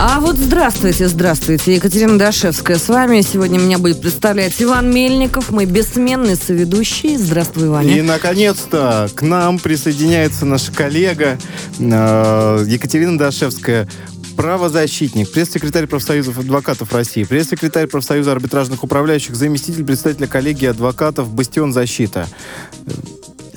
А 0.00 0.20
вот 0.20 0.36
здравствуйте, 0.36 1.08
здравствуйте. 1.08 1.74
Екатерина 1.74 2.16
Дашевская 2.16 2.78
с 2.78 2.86
вами. 2.88 3.20
Сегодня 3.20 3.58
меня 3.58 3.78
будет 3.78 4.00
представлять 4.00 4.54
Иван 4.62 4.94
Мельников, 4.94 5.50
мой 5.50 5.64
бессменный 5.64 6.36
соведущий. 6.36 7.16
Здравствуй, 7.16 7.68
Ваня. 7.68 7.98
И, 7.98 8.00
наконец-то, 8.00 9.10
к 9.12 9.22
нам 9.22 9.58
присоединяется 9.58 10.46
наша 10.46 10.70
коллега 10.70 11.36
э, 11.80 12.64
Екатерина 12.68 13.18
Дашевская, 13.18 13.88
правозащитник, 14.36 15.32
пресс-секретарь 15.32 15.88
профсоюзов 15.88 16.38
адвокатов 16.38 16.92
России, 16.92 17.24
пресс-секретарь 17.24 17.88
профсоюза 17.88 18.30
арбитражных 18.30 18.84
управляющих, 18.84 19.34
заместитель 19.34 19.84
председателя 19.84 20.28
коллегии 20.28 20.66
адвокатов 20.66 21.28
«Бастион 21.34 21.72
защита». 21.72 22.28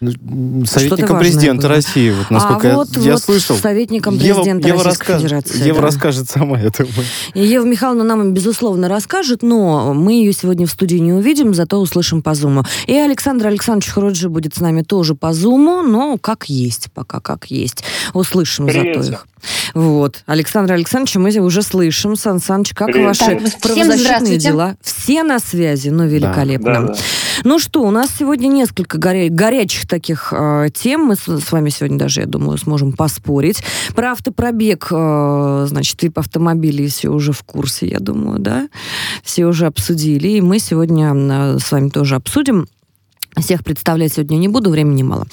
Советником 0.00 1.18
президента 1.18 1.62
было. 1.62 1.76
России, 1.76 2.10
вот 2.10 2.30
насколько 2.30 2.72
а 2.72 2.76
вот, 2.76 2.96
я, 2.96 3.02
я 3.02 3.12
вот 3.14 3.22
слышал. 3.22 3.56
советником 3.56 4.16
президента 4.16 4.68
Ева, 4.68 4.84
Российской 4.84 5.10
Ева 5.10 5.20
Федерации. 5.20 5.66
Ева 5.66 5.80
да. 5.80 5.86
расскажет 5.86 6.30
сама, 6.30 6.58
я 6.58 6.70
думаю. 6.70 6.94
И 7.34 7.40
Ева 7.44 7.64
Михайловна 7.64 8.04
нам, 8.04 8.32
безусловно, 8.32 8.88
расскажет, 8.88 9.42
но 9.42 9.94
мы 9.94 10.12
ее 10.12 10.32
сегодня 10.32 10.66
в 10.66 10.70
студии 10.70 10.98
не 10.98 11.12
увидим, 11.12 11.52
зато 11.52 11.80
услышим 11.80 12.22
по 12.22 12.34
Зуму. 12.34 12.64
И 12.86 12.94
Александр 12.94 13.48
Александрович 13.48 13.92
Хуруджи 13.92 14.28
будет 14.28 14.54
с 14.54 14.60
нами 14.60 14.82
тоже 14.82 15.16
по 15.16 15.32
Зуму, 15.32 15.82
но 15.82 16.16
как 16.16 16.48
есть, 16.48 16.88
пока 16.94 17.18
как 17.18 17.46
есть. 17.46 17.82
Услышим 18.14 18.66
Привет. 18.66 19.02
зато 19.02 19.14
их. 19.14 19.26
Вот. 19.74 20.22
Александр 20.26 20.74
Александрович, 20.74 21.16
мы 21.16 21.30
уже 21.44 21.62
слышим. 21.62 22.16
Сан 22.16 22.40
Саныч, 22.40 22.72
как 22.74 22.88
Привет. 22.88 23.06
ваши 23.06 23.20
Так, 23.20 23.38
всем 23.38 23.60
правозащитные 23.60 23.98
здравствуйте. 23.98 24.38
дела? 24.38 24.76
Все 24.82 25.22
на 25.22 25.38
связи, 25.38 25.90
ну, 25.90 26.06
великолепно. 26.06 26.72
Да, 26.72 26.80
да. 26.88 26.94
Ну 27.44 27.58
что, 27.58 27.82
у 27.82 27.90
нас 27.90 28.10
сегодня 28.18 28.48
несколько 28.48 28.98
горя- 28.98 29.28
горячих 29.30 29.86
таких 29.88 30.32
э, 30.36 30.68
тем. 30.72 31.06
Мы 31.06 31.16
с, 31.16 31.26
с 31.26 31.52
вами 31.52 31.70
сегодня 31.70 31.98
даже, 31.98 32.20
я 32.20 32.26
думаю, 32.26 32.58
сможем 32.58 32.92
поспорить. 32.92 33.62
Про 33.94 34.12
автопробег, 34.12 34.88
э, 34.90 35.66
значит, 35.68 35.96
тип 35.96 36.18
автомобилей 36.18 36.86
все 36.88 37.08
уже 37.08 37.32
в 37.32 37.42
курсе, 37.42 37.88
я 37.88 37.98
думаю, 37.98 38.38
да? 38.38 38.68
Все 39.22 39.46
уже 39.46 39.66
обсудили. 39.66 40.28
И 40.28 40.40
мы 40.40 40.58
сегодня 40.58 41.12
э, 41.14 41.58
с 41.58 41.72
вами 41.72 41.88
тоже 41.88 42.14
обсудим. 42.14 42.68
Всех 43.36 43.64
представлять 43.64 44.14
сегодня 44.14 44.36
не 44.36 44.48
буду, 44.48 44.70
времени 44.70 45.02
мало. 45.02 45.26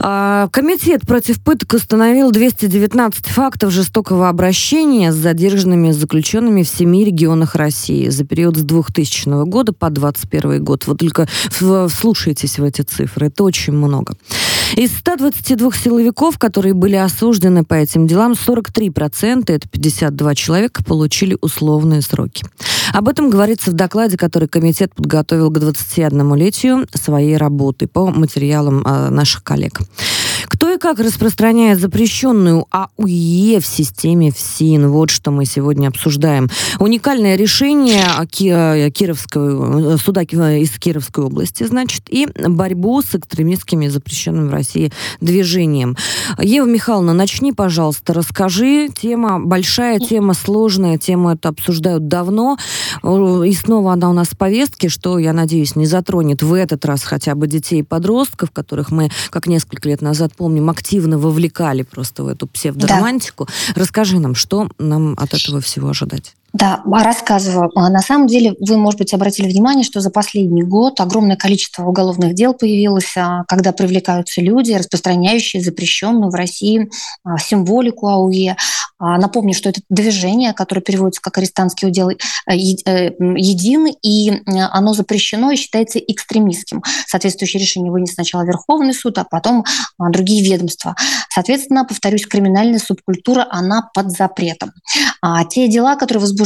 А, 0.00 0.48
Комитет 0.52 1.06
против 1.06 1.40
пыток 1.42 1.74
установил 1.74 2.30
219 2.30 3.26
фактов 3.26 3.72
жестокого 3.72 4.28
обращения 4.28 5.12
с 5.12 5.16
задержанными 5.16 5.90
заключенными 5.90 6.62
в 6.62 6.68
семи 6.68 7.04
регионах 7.04 7.54
России 7.54 8.08
за 8.08 8.24
период 8.24 8.56
с 8.56 8.62
2000 8.62 9.44
года 9.46 9.72
по 9.72 9.90
2021 9.90 10.64
год. 10.64 10.86
Вот 10.86 10.98
только 10.98 11.28
вслушайтесь 11.50 12.58
в 12.58 12.64
эти 12.64 12.82
цифры, 12.82 13.26
это 13.26 13.44
очень 13.44 13.72
много. 13.72 14.14
Из 14.76 14.96
122 14.98 15.72
силовиков, 15.72 16.38
которые 16.38 16.74
были 16.74 16.96
осуждены 16.96 17.64
по 17.64 17.74
этим 17.74 18.06
делам, 18.06 18.32
43%, 18.32 19.52
это 19.52 19.68
52 19.68 20.34
человека, 20.34 20.84
получили 20.84 21.36
условные 21.40 22.02
сроки. 22.02 22.44
Об 22.92 23.08
этом 23.08 23.30
говорится 23.30 23.70
в 23.70 23.74
докладе, 23.74 24.16
который 24.16 24.48
комитет 24.48 24.94
подготовил 24.94 25.50
к 25.50 25.58
21-летию 25.58 26.86
своей 26.94 27.36
работы 27.36 27.86
по 27.86 28.06
материалам 28.10 28.82
а, 28.84 29.10
наших 29.10 29.42
коллег. 29.42 29.80
Кто 30.48 30.72
и 30.72 30.78
как 30.78 30.98
распространяет 30.98 31.78
запрещенную 31.78 32.66
АУЕ 32.70 33.60
в 33.60 33.66
системе 33.66 34.30
ФСИН? 34.30 34.88
Вот 34.88 35.10
что 35.10 35.30
мы 35.30 35.44
сегодня 35.44 35.88
обсуждаем. 35.88 36.48
Уникальное 36.78 37.36
решение 37.36 38.02
Ки- 38.30 38.90
Кировского, 38.90 39.94
э, 39.94 39.96
суда 39.98 40.22
из 40.22 40.70
Кировской 40.78 41.24
области, 41.24 41.64
значит, 41.64 42.04
и 42.08 42.26
борьбу 42.48 43.02
с 43.02 43.14
экстремистскими 43.14 43.88
запрещенным 43.88 44.48
в 44.48 44.52
России 44.52 44.90
движением. 45.20 45.96
Ева 46.40 46.66
Михайловна, 46.66 47.12
начни, 47.12 47.52
пожалуйста, 47.52 48.14
расскажи. 48.14 48.88
Тема 48.88 49.38
большая, 49.40 49.98
тема 49.98 50.32
сложная, 50.32 50.96
тему 50.96 51.30
эту 51.30 51.48
обсуждают 51.48 52.08
давно. 52.08 52.56
И 53.04 53.52
снова 53.52 53.92
она 53.92 54.08
у 54.08 54.14
нас 54.14 54.28
в 54.28 54.38
повестке, 54.38 54.88
что, 54.88 55.18
я 55.18 55.34
надеюсь, 55.34 55.76
не 55.76 55.84
затронет 55.84 56.42
в 56.42 56.54
этот 56.54 56.86
раз 56.86 57.04
хотя 57.04 57.34
бы 57.34 57.46
детей 57.46 57.80
и 57.80 57.82
подростков, 57.82 58.50
которых 58.50 58.90
мы, 58.90 59.10
как 59.30 59.46
несколько 59.46 59.88
лет 59.88 60.00
назад 60.00 60.32
помним, 60.38 60.70
активно 60.70 61.18
вовлекали 61.18 61.82
просто 61.82 62.24
в 62.24 62.28
эту 62.28 62.46
псевдоромантику. 62.46 63.48
Расскажи 63.74 64.18
нам, 64.18 64.34
что 64.34 64.68
нам 64.78 65.14
от 65.18 65.34
этого 65.34 65.60
всего 65.60 65.88
ожидать? 65.88 66.37
Да, 66.54 66.82
а, 66.90 67.04
рассказываю. 67.04 67.70
А, 67.74 67.90
На 67.90 68.00
самом 68.00 68.26
деле, 68.26 68.54
вы, 68.58 68.78
может 68.78 68.98
быть, 68.98 69.12
обратили 69.12 69.48
внимание, 69.48 69.84
что 69.84 70.00
за 70.00 70.10
последний 70.10 70.62
год 70.62 70.98
огромное 70.98 71.36
количество 71.36 71.84
уголовных 71.84 72.34
дел 72.34 72.54
появилось, 72.54 73.14
а, 73.16 73.44
когда 73.46 73.72
привлекаются 73.72 74.40
люди, 74.40 74.72
распространяющие 74.72 75.62
запрещенную 75.62 76.30
в 76.30 76.34
России 76.34 76.88
символику 77.38 78.08
АУЕ. 78.08 78.56
Напомню, 79.00 79.54
что 79.54 79.68
это 79.68 79.80
движение, 79.88 80.52
которое 80.52 80.80
переводится 80.80 81.20
как 81.20 81.38
арестантский 81.38 81.86
удел, 81.86 82.10
э, 82.10 82.16
э, 82.46 82.56
един, 82.56 83.86
и 84.02 84.30
э, 84.30 84.40
оно 84.72 84.92
запрещено 84.92 85.52
и 85.52 85.56
считается 85.56 86.00
экстремистским. 86.00 86.82
Соответствующее 87.06 87.62
решение 87.62 87.92
вынес 87.92 88.14
сначала 88.14 88.42
Верховный 88.42 88.94
суд, 88.94 89.18
а 89.18 89.24
потом 89.24 89.64
другие 89.98 90.42
ведомства. 90.42 90.96
Соответственно, 91.30 91.84
повторюсь, 91.84 92.26
криминальная 92.26 92.80
субкультура, 92.80 93.46
она 93.48 93.88
под 93.94 94.10
запретом. 94.10 94.72
А 95.22 95.44
те 95.44 95.68
дела, 95.68 95.94
которые 95.94 96.22
возбуждаются, 96.22 96.37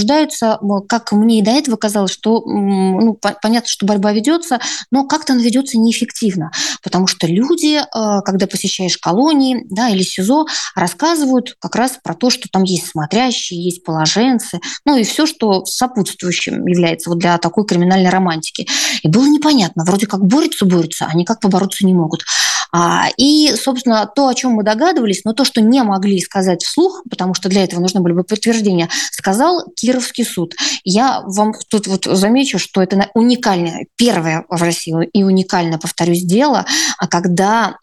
м, 0.60 0.82
как 0.88 1.12
мне 1.12 1.40
и 1.40 1.42
до 1.42 1.50
этого 1.50 1.76
казалось, 1.76 2.12
что 2.12 2.42
ну, 2.44 3.14
по- 3.14 3.36
понятно, 3.42 3.68
что 3.68 3.86
борьба 3.86 4.12
ведется, 4.12 4.58
но 4.90 5.04
как-то 5.04 5.32
она 5.32 5.42
ведется 5.42 5.78
неэффективно, 5.78 6.50
потому 6.82 7.06
что 7.06 7.26
люди, 7.26 7.76
э, 7.80 8.20
когда 8.24 8.46
посещаешь 8.46 8.98
колонии 8.98 9.66
да, 9.70 9.88
или 9.88 10.02
СИЗО, 10.02 10.46
рассказывают 10.74 11.56
как 11.58 11.76
раз 11.76 11.98
про 12.02 12.14
то, 12.14 12.30
что 12.30 12.48
там 12.50 12.62
есть 12.64 12.88
смотрящие, 12.88 13.62
есть 13.62 13.84
положенцы, 13.84 14.60
ну 14.84 14.96
и 14.96 15.04
все, 15.04 15.26
что 15.26 15.64
сопутствующим 15.64 16.66
является 16.66 17.10
вот 17.10 17.18
для 17.18 17.38
такой 17.38 17.64
криминальной 17.66 18.10
романтики. 18.10 18.66
И 19.02 19.08
было 19.08 19.26
непонятно, 19.26 19.84
вроде 19.84 20.06
как 20.06 20.24
борются, 20.24 20.64
борются, 20.64 21.06
а 21.10 21.16
никак 21.16 21.40
побороться 21.40 21.86
не 21.86 21.94
могут. 21.94 22.24
А, 22.70 23.08
и, 23.16 23.54
собственно, 23.56 24.06
то, 24.06 24.28
о 24.28 24.34
чем 24.34 24.52
мы 24.52 24.62
догадывались, 24.62 25.24
но 25.24 25.32
то, 25.32 25.44
что 25.44 25.60
не 25.60 25.82
могли 25.82 26.20
сказать 26.20 26.62
вслух, 26.62 27.02
потому 27.10 27.34
что 27.34 27.48
для 27.48 27.64
этого 27.64 27.80
нужны 27.80 28.00
были 28.00 28.12
бы 28.14 28.24
подтверждения, 28.24 28.88
сказал 29.10 29.64
Кировский 29.76 30.24
суд. 30.24 30.54
Я 30.84 31.22
вам 31.24 31.54
тут 31.68 31.86
вот 31.86 32.04
замечу, 32.04 32.58
что 32.58 32.82
это 32.82 33.10
уникальное, 33.14 33.86
первое 33.96 34.44
в 34.48 34.62
России 34.62 34.94
и 35.12 35.24
уникальное, 35.24 35.78
повторюсь, 35.78 36.22
дело, 36.22 36.64
а 36.98 37.08
когда 37.08 37.76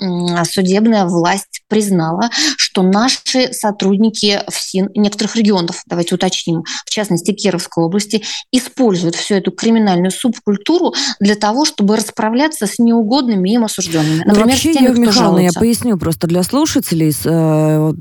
судебная 0.49 1.05
власть 1.05 1.61
признала, 1.67 2.29
что 2.57 2.81
наши 2.81 3.53
сотрудники 3.53 4.41
в 4.47 4.55
СИН 4.55 4.89
некоторых 4.95 5.35
регионов, 5.35 5.83
давайте 5.85 6.15
уточним, 6.15 6.63
в 6.85 6.89
частности 6.89 7.31
Кировской 7.31 7.83
области, 7.83 8.23
используют 8.51 9.15
всю 9.15 9.35
эту 9.35 9.51
криминальную 9.51 10.11
субкультуру 10.11 10.93
для 11.19 11.35
того, 11.35 11.65
чтобы 11.65 11.95
расправляться 11.95 12.65
с 12.67 12.79
неугодными 12.79 13.49
им 13.49 13.65
осужденными. 13.65 14.23
Например, 14.25 14.57
ну, 14.63 14.68
вообще, 14.73 14.85
теми, 14.85 14.97
Ева 14.97 15.07
Михайловна, 15.07 15.39
я 15.39 15.51
поясню 15.53 15.97
просто 15.97 16.27
для 16.27 16.43
слушателей. 16.43 17.13
Э, 17.25 17.93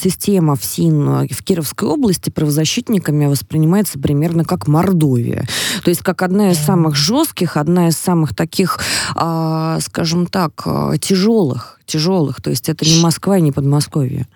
система 0.00 0.56
в 0.56 0.64
СИН 0.64 1.28
в 1.28 1.42
Кировской 1.42 1.88
области 1.88 2.30
правозащитниками 2.30 3.26
воспринимается 3.26 3.98
примерно 3.98 4.44
как 4.44 4.66
Мордовия. 4.66 5.46
То 5.82 5.90
есть 5.90 6.02
как 6.02 6.22
одна 6.22 6.50
из 6.50 6.58
самых 6.58 6.96
жестких, 6.96 7.56
одна 7.56 7.88
из 7.88 7.96
самых 7.96 8.34
таких, 8.34 8.78
э, 9.16 9.78
скажем 9.80 10.26
так, 10.26 10.62
э, 10.66 10.98
тяжелых 11.00 11.77
тяжелых, 11.88 12.40
то 12.40 12.50
есть 12.50 12.68
это 12.68 12.84
не 12.84 13.00
Москва 13.00 13.38
и 13.38 13.40
не 13.40 13.50
Подмосковье. 13.50 14.28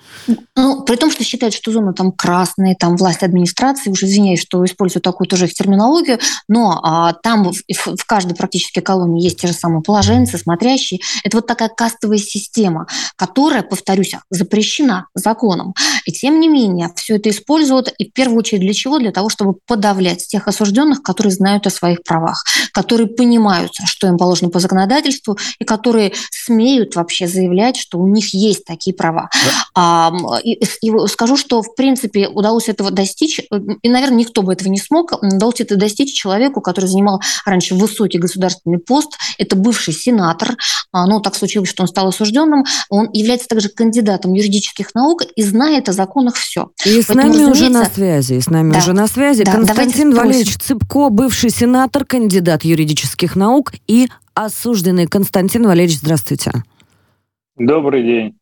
Ну, 0.56 0.82
при 0.82 0.96
том, 0.96 1.10
что 1.10 1.22
считают, 1.22 1.54
что 1.54 1.70
зона 1.70 1.93
там 1.93 2.10
красная, 2.12 2.75
там 2.75 2.96
власть 2.96 3.22
администрации, 3.22 3.90
уже 3.90 4.06
извиняюсь, 4.06 4.40
что 4.40 4.64
использую 4.64 5.02
такую 5.02 5.28
тоже 5.28 5.46
терминологию, 5.49 6.19
но 6.49 6.81
а, 6.82 7.12
там 7.12 7.52
в, 7.52 7.96
в 7.96 8.04
каждой 8.06 8.34
практически 8.34 8.81
колонии 8.81 9.22
есть 9.22 9.40
те 9.40 9.46
же 9.46 9.52
самые 9.52 9.82
положенцы, 9.82 10.38
смотрящие. 10.38 11.00
Это 11.25 11.37
вот 11.37 11.46
такая 11.46 11.69
кастовая 11.69 12.19
система, 12.19 12.87
которая, 13.16 13.62
повторюсь, 13.62 14.14
запрещена 14.31 15.06
законом. 15.14 15.75
И 16.06 16.12
тем 16.12 16.40
не 16.40 16.49
менее, 16.49 16.90
все 16.96 17.16
это 17.16 17.31
используют, 17.31 17.93
и 17.99 18.08
в 18.08 18.12
первую 18.12 18.38
очередь 18.38 18.62
для 18.62 18.75
чего? 18.75 18.99
Для 18.99 19.12
того, 19.12 19.28
чтобы 19.28 19.54
подавлять 19.66 20.26
тех 20.26 20.49
осужденных, 20.49 21.02
которые 21.02 21.32
знают 21.32 21.66
о 21.66 21.70
своих 21.70 22.02
правах, 22.02 22.44
которые 22.72 23.06
понимают, 23.06 23.72
что 23.84 24.08
им 24.08 24.16
положено 24.16 24.50
по 24.50 24.58
законодательству, 24.58 25.38
и 25.58 25.64
которые 25.64 26.12
смеют 26.31 26.96
вообще 26.96 27.28
заявить 27.28 27.42
заявлять, 27.43 27.77
что 27.77 27.99
у 27.99 28.06
них 28.06 28.33
есть 28.35 28.65
такие 28.65 28.94
права. 28.94 29.29
Да. 29.33 29.50
А, 29.75 30.39
и, 30.43 30.53
и 30.55 31.09
скажу, 31.09 31.37
что 31.37 31.62
в 31.62 31.75
принципе 31.75 32.29
удалось 32.29 32.69
этого 32.69 32.91
достичь, 32.91 33.41
и, 33.83 33.89
наверное, 33.89 34.19
никто 34.19 34.43
бы 34.43 34.53
этого 34.53 34.69
не 34.69 34.79
смог, 34.79 35.12
удалось 35.23 35.61
это 35.61 35.77
достичь 35.77 36.15
человеку, 36.15 36.61
который 36.61 36.87
занимал 36.87 37.21
раньше 37.44 37.75
высокий 37.75 38.19
государственный 38.19 38.79
пост, 38.79 39.12
это 39.39 39.56
бывший 39.56 39.94
сенатор, 39.94 40.56
а, 40.93 41.06
ну, 41.06 41.21
так 41.21 41.35
случилось, 41.35 41.69
что 41.69 41.83
он 41.83 41.89
стал 41.89 42.09
осужденным, 42.09 42.65
он 42.89 43.09
является 43.12 43.49
также 43.49 43.69
кандидатом 43.69 44.35
юридических 44.35 44.95
наук 44.95 45.23
и 45.35 45.43
знает 45.43 45.88
о 45.88 45.93
законах 45.93 46.37
все. 46.37 46.71
И 46.85 47.03
с 47.03 47.06
Поэтому, 47.06 47.35
нами 47.35 47.50
уже 47.50 47.69
на 47.69 47.85
связи, 47.87 48.38
с 48.38 48.49
нами 48.49 48.73
да. 48.73 48.79
уже 48.79 48.93
на 48.93 49.06
связи 49.06 49.45
да, 49.45 49.53
Константин 49.53 50.15
Валерьевич 50.15 50.56
Цыпко, 50.59 51.09
бывший 51.09 51.50
сенатор, 51.50 52.05
кандидат 52.05 52.65
юридических 52.65 53.37
наук 53.37 53.73
и 53.87 54.09
осужденный. 54.35 55.06
Константин 55.06 55.67
Валерьевич, 55.67 55.99
здравствуйте. 55.99 56.53
Добрый 57.56 58.02
день. 58.02 58.38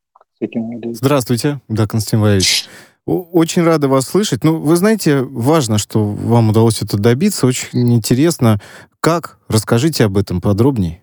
Здравствуйте, 0.92 1.60
да, 1.68 1.86
Константин 1.86 2.20
Валерьевич. 2.20 2.66
Очень 3.04 3.62
рада 3.62 3.88
вас 3.88 4.06
слышать. 4.06 4.44
Ну, 4.44 4.58
вы 4.58 4.76
знаете, 4.76 5.22
важно, 5.22 5.78
что 5.78 6.04
вам 6.04 6.50
удалось 6.50 6.80
это 6.80 6.96
добиться. 6.96 7.46
Очень 7.46 7.92
интересно. 7.92 8.60
Как? 9.00 9.38
Расскажите 9.48 10.04
об 10.04 10.16
этом 10.16 10.40
подробнее. 10.40 11.02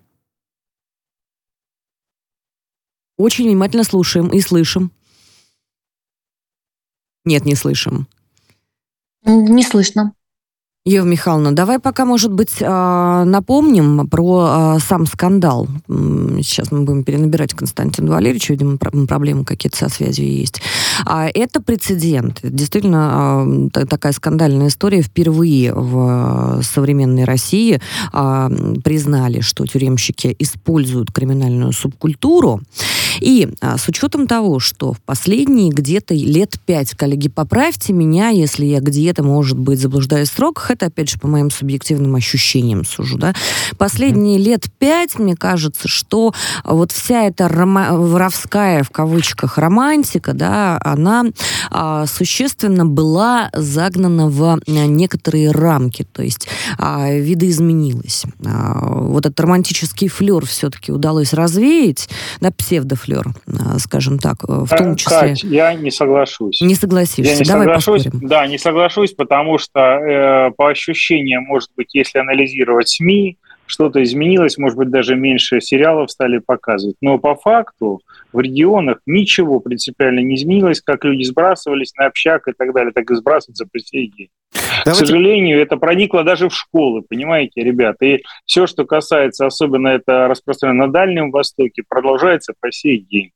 Очень 3.18 3.46
внимательно 3.46 3.84
слушаем 3.84 4.28
и 4.28 4.40
слышим. 4.40 4.90
Нет, 7.24 7.44
не 7.44 7.54
слышим. 7.56 8.08
Не 9.24 9.62
слышно. 9.62 10.14
Ева 10.88 11.04
Михайловна, 11.04 11.52
давай 11.52 11.78
пока, 11.78 12.06
может 12.06 12.32
быть, 12.32 12.62
а, 12.62 13.24
напомним 13.26 14.08
про 14.08 14.46
а, 14.48 14.78
сам 14.78 15.04
скандал. 15.04 15.68
Сейчас 15.86 16.72
мы 16.72 16.84
будем 16.84 17.04
перенабирать 17.04 17.52
Константину 17.52 18.12
Валерьевичу, 18.12 18.54
видимо, 18.54 18.78
проблемы 18.78 19.44
какие-то 19.44 19.76
со 19.76 19.90
связью 19.90 20.32
есть. 20.32 20.62
А 21.04 21.28
Это 21.28 21.60
прецедент. 21.60 22.40
Действительно, 22.42 23.68
такая 23.70 24.12
скандальная 24.12 24.68
история. 24.68 25.02
Впервые 25.02 25.74
в 25.74 26.62
современной 26.62 27.24
России 27.24 27.80
признали, 28.10 29.40
что 29.40 29.66
тюремщики 29.66 30.34
используют 30.38 31.12
криминальную 31.12 31.72
субкультуру. 31.72 32.62
И 33.20 33.48
с 33.60 33.88
учетом 33.88 34.26
того, 34.26 34.58
что 34.58 34.92
в 34.92 35.00
последние 35.00 35.70
где-то 35.70 36.14
лет 36.14 36.56
пять, 36.66 36.94
коллеги, 36.94 37.28
поправьте 37.28 37.92
меня, 37.92 38.28
если 38.28 38.64
я 38.64 38.80
где-то, 38.80 39.22
может 39.22 39.58
быть, 39.58 39.80
заблуждаюсь 39.80 40.30
в 40.30 40.36
сроках, 40.36 40.70
это, 40.70 40.86
опять 40.86 41.10
же, 41.10 41.18
по 41.18 41.28
моим 41.28 41.50
субъективным 41.50 42.14
ощущениям 42.14 42.84
сужу, 42.84 43.18
да, 43.18 43.34
последние 43.76 44.38
mm-hmm. 44.38 44.42
лет 44.42 44.66
пять, 44.78 45.18
мне 45.18 45.36
кажется, 45.36 45.88
что 45.88 46.34
вот 46.64 46.92
вся 46.92 47.24
эта 47.24 47.46
рома- 47.46 47.96
воровская, 47.96 48.82
в 48.82 48.90
кавычках, 48.90 49.58
романтика, 49.58 50.32
да, 50.32 50.80
она 50.84 51.24
а, 51.70 52.06
существенно 52.06 52.86
была 52.86 53.50
загнана 53.52 54.28
в 54.28 54.60
некоторые 54.66 55.50
рамки, 55.50 56.06
то 56.12 56.22
есть 56.22 56.48
а, 56.78 57.10
видоизменилась. 57.10 58.24
А, 58.44 59.00
вот 59.02 59.26
этот 59.26 59.38
романтический 59.40 60.08
флер 60.08 60.44
все-таки 60.46 60.92
удалось 60.92 61.32
развеять, 61.32 62.08
да, 62.40 62.50
псевдофлер, 62.50 63.07
а, 63.46 63.78
скажем 63.78 64.18
так, 64.18 64.36
в 64.42 64.68
том 64.68 64.96
числе. 64.96 65.18
Кать, 65.20 65.42
я 65.42 65.74
не 65.74 65.90
соглашусь. 65.90 66.60
Не 66.60 66.74
согласишься. 66.74 67.32
Я 67.32 67.38
не 67.38 67.44
Давай 67.44 67.66
соглашусь. 67.66 68.04
Поспорим. 68.04 68.28
Да, 68.28 68.46
не 68.46 68.58
соглашусь, 68.58 69.12
потому 69.12 69.58
что 69.58 69.80
э, 69.80 70.50
по 70.56 70.68
ощущениям, 70.68 71.44
может 71.44 71.70
быть, 71.76 71.94
если 71.94 72.18
анализировать 72.18 72.88
СМИ, 72.88 73.38
что-то 73.66 74.02
изменилось, 74.02 74.58
может 74.58 74.78
быть, 74.78 74.90
даже 74.90 75.14
меньше 75.14 75.60
сериалов 75.60 76.10
стали 76.10 76.38
показывать. 76.38 76.96
Но 77.00 77.18
по 77.18 77.34
факту 77.34 78.00
в 78.32 78.40
регионах 78.40 78.98
ничего 79.06 79.60
принципиально 79.60 80.20
не 80.20 80.36
изменилось, 80.36 80.80
как 80.80 81.04
люди 81.04 81.24
сбрасывались 81.24 81.94
на 81.94 82.06
общак 82.06 82.48
и 82.48 82.52
так 82.52 82.72
далее, 82.72 82.92
так 82.92 83.10
и 83.10 83.14
сбрасываются 83.14 83.66
по 83.70 83.78
сей 83.78 84.12
день. 84.16 84.28
Давайте... 84.84 85.04
К 85.04 85.06
сожалению, 85.06 85.60
это 85.60 85.76
проникло 85.76 86.24
даже 86.24 86.48
в 86.48 86.54
школы, 86.54 87.02
понимаете, 87.02 87.62
ребята. 87.62 88.04
И 88.04 88.22
все, 88.44 88.66
что 88.66 88.84
касается, 88.84 89.46
особенно 89.46 89.88
это 89.88 90.28
распространено 90.28 90.86
на 90.86 90.92
Дальнем 90.92 91.30
Востоке, 91.30 91.82
продолжается 91.88 92.54
по 92.60 92.70
сей 92.70 92.98
день. 92.98 93.32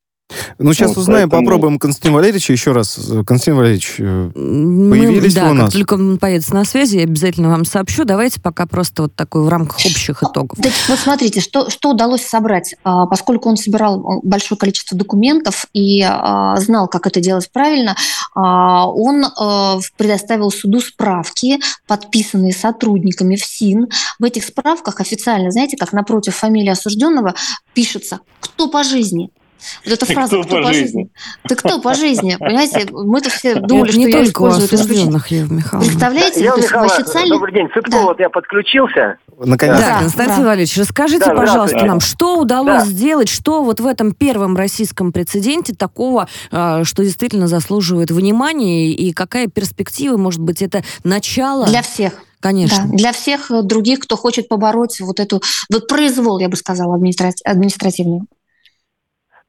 Ну, 0.58 0.72
сейчас 0.72 0.94
ну, 0.94 1.02
узнаем, 1.02 1.30
поэтому... 1.30 1.46
попробуем 1.46 1.78
Константин 1.78 2.14
Валерьевич 2.14 2.50
еще 2.50 2.72
раз. 2.72 2.94
Константин 3.26 3.56
Валерьевич, 3.56 3.96
э, 3.98 4.30
появились 4.34 5.34
Мы, 5.34 5.40
да, 5.40 5.50
у 5.50 5.54
нас? 5.54 5.64
как 5.64 5.72
только 5.72 5.94
он 5.94 6.18
появится 6.18 6.54
на 6.54 6.64
связи, 6.64 6.98
я 6.98 7.02
обязательно 7.04 7.48
вам 7.48 7.64
сообщу. 7.64 8.04
Давайте 8.04 8.40
пока 8.40 8.66
просто 8.66 9.02
вот 9.02 9.14
такой 9.14 9.42
в 9.42 9.48
рамках 9.48 9.78
общих 9.78 10.22
итогов. 10.22 10.58
Да, 10.58 10.70
вот 10.88 10.98
смотрите, 10.98 11.40
что, 11.40 11.70
что 11.70 11.90
удалось 11.90 12.22
собрать. 12.22 12.74
А, 12.84 13.06
поскольку 13.06 13.48
он 13.48 13.56
собирал 13.56 14.20
большое 14.22 14.58
количество 14.58 14.96
документов 14.96 15.66
и 15.72 16.02
а, 16.02 16.56
знал, 16.58 16.88
как 16.88 17.06
это 17.06 17.20
делать 17.20 17.50
правильно, 17.52 17.96
а, 18.34 18.86
он 18.88 19.24
предоставил 19.96 20.50
суду 20.50 20.80
справки, 20.80 21.58
подписанные 21.86 22.52
сотрудниками 22.52 23.36
ФСИН. 23.36 23.88
В 24.18 24.24
этих 24.24 24.44
справках 24.44 25.00
официально, 25.00 25.50
знаете, 25.50 25.76
как 25.76 25.92
напротив 25.92 26.36
фамилии 26.36 26.70
осужденного 26.70 27.34
пишется 27.74 28.20
«Кто 28.40 28.68
по 28.68 28.84
жизни?». 28.84 29.30
Вот 29.84 29.94
эта 29.94 30.06
фраза 30.06 30.42
«кто, 30.42 30.42
кто 30.42 30.62
по 30.62 30.72
жизни?». 30.72 30.82
жизни? 30.82 31.10
Ты 31.48 31.56
кто 31.56 31.80
по 31.80 31.94
жизни? 31.94 32.36
Понимаете, 32.38 32.88
мы-то 32.90 33.30
все 33.30 33.54
думали, 33.56 33.90
что 33.90 33.98
не 33.98 34.10
я 34.10 34.24
использую 34.24 34.64
осужденных, 34.64 35.28
Ева 35.28 35.52
Михайловна. 35.52 35.88
Представляете? 35.88 36.44
Ева 36.44 36.56
Михайловна, 36.56 36.94
официально... 36.94 37.34
добрый 37.34 37.54
день. 37.54 37.68
Цыпко, 37.72 37.90
да. 37.90 38.02
вот 38.02 38.20
я 38.20 38.30
подключился. 38.30 39.16
Наконец. 39.38 39.78
Да, 39.78 40.00
Константин 40.00 40.42
да. 40.42 40.48
Валерьевич, 40.48 40.76
расскажите, 40.76 41.24
да, 41.24 41.34
пожалуйста, 41.34 41.84
нам, 41.84 42.00
что 42.00 42.38
удалось 42.38 42.84
да. 42.84 42.86
сделать, 42.86 43.28
что 43.28 43.62
вот 43.62 43.80
в 43.80 43.86
этом 43.86 44.12
первом 44.12 44.56
российском 44.56 45.12
прецеденте 45.12 45.74
такого, 45.74 46.28
а, 46.50 46.84
что 46.84 47.02
действительно 47.02 47.46
заслуживает 47.46 48.10
внимания, 48.10 48.90
и 48.90 49.12
какая 49.12 49.48
перспектива, 49.48 50.16
может 50.16 50.40
быть, 50.40 50.62
это 50.62 50.82
начало... 51.04 51.66
Для 51.66 51.82
всех. 51.82 52.12
Конечно. 52.40 52.84
Да, 52.86 52.96
для 52.96 53.12
всех 53.12 53.52
других, 53.62 54.00
кто 54.00 54.16
хочет 54.16 54.48
побороть 54.48 55.00
вот 55.00 55.20
эту 55.20 55.40
вот 55.70 55.86
произвол, 55.86 56.40
я 56.40 56.48
бы 56.48 56.56
сказала, 56.56 56.96
административный. 56.96 58.22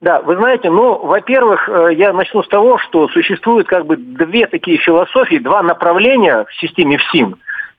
Да, 0.04 0.20
вы 0.20 0.36
знаете, 0.36 0.70
ну, 0.70 0.98
во-первых, 0.98 1.70
э, 1.70 1.94
я 1.94 2.12
начну 2.12 2.44
с 2.44 2.48
того, 2.50 2.78
что 2.78 3.08
существуют 3.08 3.70
как 3.70 3.86
бы 3.86 3.96
две 3.96 4.48
такие 4.48 4.78
философии, 4.78 5.38
два 5.38 5.64
направления 5.64 6.44
в 6.44 6.54
системе 6.56 6.98
ФСИН. 6.98 7.38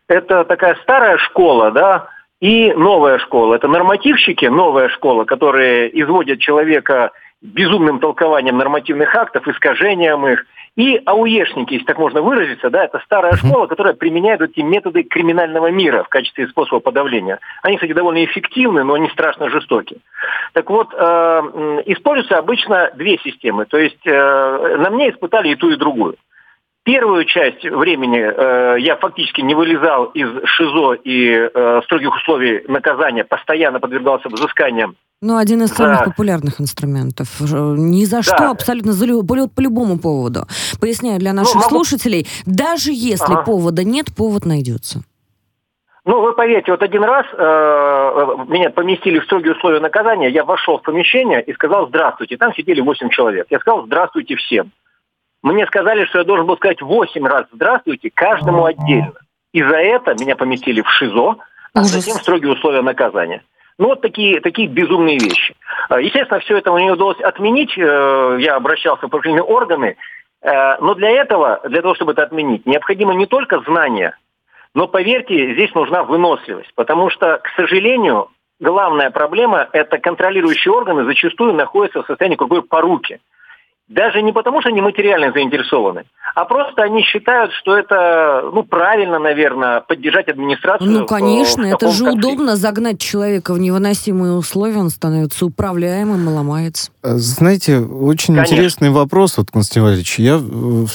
Это 0.09 0.47
такая 0.47 0.75
старая 0.77 1.19
школа, 1.19 1.71
да, 1.71 2.09
и 2.41 2.73
новая 2.73 3.19
школа. 3.19 3.57
Это 3.57 3.69
нормативщики, 3.69 4.47
новая 4.47 4.89
школа, 4.89 5.25
которые 5.25 5.91
изводят 6.01 6.39
человека 6.39 7.11
безумным 7.43 8.01
толкованием 8.01 8.57
нормативных 8.57 9.15
актов, 9.15 9.47
искажением 9.47 10.27
их 10.27 10.47
и 10.77 11.01
ауешники, 11.05 11.75
если 11.75 11.87
так 11.87 11.99
можно 11.99 12.21
выразиться, 12.21 12.69
да, 12.69 12.85
это 12.85 12.99
старая 13.05 13.37
школа, 13.37 13.67
которая 13.67 13.95
применяет 13.95 14.41
эти 14.41 14.61
методы 14.61 15.05
криминального 15.05 15.71
мира 15.71 16.03
в 16.03 16.09
качестве 16.09 16.49
способа 16.49 16.81
подавления. 16.81 17.39
Они, 17.63 17.77
кстати, 17.77 17.93
довольно 17.93 18.25
эффективны, 18.25 18.83
но 18.83 18.95
они 18.95 19.09
страшно 19.11 19.51
жестоки. 19.51 19.99
Так 20.53 20.69
вот, 20.71 20.93
э, 20.93 20.97
используются 21.87 22.39
обычно 22.39 22.91
две 22.97 23.19
системы. 23.19 23.67
То 23.67 23.79
есть 23.79 24.05
э, 24.05 24.77
на 24.79 24.91
мне 24.91 25.11
испытали 25.11 25.51
и 25.51 25.55
ту, 25.55 25.71
и 25.71 25.77
другую. 25.77 26.17
Первую 26.83 27.25
часть 27.25 27.65
времени 27.65 28.21
э, 28.21 28.81
я 28.81 28.97
фактически 28.97 29.41
не 29.41 29.55
вылезал 29.55 30.07
из 30.07 30.29
ШИЗО 30.45 30.95
и 31.05 31.51
э, 31.55 31.81
строгих 31.85 32.15
условий 32.17 32.65
наказания, 32.69 33.25
постоянно 33.25 33.81
подвергался 33.81 34.29
взысканиям. 34.29 34.97
Ну, 35.27 35.39
один 35.39 35.63
из 35.63 35.71
самых 35.71 36.01
да. 36.01 36.05
популярных 36.05 36.61
инструментов. 36.61 37.41
Ни 37.41 38.05
за 38.05 38.17
да. 38.17 38.23
что, 38.23 38.51
абсолютно 38.51 38.93
за, 38.93 39.07
по, 39.07 39.49
по 39.49 39.61
любому 39.63 39.99
поводу. 39.99 40.41
Поясняю 40.79 41.19
для 41.19 41.33
наших 41.33 41.55
ну, 41.55 41.61
могу... 41.63 41.71
слушателей, 41.71 42.27
даже 42.45 42.91
если 42.93 43.33
ага. 43.33 43.43
повода 43.43 43.85
нет, 43.85 44.15
повод 44.15 44.45
найдется. 44.45 45.01
Ну, 46.05 46.21
вы 46.21 46.35
поверьте, 46.35 46.73
вот 46.73 46.83
один 46.83 47.03
раз 47.05 47.25
э, 47.33 47.37
э, 47.39 48.53
меня 48.53 48.69
поместили 48.69 49.19
в 49.19 49.25
строгие 49.25 49.55
условия 49.55 49.81
наказания, 49.81 50.29
я 50.29 50.45
вошел 50.45 50.77
в 50.77 50.83
помещение 50.83 51.43
и 51.43 51.55
сказал 51.55 51.89
«здравствуйте». 51.89 52.37
Там 52.37 52.53
сидели 52.53 52.83
8 52.83 53.09
человек. 53.09 53.47
Я 53.49 53.59
сказал 53.61 53.87
«здравствуйте 53.87 54.37
всем». 54.37 54.73
Мне 55.43 55.65
сказали, 55.67 56.05
что 56.05 56.19
я 56.19 56.25
должен 56.25 56.45
был 56.45 56.57
сказать 56.57 56.83
8 56.83 57.27
раз 57.27 57.47
«здравствуйте» 57.51 58.11
каждому 58.13 58.67
отдельно. 58.67 59.15
И 59.55 59.63
за 59.63 59.77
это 59.77 60.15
меня 60.21 60.37
поместили 60.37 60.83
в 60.83 60.91
ШИЗО, 60.91 61.37
а 61.73 61.83
затем 61.85 62.19
в 62.19 62.21
строгие 62.21 62.53
условия 62.53 62.83
наказания. 62.83 63.43
Ну, 63.79 63.89
вот 63.89 64.01
такие, 64.01 64.41
такие 64.41 64.69
безумные 64.69 65.19
вещи. 65.19 65.55
Э, 65.91 66.01
естественно, 66.01 66.41
все 66.41 66.59
это 66.59 66.73
мне 66.73 66.93
удалось 66.93 67.21
отменить. 67.21 67.77
Э, 67.77 68.37
я 68.41 68.57
обращался 68.57 69.07
в 69.07 69.11
правоохранительные 69.11 69.49
органы. 69.49 69.97
Но 70.47 70.93
для 70.93 71.09
этого, 71.09 71.63
для 71.65 71.81
того, 71.81 71.95
чтобы 71.95 72.13
это 72.13 72.23
отменить, 72.23 72.67
необходимо 72.67 73.15
не 73.15 73.25
только 73.25 73.61
знания, 73.61 74.15
но 74.75 74.89
поверьте, 74.89 75.55
здесь 75.55 75.73
нужна 75.75 76.03
выносливость, 76.03 76.75
потому 76.75 77.09
что, 77.09 77.39
к 77.39 77.49
сожалению, 77.57 78.29
главная 78.59 79.11
проблема– 79.11 79.69
это 79.73 79.99
контролирующие 79.99 80.73
органы 80.73 81.05
зачастую 81.05 81.55
находятся 81.55 82.03
в 82.03 82.07
состоянии 82.07 82.37
круговой 82.37 82.63
поруки. 82.63 83.21
Даже 83.89 84.23
не 84.23 84.33
потому, 84.33 84.61
что 84.61 84.71
они 84.71 84.81
материально 84.81 85.31
заинтересованы, 85.33 86.05
а 86.35 86.47
просто 86.47 86.83
они 86.83 87.03
считают, 87.03 87.53
что 87.53 87.77
это, 87.77 88.51
ну, 88.53 88.65
правильно, 88.65 89.19
наверное, 89.19 89.83
поддержать 89.83 90.27
администрацию. 90.29 90.91
Ну, 90.91 91.07
конечно, 91.07 91.65
в, 91.65 91.67
в 91.71 91.75
это 91.75 91.91
же 91.91 92.05
конфликте. 92.05 92.29
удобно 92.29 92.57
загнать 92.57 92.99
человека 92.99 93.53
в 93.53 93.59
невыносимые 93.59 94.33
условия, 94.33 94.79
он 94.79 94.89
становится 94.89 95.45
управляемым 95.45 96.29
и 96.29 96.33
ломается. 96.33 96.91
Э, 97.05 97.17
знаете, 97.19 97.79
очень 97.79 98.35
конечно. 98.35 98.55
интересный 98.55 98.91
вопрос, 98.91 99.37
вот, 99.37 99.51
Константин 99.51 99.83
Валерьевич. 99.83 100.19
Я, 100.19 100.41
э, 100.43 100.87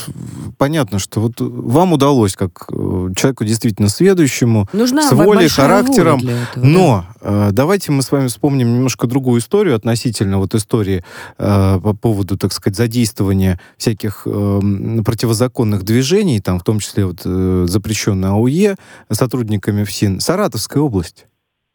понятно, 0.58 0.98
что 0.98 1.20
вот 1.20 1.34
вам 1.38 1.92
удалось, 1.92 2.34
как 2.34 2.66
э, 2.68 3.08
человеку 3.16 3.44
действительно 3.44 3.88
сведущему, 3.88 4.66
Нужна 4.72 5.02
с 5.02 5.12
волей, 5.12 5.48
характером, 5.48 6.18
этого, 6.18 6.64
но 6.64 7.04
да? 7.20 7.50
давайте 7.52 7.92
мы 7.92 8.02
с 8.02 8.10
вами 8.10 8.26
вспомним 8.26 8.74
немножко 8.74 9.06
другую 9.06 9.40
историю 9.40 9.76
относительно 9.76 10.38
вот 10.38 10.54
истории 10.54 11.04
по 11.38 11.96
поводу, 12.00 12.36
так 12.36 12.52
сказать, 12.52 12.79
задействования 12.80 13.60
всяких 13.76 14.22
э, 14.24 14.60
противозаконных 15.04 15.82
движений, 15.82 16.40
там, 16.40 16.58
в 16.58 16.64
том 16.64 16.78
числе 16.80 17.04
вот, 17.04 17.20
э, 17.26 17.66
запрещенной 17.68 18.30
АУЕ, 18.30 18.76
сотрудниками 19.10 19.84
ФСИН, 19.84 20.20
Саратовская 20.20 20.82
область, 20.82 21.26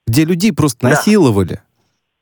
где 0.07 0.25
людей 0.25 0.51
просто 0.51 0.87
да. 0.87 0.95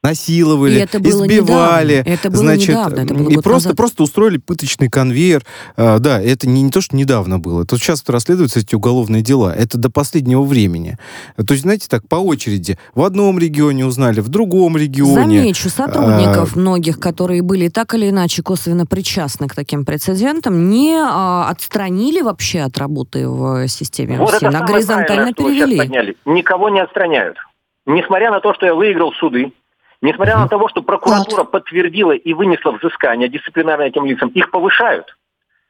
Насиловали 0.03 0.43
насиловали, 0.43 0.81
это 0.81 0.99
было 0.99 1.25
избивали, 1.25 1.93
недавно. 1.93 2.09
это 2.09 2.29
было 2.29 2.39
значит, 2.39 2.69
недавно, 2.69 2.99
это 2.99 3.13
было 3.13 3.29
и 3.29 3.35
просто 3.35 3.69
назад. 3.69 3.77
просто 3.77 4.03
устроили 4.03 4.37
пыточный 4.37 4.89
конвейер. 4.89 5.43
А, 5.77 5.99
да, 5.99 6.21
это 6.21 6.47
не, 6.47 6.61
не 6.61 6.71
то, 6.71 6.81
что 6.81 6.95
недавно 6.95 7.39
было. 7.39 7.63
Это 7.63 7.77
сейчас 7.77 8.03
расследуются 8.07 8.59
эти 8.59 8.75
уголовные 8.75 9.21
дела. 9.21 9.53
Это 9.53 9.77
до 9.77 9.89
последнего 9.89 10.43
времени. 10.43 10.97
То 11.37 11.53
есть, 11.53 11.63
знаете, 11.63 11.87
так 11.89 12.07
по 12.07 12.15
очереди. 12.15 12.77
В 12.93 13.03
одном 13.03 13.39
регионе 13.39 13.85
узнали, 13.85 14.19
в 14.19 14.29
другом 14.29 14.77
регионе. 14.77 15.13
Замечу, 15.13 15.69
сотрудников 15.69 16.55
а, 16.55 16.59
многих, 16.59 16.99
которые 16.99 17.41
были 17.41 17.69
так 17.69 17.93
или 17.93 18.09
иначе 18.09 18.43
косвенно 18.43 18.85
причастны 18.85 19.47
к 19.47 19.55
таким 19.55 19.85
прецедентам, 19.85 20.69
не 20.69 20.95
а, 20.95 21.49
отстранили 21.49 22.21
вообще 22.21 22.61
от 22.61 22.77
работы 22.77 23.27
в 23.27 23.67
системе 23.67 24.17
вот 24.17 24.31
России. 24.31 24.47
На 24.47 24.65
горизонтально 24.65 25.33
перевели. 25.33 26.15
Никого 26.25 26.69
не 26.69 26.81
отстраняют. 26.81 27.37
Несмотря 27.85 28.31
на 28.31 28.39
то, 28.39 28.53
что 28.53 28.65
я 28.65 28.75
выиграл 28.75 29.11
суды, 29.13 29.51
Несмотря 30.03 30.37
на 30.37 30.49
то, 30.49 30.67
что 30.67 30.81
прокуратура 30.81 31.45
подтвердила 31.45 32.11
и 32.11 32.33
вынесла 32.33 32.71
взыскание 32.71 33.29
дисциплинарное 33.29 33.87
этим 33.87 34.05
лицам, 34.05 34.27
их 34.29 34.51
повышают. 34.51 35.05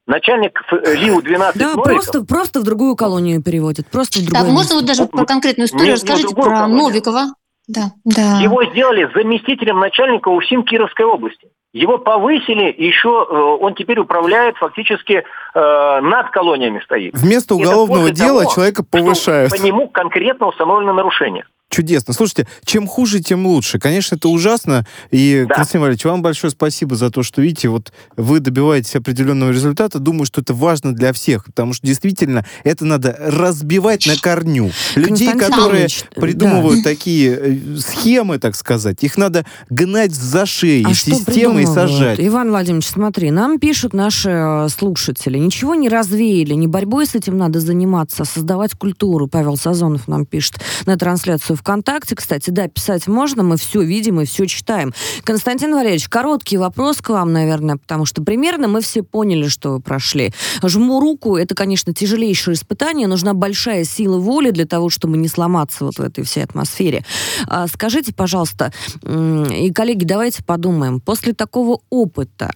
Начальник 0.07 0.59
э, 0.71 0.95
ЛИУ-12 0.95 1.51
Да, 1.53 1.65
Новиков, 1.65 1.83
просто, 1.83 2.23
просто 2.25 2.59
в 2.59 2.63
другую 2.63 2.95
колонию 2.95 3.43
переводят, 3.43 3.85
просто 3.87 4.19
в 4.19 4.25
другую. 4.25 4.47
Да, 4.47 4.51
можно 4.51 4.75
вот 4.75 4.85
даже 4.85 5.05
про 5.05 5.25
конкретную 5.25 5.67
историю 5.67 5.85
не, 5.85 5.93
расскажите 5.93 6.29
не 6.29 6.33
про 6.33 6.49
колонию. 6.49 6.77
Новикова? 6.77 7.21
Да, 7.67 7.91
да. 8.03 8.39
Его 8.41 8.65
сделали 8.65 9.07
заместителем 9.13 9.79
начальника 9.79 10.29
УФСИН 10.29 10.63
Кировской 10.63 11.05
области. 11.05 11.47
Его 11.71 11.99
повысили, 11.99 12.73
еще 12.75 13.27
э, 13.29 13.35
он 13.35 13.75
теперь 13.75 13.99
управляет 13.99 14.57
фактически 14.57 15.23
э, 15.53 15.99
над 16.01 16.31
колониями 16.31 16.81
стоит. 16.83 17.13
Вместо 17.15 17.53
уголовного 17.53 18.09
дела 18.09 18.41
того, 18.41 18.53
человека 18.53 18.83
повышают. 18.83 19.51
По 19.51 19.61
нему 19.61 19.87
конкретно 19.89 20.47
установлено 20.47 20.93
нарушение. 20.93 21.45
Чудесно. 21.73 22.13
Слушайте, 22.13 22.47
чем 22.65 22.85
хуже, 22.85 23.19
тем 23.19 23.47
лучше. 23.47 23.79
Конечно, 23.79 24.13
это 24.13 24.29
ужасно. 24.29 24.85
И, 25.09 25.43
да. 25.49 25.55
Константин 25.55 25.81
Валерьевич, 25.81 26.05
вам 26.05 26.21
большое 26.21 26.51
спасибо 26.51 26.95
за 26.95 27.09
то, 27.09 27.23
что, 27.23 27.41
видите, 27.41 27.67
вот 27.67 27.91
вы 28.15 28.41
добиваетесь 28.41 28.95
определенного 28.95 29.49
результата. 29.49 29.97
Думаю, 29.97 30.27
что 30.27 30.41
это 30.41 30.53
важно 30.53 30.93
для 30.93 31.13
всех, 31.13 31.45
потому 31.45 31.73
что 31.73 31.87
действительно 31.87 32.45
это 32.63 32.85
надо 32.85 33.17
разбивать 33.19 34.05
на 34.05 34.15
корню. 34.17 34.69
Людей, 34.93 35.33
которые 35.33 35.87
придумывают 36.15 36.83
да. 36.83 36.91
такие 36.91 37.39
э, 37.41 37.77
схемы, 37.79 38.37
так 38.37 38.55
сказать, 38.55 39.03
их 39.03 39.17
надо 39.17 39.43
гнать 39.71 40.13
за 40.13 40.45
шею 40.45 40.89
а 40.89 40.93
системы 40.93 41.63
и 41.63 41.65
сажать. 41.65 42.19
Иван 42.19 42.49
Владимирович, 42.49 42.85
смотри, 42.85 43.31
нам 43.31 43.57
пишут 43.57 43.95
наши 43.95 44.29
э, 44.29 44.69
слушатели. 44.69 45.39
Ничего 45.39 45.73
не 45.73 45.89
развеяли, 45.89 46.53
не 46.53 46.67
борьбой 46.67 47.07
с 47.07 47.15
этим 47.15 47.35
надо 47.35 47.59
заниматься, 47.59 48.21
а 48.21 48.25
создавать 48.25 48.75
культуру. 48.75 49.25
Павел 49.25 49.57
Сазонов 49.57 50.07
нам 50.07 50.27
пишет 50.27 50.59
на 50.85 50.97
трансляцию 50.97 51.57
ВКонтакте, 51.63 52.15
кстати, 52.15 52.49
да, 52.49 52.67
писать 52.67 53.07
можно, 53.07 53.41
мы 53.41 53.55
все 53.55 53.81
видим 53.81 54.19
и 54.19 54.25
все 54.25 54.45
читаем. 54.47 54.93
Константин 55.23 55.73
Валерьевич, 55.73 56.09
короткий 56.09 56.57
вопрос 56.57 56.97
к 56.97 57.09
вам, 57.09 57.31
наверное, 57.31 57.77
потому 57.77 58.05
что 58.05 58.21
примерно 58.21 58.67
мы 58.67 58.81
все 58.81 59.01
поняли, 59.01 59.47
что 59.47 59.71
вы 59.71 59.79
прошли. 59.79 60.33
Жму 60.61 60.99
руку, 60.99 61.37
это, 61.37 61.55
конечно, 61.55 61.93
тяжелейшее 61.93 62.55
испытание, 62.55 63.07
нужна 63.07 63.33
большая 63.33 63.85
сила 63.85 64.17
воли 64.17 64.51
для 64.51 64.65
того, 64.65 64.89
чтобы 64.89 65.15
не 65.15 65.29
сломаться 65.29 65.85
вот 65.85 65.99
в 65.99 66.01
этой 66.01 66.25
всей 66.25 66.43
атмосфере. 66.43 67.05
А, 67.47 67.67
скажите, 67.67 68.13
пожалуйста, 68.13 68.73
и, 69.01 69.71
коллеги, 69.71 70.03
давайте 70.03 70.43
подумаем, 70.43 70.99
после 70.99 71.33
такого 71.33 71.79
опыта, 71.89 72.51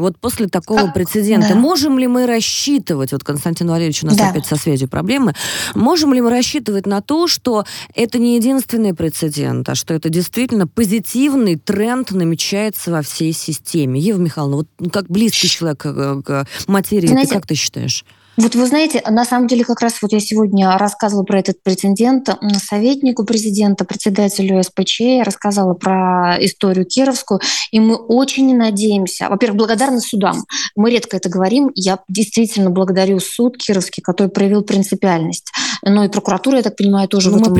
вот 0.00 0.18
после 0.18 0.48
такого 0.48 0.86
как? 0.86 0.94
прецедента, 0.94 1.50
да. 1.50 1.54
можем 1.54 1.98
ли 1.98 2.06
мы 2.06 2.26
рассчитывать, 2.26 3.12
вот 3.12 3.24
Константин 3.24 3.68
Валерьевич 3.68 4.02
у 4.02 4.06
нас 4.06 4.16
да. 4.16 4.30
опять 4.30 4.46
со 4.46 4.56
связью 4.56 4.88
проблемы, 4.88 5.34
можем 5.74 6.12
ли 6.14 6.20
мы 6.20 6.30
рассчитывать 6.30 6.86
на 6.86 7.00
то, 7.00 7.26
что 7.28 7.64
это 7.94 8.18
не 8.18 8.36
единственный 8.36 8.94
прецедент, 8.94 9.68
а 9.68 9.74
что 9.74 9.94
это 9.94 10.08
действительно 10.08 10.66
позитивный 10.66 11.56
тренд 11.56 12.10
намечается 12.10 12.90
во 12.90 13.02
всей 13.02 13.32
системе? 13.32 14.00
Ева 14.00 14.18
Михайловна, 14.18 14.56
вот 14.56 14.90
как 14.90 15.06
близкий 15.08 15.48
человек 15.48 15.78
к, 15.78 16.22
к 16.22 16.46
материи, 16.66 17.06
Знаете, 17.06 17.28
ты 17.30 17.34
как 17.34 17.46
ты 17.46 17.54
считаешь? 17.54 18.04
Вот 18.36 18.54
вы 18.54 18.66
знаете, 18.66 19.02
на 19.06 19.24
самом 19.24 19.48
деле 19.48 19.64
как 19.64 19.80
раз 19.80 20.00
вот 20.00 20.12
я 20.12 20.20
сегодня 20.20 20.78
рассказывала 20.78 21.24
про 21.24 21.40
этот 21.40 21.62
прецедент 21.62 22.28
советнику 22.62 23.24
президента, 23.24 23.84
председателю 23.84 24.62
СПЧ, 24.62 25.00
я 25.00 25.24
рассказала 25.24 25.74
про 25.74 26.36
историю 26.40 26.86
Кировскую, 26.86 27.40
и 27.70 27.80
мы 27.80 27.96
очень 27.96 28.56
надеемся, 28.56 29.28
во-первых, 29.28 29.58
благодарны 29.58 30.00
судам. 30.00 30.44
Мы 30.74 30.90
редко 30.90 31.16
это 31.18 31.28
говорим, 31.28 31.70
я 31.74 31.98
действительно 32.08 32.70
благодарю 32.70 33.20
суд 33.20 33.58
Кировский, 33.58 34.02
который 34.02 34.28
проявил 34.28 34.62
принципиальность. 34.62 35.52
Но 35.82 36.04
и 36.04 36.08
прокуратура, 36.08 36.58
я 36.58 36.62
так 36.62 36.76
понимаю, 36.76 37.08
тоже 37.08 37.30
Но 37.30 37.38
в 37.38 37.40
этом 37.42 37.54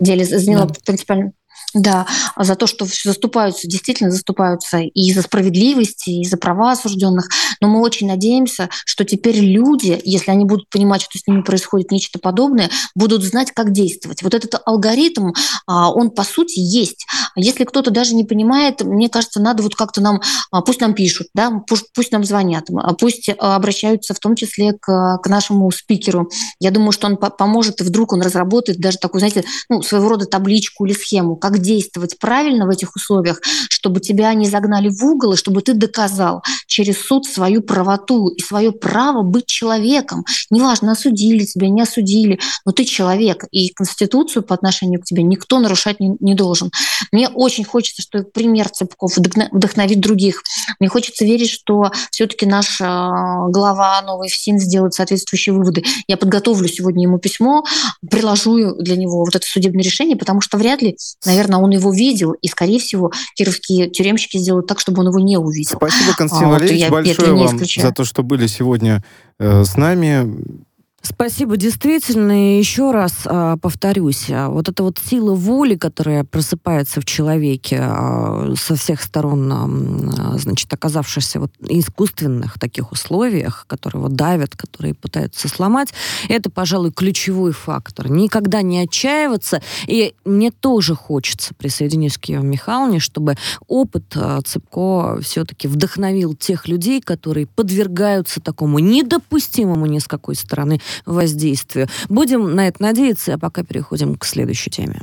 деле 0.00 0.24
заняла 0.24 0.66
да. 0.66 0.74
принципиальную 0.84 1.32
да, 1.74 2.06
за 2.36 2.54
то, 2.54 2.66
что 2.66 2.86
заступаются, 2.86 3.68
действительно 3.68 4.10
заступаются 4.10 4.78
и 4.78 5.12
за 5.12 5.22
справедливость, 5.22 6.08
и 6.08 6.24
за 6.24 6.36
права 6.36 6.72
осужденных. 6.72 7.28
Но 7.60 7.68
мы 7.68 7.80
очень 7.80 8.06
надеемся, 8.06 8.70
что 8.86 9.04
теперь 9.04 9.38
люди, 9.38 10.00
если 10.04 10.30
они 10.30 10.44
будут 10.44 10.68
понимать, 10.70 11.02
что 11.02 11.18
с 11.18 11.26
ними 11.26 11.42
происходит 11.42 11.90
нечто 11.90 12.18
подобное, 12.18 12.70
будут 12.94 13.22
знать, 13.22 13.52
как 13.52 13.72
действовать. 13.72 14.22
Вот 14.22 14.34
этот 14.34 14.60
алгоритм, 14.64 15.32
а, 15.66 15.92
он 15.92 16.10
по 16.10 16.24
сути 16.24 16.58
есть. 16.58 17.06
Если 17.36 17.64
кто-то 17.64 17.90
даже 17.90 18.14
не 18.14 18.24
понимает, 18.24 18.80
мне 18.82 19.08
кажется, 19.08 19.40
надо 19.40 19.62
вот 19.62 19.74
как-то 19.74 20.00
нам, 20.00 20.22
а, 20.50 20.62
пусть 20.62 20.80
нам 20.80 20.94
пишут, 20.94 21.28
да, 21.34 21.50
пусть, 21.66 21.92
пусть 21.94 22.12
нам 22.12 22.24
звонят, 22.24 22.66
а, 22.70 22.94
пусть 22.94 23.28
обращаются 23.38 24.14
в 24.14 24.20
том 24.20 24.36
числе 24.36 24.72
к, 24.72 25.18
к 25.22 25.28
нашему 25.28 25.70
спикеру. 25.70 26.30
Я 26.60 26.70
думаю, 26.70 26.92
что 26.92 27.06
он 27.06 27.16
поможет, 27.16 27.80
и 27.80 27.84
вдруг 27.84 28.12
он 28.12 28.22
разработает 28.22 28.80
даже 28.80 28.98
такую, 28.98 29.20
знаете, 29.20 29.44
ну, 29.68 29.82
своего 29.82 30.08
рода 30.08 30.24
табличку 30.24 30.86
или 30.86 30.94
схему, 30.94 31.36
как 31.36 31.57
действовать 31.58 32.18
правильно 32.18 32.66
в 32.66 32.70
этих 32.70 32.96
условиях, 32.96 33.40
чтобы 33.68 34.00
тебя 34.00 34.32
не 34.34 34.48
загнали 34.48 34.88
в 34.88 35.04
угол, 35.04 35.32
и 35.32 35.36
чтобы 35.36 35.62
ты 35.62 35.74
доказал 35.74 36.42
через 36.66 37.00
суд 37.00 37.26
свою 37.26 37.62
правоту 37.62 38.28
и 38.28 38.40
свое 38.42 38.72
право 38.72 39.22
быть 39.22 39.46
человеком. 39.46 40.24
Неважно, 40.50 40.92
осудили 40.92 41.44
тебя, 41.44 41.68
не 41.68 41.82
осудили, 41.82 42.38
но 42.64 42.72
ты 42.72 42.84
человек, 42.84 43.44
и 43.50 43.70
Конституцию 43.70 44.42
по 44.42 44.54
отношению 44.54 45.00
к 45.00 45.04
тебе 45.04 45.22
никто 45.22 45.58
нарушать 45.58 46.00
не, 46.00 46.16
не 46.20 46.34
должен. 46.34 46.70
Мне 47.12 47.28
очень 47.28 47.64
хочется, 47.64 48.02
что 48.02 48.22
пример 48.22 48.68
Цыпков 48.68 49.16
вдохновит 49.16 50.00
других. 50.00 50.42
Мне 50.78 50.88
хочется 50.88 51.24
верить, 51.24 51.50
что 51.50 51.90
все-таки 52.10 52.46
наш 52.46 52.80
а, 52.80 53.48
глава 53.48 54.00
новый 54.02 54.28
ФСИН 54.28 54.58
сделает 54.58 54.94
соответствующие 54.94 55.54
выводы. 55.54 55.84
Я 56.06 56.16
подготовлю 56.16 56.68
сегодня 56.68 57.04
ему 57.04 57.18
письмо, 57.18 57.64
приложу 58.10 58.74
для 58.76 58.96
него 58.96 59.24
вот 59.24 59.34
это 59.34 59.46
судебное 59.46 59.82
решение, 59.82 60.16
потому 60.16 60.40
что 60.40 60.58
вряд 60.58 60.82
ли, 60.82 60.96
наверное, 61.24 61.47
он 61.56 61.70
его 61.70 61.92
видел, 61.92 62.32
и, 62.32 62.48
скорее 62.48 62.78
всего, 62.78 63.12
кировские 63.34 63.88
тюремщики 63.88 64.36
сделают 64.36 64.66
так, 64.66 64.78
чтобы 64.80 65.00
он 65.00 65.08
его 65.08 65.18
не 65.18 65.38
увидел. 65.38 65.76
Спасибо, 65.76 66.14
Константин 66.16 66.48
а, 66.48 66.52
Валерьевич, 66.52 66.88
вот 66.90 67.04
большое 67.04 67.34
вам 67.34 67.58
за 67.58 67.92
то, 67.92 68.04
что 68.04 68.22
были 68.22 68.46
сегодня 68.46 69.02
э, 69.38 69.64
с 69.64 69.76
нами. 69.76 70.66
Спасибо, 71.08 71.56
действительно. 71.56 72.54
И 72.54 72.58
еще 72.58 72.90
раз 72.90 73.14
э, 73.24 73.56
повторюсь, 73.62 74.26
а, 74.28 74.50
вот 74.50 74.68
эта 74.68 74.82
вот 74.82 74.98
сила 74.98 75.34
воли, 75.34 75.74
которая 75.74 76.22
просыпается 76.22 77.00
в 77.00 77.06
человеке 77.06 77.78
э, 77.80 78.54
со 78.58 78.76
всех 78.76 79.00
сторон, 79.02 79.50
э, 79.50 80.38
значит, 80.38 80.70
оказавшись 80.70 81.36
вот 81.36 81.50
искусственных 81.60 82.58
таких 82.58 82.92
условиях, 82.92 83.64
которые 83.66 84.02
вот 84.02 84.16
давят, 84.16 84.54
которые 84.54 84.92
пытаются 84.92 85.48
сломать, 85.48 85.88
это, 86.28 86.50
пожалуй, 86.50 86.92
ключевой 86.92 87.52
фактор. 87.52 88.10
Никогда 88.10 88.60
не 88.60 88.80
отчаиваться. 88.80 89.62
И 89.86 90.14
мне 90.26 90.50
тоже 90.50 90.94
хочется 90.94 91.54
присоединиться 91.54 92.20
к 92.20 92.26
Еве 92.26 92.42
Михайловне, 92.42 92.98
чтобы 92.98 93.36
опыт 93.66 94.14
э, 94.14 94.40
Цыпко 94.44 95.20
все-таки 95.22 95.68
вдохновил 95.68 96.34
тех 96.34 96.68
людей, 96.68 97.00
которые 97.00 97.46
подвергаются 97.46 98.42
такому 98.42 98.78
недопустимому 98.78 99.86
ни 99.86 100.00
с 100.00 100.06
какой 100.06 100.34
стороны 100.34 100.82
воздействию. 101.06 101.88
Будем 102.08 102.54
на 102.54 102.68
это 102.68 102.82
надеяться, 102.82 103.34
а 103.34 103.38
пока 103.38 103.62
переходим 103.62 104.14
к 104.16 104.24
следующей 104.24 104.70
теме. 104.70 105.02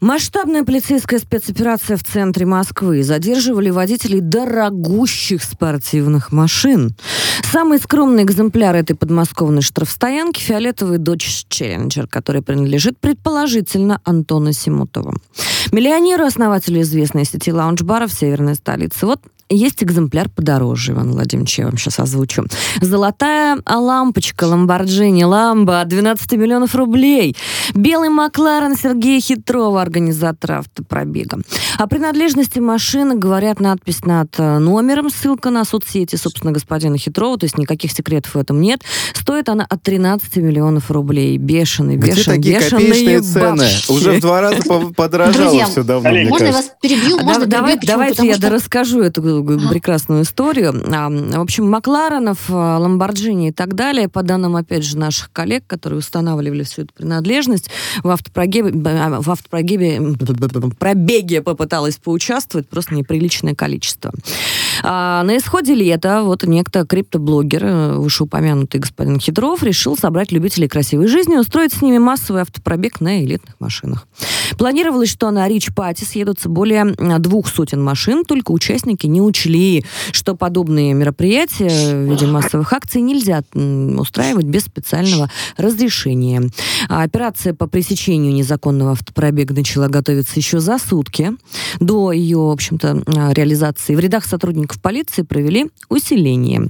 Масштабная 0.00 0.64
полицейская 0.64 1.18
спецоперация 1.18 1.96
в 1.96 2.04
центре 2.04 2.44
Москвы. 2.46 3.02
Задерживали 3.02 3.70
водителей 3.70 4.20
дорогущих 4.20 5.42
спортивных 5.42 6.32
машин. 6.32 6.94
Самый 7.50 7.78
скромный 7.78 8.24
экземпляр 8.24 8.76
этой 8.76 8.96
подмосковной 8.96 9.62
штрафстоянки– 9.62 10.40
фиолетовый 10.40 10.98
Dodge 10.98 11.46
Challenger, 11.48 12.06
который 12.06 12.42
принадлежит 12.42 12.98
предположительно 12.98 14.00
Антону 14.04 14.52
Симутову. 14.52 15.14
Миллионеру, 15.72 16.24
основателю 16.24 16.82
известной 16.82 17.24
сети 17.24 17.50
лаунж-баров 17.50 18.12
северной 18.12 18.56
столицы. 18.56 19.06
Вот 19.06 19.20
есть 19.48 19.82
экземпляр 19.82 20.28
подороже, 20.28 20.92
Иван 20.92 21.12
Владимирович, 21.12 21.58
я 21.58 21.66
вам 21.66 21.76
сейчас 21.76 21.98
озвучу. 22.00 22.44
Золотая 22.80 23.58
лампочка 23.66 24.44
Ламборджини 24.44 25.24
Ламба 25.24 25.84
12 25.84 26.32
миллионов 26.32 26.74
рублей. 26.74 27.36
Белый 27.74 28.08
Макларен 28.08 28.76
Сергея 28.76 29.20
Хитрова, 29.20 29.82
организатора 29.82 30.58
автопробега. 30.58 31.38
О 31.78 31.86
принадлежности 31.86 32.58
машины 32.58 33.16
говорят 33.16 33.60
надпись 33.60 34.04
над 34.04 34.28
э, 34.38 34.58
номером, 34.58 35.10
ссылка 35.10 35.50
на 35.50 35.64
соцсети, 35.64 36.16
собственно, 36.16 36.52
господина 36.52 36.96
Хитрова, 36.98 37.38
то 37.38 37.44
есть 37.44 37.58
никаких 37.58 37.92
секретов 37.92 38.34
в 38.34 38.38
этом 38.38 38.60
нет. 38.60 38.82
Стоит 39.12 39.48
она 39.48 39.66
от 39.68 39.82
13 39.82 40.36
миллионов 40.36 40.90
рублей. 40.90 41.36
Бешеный, 41.38 41.96
бешеный, 41.96 42.38
Где 42.38 42.58
такие 42.58 42.70
копеечные 42.70 43.20
цены? 43.22 43.68
Уже 43.88 44.12
в 44.12 44.20
два 44.20 44.40
раза 44.40 44.62
подорожало 44.96 45.64
все 45.64 45.82
давно, 45.82 46.10
Можно 46.10 46.46
я 46.46 46.52
вас 46.52 46.70
перебью? 46.80 47.18
Можно 47.20 47.46
Давайте 47.46 48.26
я 48.26 48.36
расскажу 48.50 49.00
эту 49.00 49.22
прекрасную 49.22 50.22
историю. 50.22 50.72
В 50.72 51.40
общем, 51.40 51.68
Макларенов, 51.70 52.38
а, 52.48 52.78
Ламборджини 52.78 53.48
и 53.48 53.52
так 53.52 53.74
далее, 53.74 54.08
по 54.08 54.22
данным, 54.22 54.56
опять 54.56 54.84
же, 54.84 54.96
наших 54.96 55.32
коллег, 55.32 55.64
которые 55.66 55.98
устанавливали 55.98 56.62
всю 56.62 56.82
эту 56.82 56.94
принадлежность, 56.94 57.70
в 58.02 58.10
автопрогибе, 58.10 58.72
а, 58.86 59.20
в 59.20 59.30
автопрогибе, 59.30 60.00
пробеге 60.78 61.42
попыталась 61.64 61.96
поучаствовать 61.96 62.68
просто 62.68 62.94
неприличное 62.94 63.54
количество. 63.54 64.12
А 64.82 65.22
на 65.22 65.36
исходе 65.36 65.74
лета 65.74 66.22
вот 66.22 66.42
некто 66.44 66.84
криптоблогер, 66.86 67.64
э, 67.64 67.96
вышеупомянутый 67.98 68.80
господин 68.80 69.18
Хитров, 69.18 69.62
решил 69.62 69.96
собрать 69.96 70.32
любителей 70.32 70.68
красивой 70.68 71.06
жизни 71.06 71.34
и 71.34 71.38
устроить 71.38 71.72
с 71.72 71.82
ними 71.82 71.98
массовый 71.98 72.42
автопробег 72.42 73.00
на 73.00 73.22
элитных 73.22 73.56
машинах. 73.60 74.06
Планировалось, 74.58 75.10
что 75.10 75.30
на 75.30 75.48
Рич 75.48 75.72
Пати 75.74 76.04
съедутся 76.04 76.48
более 76.48 76.84
двух 77.18 77.48
сотен 77.48 77.82
машин, 77.82 78.24
только 78.24 78.52
участники 78.52 79.06
не 79.06 79.20
учли, 79.20 79.84
что 80.12 80.34
подобные 80.34 80.94
мероприятия 80.94 81.94
в 81.94 82.10
виде 82.10 82.26
массовых 82.26 82.72
акций 82.72 83.00
нельзя 83.00 83.42
устраивать 83.54 84.46
без 84.46 84.62
специального 84.62 85.30
разрешения. 85.56 86.42
А 86.88 87.02
операция 87.02 87.54
по 87.54 87.66
пресечению 87.66 88.32
незаконного 88.32 88.92
автопробега 88.92 89.54
начала 89.54 89.88
готовиться 89.88 90.34
еще 90.36 90.60
за 90.60 90.78
сутки 90.78 91.32
до 91.80 92.12
ее, 92.12 92.38
в 92.38 92.50
общем-то, 92.50 93.02
реализации. 93.32 93.94
В 93.94 94.00
рядах 94.00 94.24
сотрудников 94.24 94.63
полиции 94.80 95.22
провели 95.22 95.70
усиление 95.88 96.68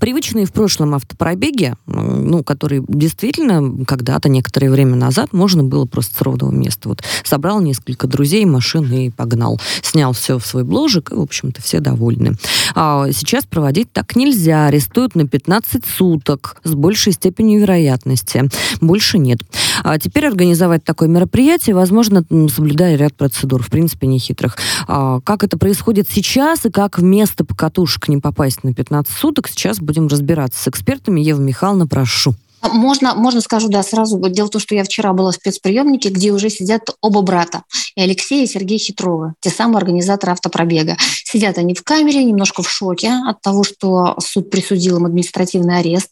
Привычные 0.00 0.46
в 0.46 0.52
прошлом 0.52 0.94
автопробеги, 0.94 1.74
ну, 1.86 2.44
которые 2.44 2.84
действительно 2.86 3.84
когда-то, 3.84 4.28
некоторое 4.28 4.70
время 4.70 4.94
назад, 4.94 5.32
можно 5.32 5.62
было 5.62 5.86
просто 5.86 6.16
с 6.16 6.20
ровного 6.20 6.52
места. 6.52 6.88
Вот 6.88 7.02
собрал 7.24 7.60
несколько 7.60 8.06
друзей, 8.06 8.44
машин 8.44 8.90
и 8.92 9.10
погнал. 9.10 9.60
Снял 9.82 10.12
все 10.12 10.38
в 10.38 10.46
свой 10.46 10.64
бложик, 10.64 11.10
и, 11.10 11.14
в 11.14 11.20
общем-то, 11.20 11.62
все 11.62 11.80
довольны. 11.80 12.36
А 12.74 13.10
сейчас 13.12 13.44
проводить 13.44 13.92
так 13.92 14.16
нельзя. 14.16 14.66
Арестуют 14.66 15.14
на 15.14 15.26
15 15.26 15.84
суток 15.84 16.56
с 16.62 16.74
большей 16.74 17.12
степенью 17.12 17.60
вероятности. 17.60 18.48
Больше 18.80 19.18
нет. 19.18 19.40
А 19.88 20.00
теперь 20.00 20.26
организовать 20.26 20.82
такое 20.82 21.08
мероприятие 21.08 21.76
возможно, 21.76 22.24
соблюдая 22.52 22.96
ряд 22.96 23.14
процедур, 23.14 23.62
в 23.62 23.70
принципе, 23.70 24.08
нехитрых. 24.08 24.58
А 24.88 25.20
как 25.20 25.44
это 25.44 25.56
происходит 25.56 26.08
сейчас 26.10 26.66
и 26.66 26.70
как 26.70 26.98
вместо 26.98 27.44
покатушек 27.44 28.08
не 28.08 28.18
попасть 28.18 28.64
на 28.64 28.74
15 28.74 29.16
суток, 29.16 29.46
сейчас 29.46 29.78
будем 29.78 30.08
разбираться 30.08 30.60
с 30.60 30.66
экспертами. 30.66 31.20
Ева 31.20 31.40
Михайловна, 31.40 31.86
прошу. 31.86 32.34
Можно, 32.62 33.14
можно 33.14 33.40
скажу, 33.40 33.68
да, 33.68 33.84
сразу. 33.84 34.18
Дело 34.28 34.48
в 34.48 34.50
том, 34.50 34.60
что 34.60 34.74
я 34.74 34.82
вчера 34.82 35.12
была 35.12 35.30
в 35.30 35.34
спецприемнике, 35.34 36.08
где 36.08 36.32
уже 36.32 36.50
сидят 36.50 36.90
оба 37.00 37.22
брата, 37.22 37.62
и 37.94 38.00
Алексей 38.00 38.42
и 38.42 38.48
Сергей 38.48 38.78
Хитровы, 38.78 39.34
те 39.40 39.50
самые 39.50 39.78
организаторы 39.78 40.32
автопробега. 40.32 40.96
Сидят 40.98 41.58
они 41.58 41.74
в 41.74 41.84
камере, 41.84 42.24
немножко 42.24 42.62
в 42.62 42.68
шоке 42.68 43.12
от 43.24 43.40
того, 43.40 43.62
что 43.62 44.16
суд 44.18 44.50
присудил 44.50 44.96
им 44.96 45.04
административный 45.04 45.78
арест 45.78 46.10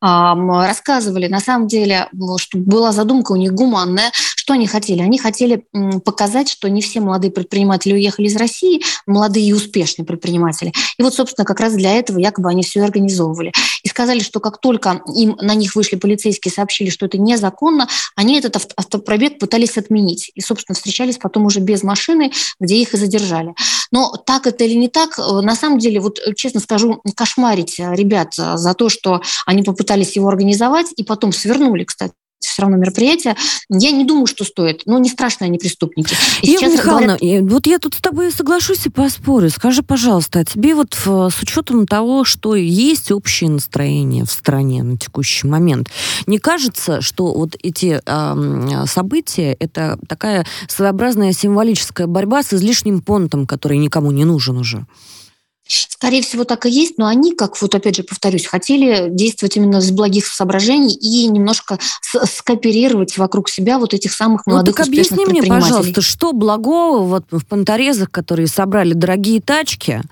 рассказывали, 0.00 1.26
на 1.26 1.40
самом 1.40 1.68
деле, 1.68 2.08
что 2.38 2.58
была 2.58 2.92
задумка 2.92 3.32
у 3.32 3.36
них 3.36 3.52
гуманная. 3.52 4.10
Что 4.14 4.54
они 4.54 4.66
хотели? 4.66 5.02
Они 5.02 5.18
хотели 5.18 5.66
показать, 6.04 6.48
что 6.48 6.68
не 6.70 6.80
все 6.80 7.00
молодые 7.00 7.30
предприниматели 7.30 7.92
уехали 7.92 8.26
из 8.26 8.36
России, 8.36 8.82
молодые 9.06 9.46
и 9.46 9.52
успешные 9.52 10.06
предприниматели. 10.06 10.72
И 10.98 11.02
вот, 11.02 11.14
собственно, 11.14 11.44
как 11.44 11.60
раз 11.60 11.74
для 11.74 11.94
этого 11.94 12.18
якобы 12.18 12.48
они 12.48 12.62
все 12.62 12.82
организовывали. 12.82 13.52
И 13.82 13.88
сказали, 13.88 14.20
что 14.20 14.40
как 14.40 14.58
только 14.58 15.02
им 15.14 15.36
на 15.40 15.54
них 15.54 15.74
вышли 15.74 15.96
полицейские, 15.96 16.52
сообщили, 16.52 16.88
что 16.88 17.06
это 17.06 17.18
незаконно, 17.18 17.86
они 18.16 18.38
этот 18.38 18.56
автопробег 18.76 19.38
пытались 19.38 19.76
отменить. 19.76 20.32
И, 20.34 20.40
собственно, 20.40 20.74
встречались 20.74 21.18
потом 21.18 21.44
уже 21.44 21.60
без 21.60 21.82
машины, 21.82 22.32
где 22.58 22.76
их 22.76 22.94
и 22.94 22.96
задержали. 22.96 23.54
Но 23.92 24.16
так 24.16 24.46
это 24.46 24.64
или 24.64 24.74
не 24.74 24.88
так, 24.88 25.18
э, 25.18 25.40
на 25.40 25.54
самом 25.54 25.78
деле, 25.78 26.00
вот 26.00 26.18
честно 26.36 26.60
скажу, 26.60 27.02
кошмарить 27.14 27.78
ребят 27.78 28.34
за 28.34 28.74
то, 28.74 28.88
что 28.88 29.20
они 29.46 29.62
попытались 29.62 29.89
пытались 29.90 30.14
его 30.14 30.28
организовать 30.28 30.92
и 30.96 31.02
потом 31.02 31.32
свернули, 31.32 31.82
кстати, 31.82 32.12
все 32.38 32.62
равно 32.62 32.76
мероприятие. 32.76 33.34
Я 33.68 33.90
не 33.90 34.04
думаю, 34.04 34.26
что 34.26 34.44
стоит. 34.44 34.82
Но 34.86 34.98
не 35.00 35.08
страшно, 35.08 35.46
они 35.46 35.58
преступники. 35.58 36.14
И 36.42 36.52
Ева 36.52 36.72
Михайловна, 36.72 37.18
говорят... 37.20 37.52
вот 37.52 37.66
я 37.66 37.78
тут 37.80 37.94
с 37.94 38.00
тобой 38.00 38.30
соглашусь 38.30 38.86
и 38.86 38.88
поспорю. 38.88 39.50
Скажи, 39.50 39.82
пожалуйста, 39.82 40.38
а 40.38 40.44
тебе 40.44 40.76
вот 40.76 40.94
с 40.94 41.42
учетом 41.42 41.88
того, 41.88 42.24
что 42.24 42.54
есть 42.54 43.10
общее 43.10 43.50
настроение 43.50 44.24
в 44.24 44.30
стране 44.30 44.84
на 44.84 44.96
текущий 44.96 45.48
момент, 45.48 45.90
не 46.26 46.38
кажется, 46.38 47.00
что 47.00 47.34
вот 47.34 47.56
эти 47.60 48.00
э, 48.04 48.86
события 48.86 49.56
это 49.58 49.98
такая 50.06 50.46
своеобразная 50.68 51.32
символическая 51.32 52.06
борьба 52.06 52.44
с 52.44 52.54
излишним 52.54 53.02
понтом, 53.02 53.44
который 53.44 53.78
никому 53.78 54.12
не 54.12 54.24
нужен 54.24 54.56
уже? 54.56 54.86
Скорее 55.70 56.22
всего, 56.22 56.44
так 56.44 56.66
и 56.66 56.70
есть, 56.70 56.98
но 56.98 57.06
они, 57.06 57.34
как 57.34 57.60
вот 57.60 57.74
опять 57.74 57.96
же 57.96 58.02
повторюсь, 58.02 58.46
хотели 58.46 59.08
действовать 59.08 59.56
именно 59.56 59.80
с 59.80 59.90
благих 59.90 60.26
соображений 60.26 60.94
и 60.94 61.26
немножко 61.26 61.78
скооперировать 62.24 63.16
вокруг 63.18 63.48
себя 63.48 63.78
вот 63.78 63.94
этих 63.94 64.12
самых 64.12 64.42
ну, 64.46 64.54
молодых 64.54 64.76
ну, 64.76 64.84
так 64.84 64.88
объясни 64.88 65.26
мне, 65.26 65.42
пожалуйста, 65.42 66.02
что 66.02 66.32
благого 66.32 67.04
вот 67.04 67.24
в 67.30 67.46
понторезах, 67.46 68.10
которые 68.10 68.48
собрали 68.48 68.94
дорогие 68.94 69.40
тачки, 69.40 70.02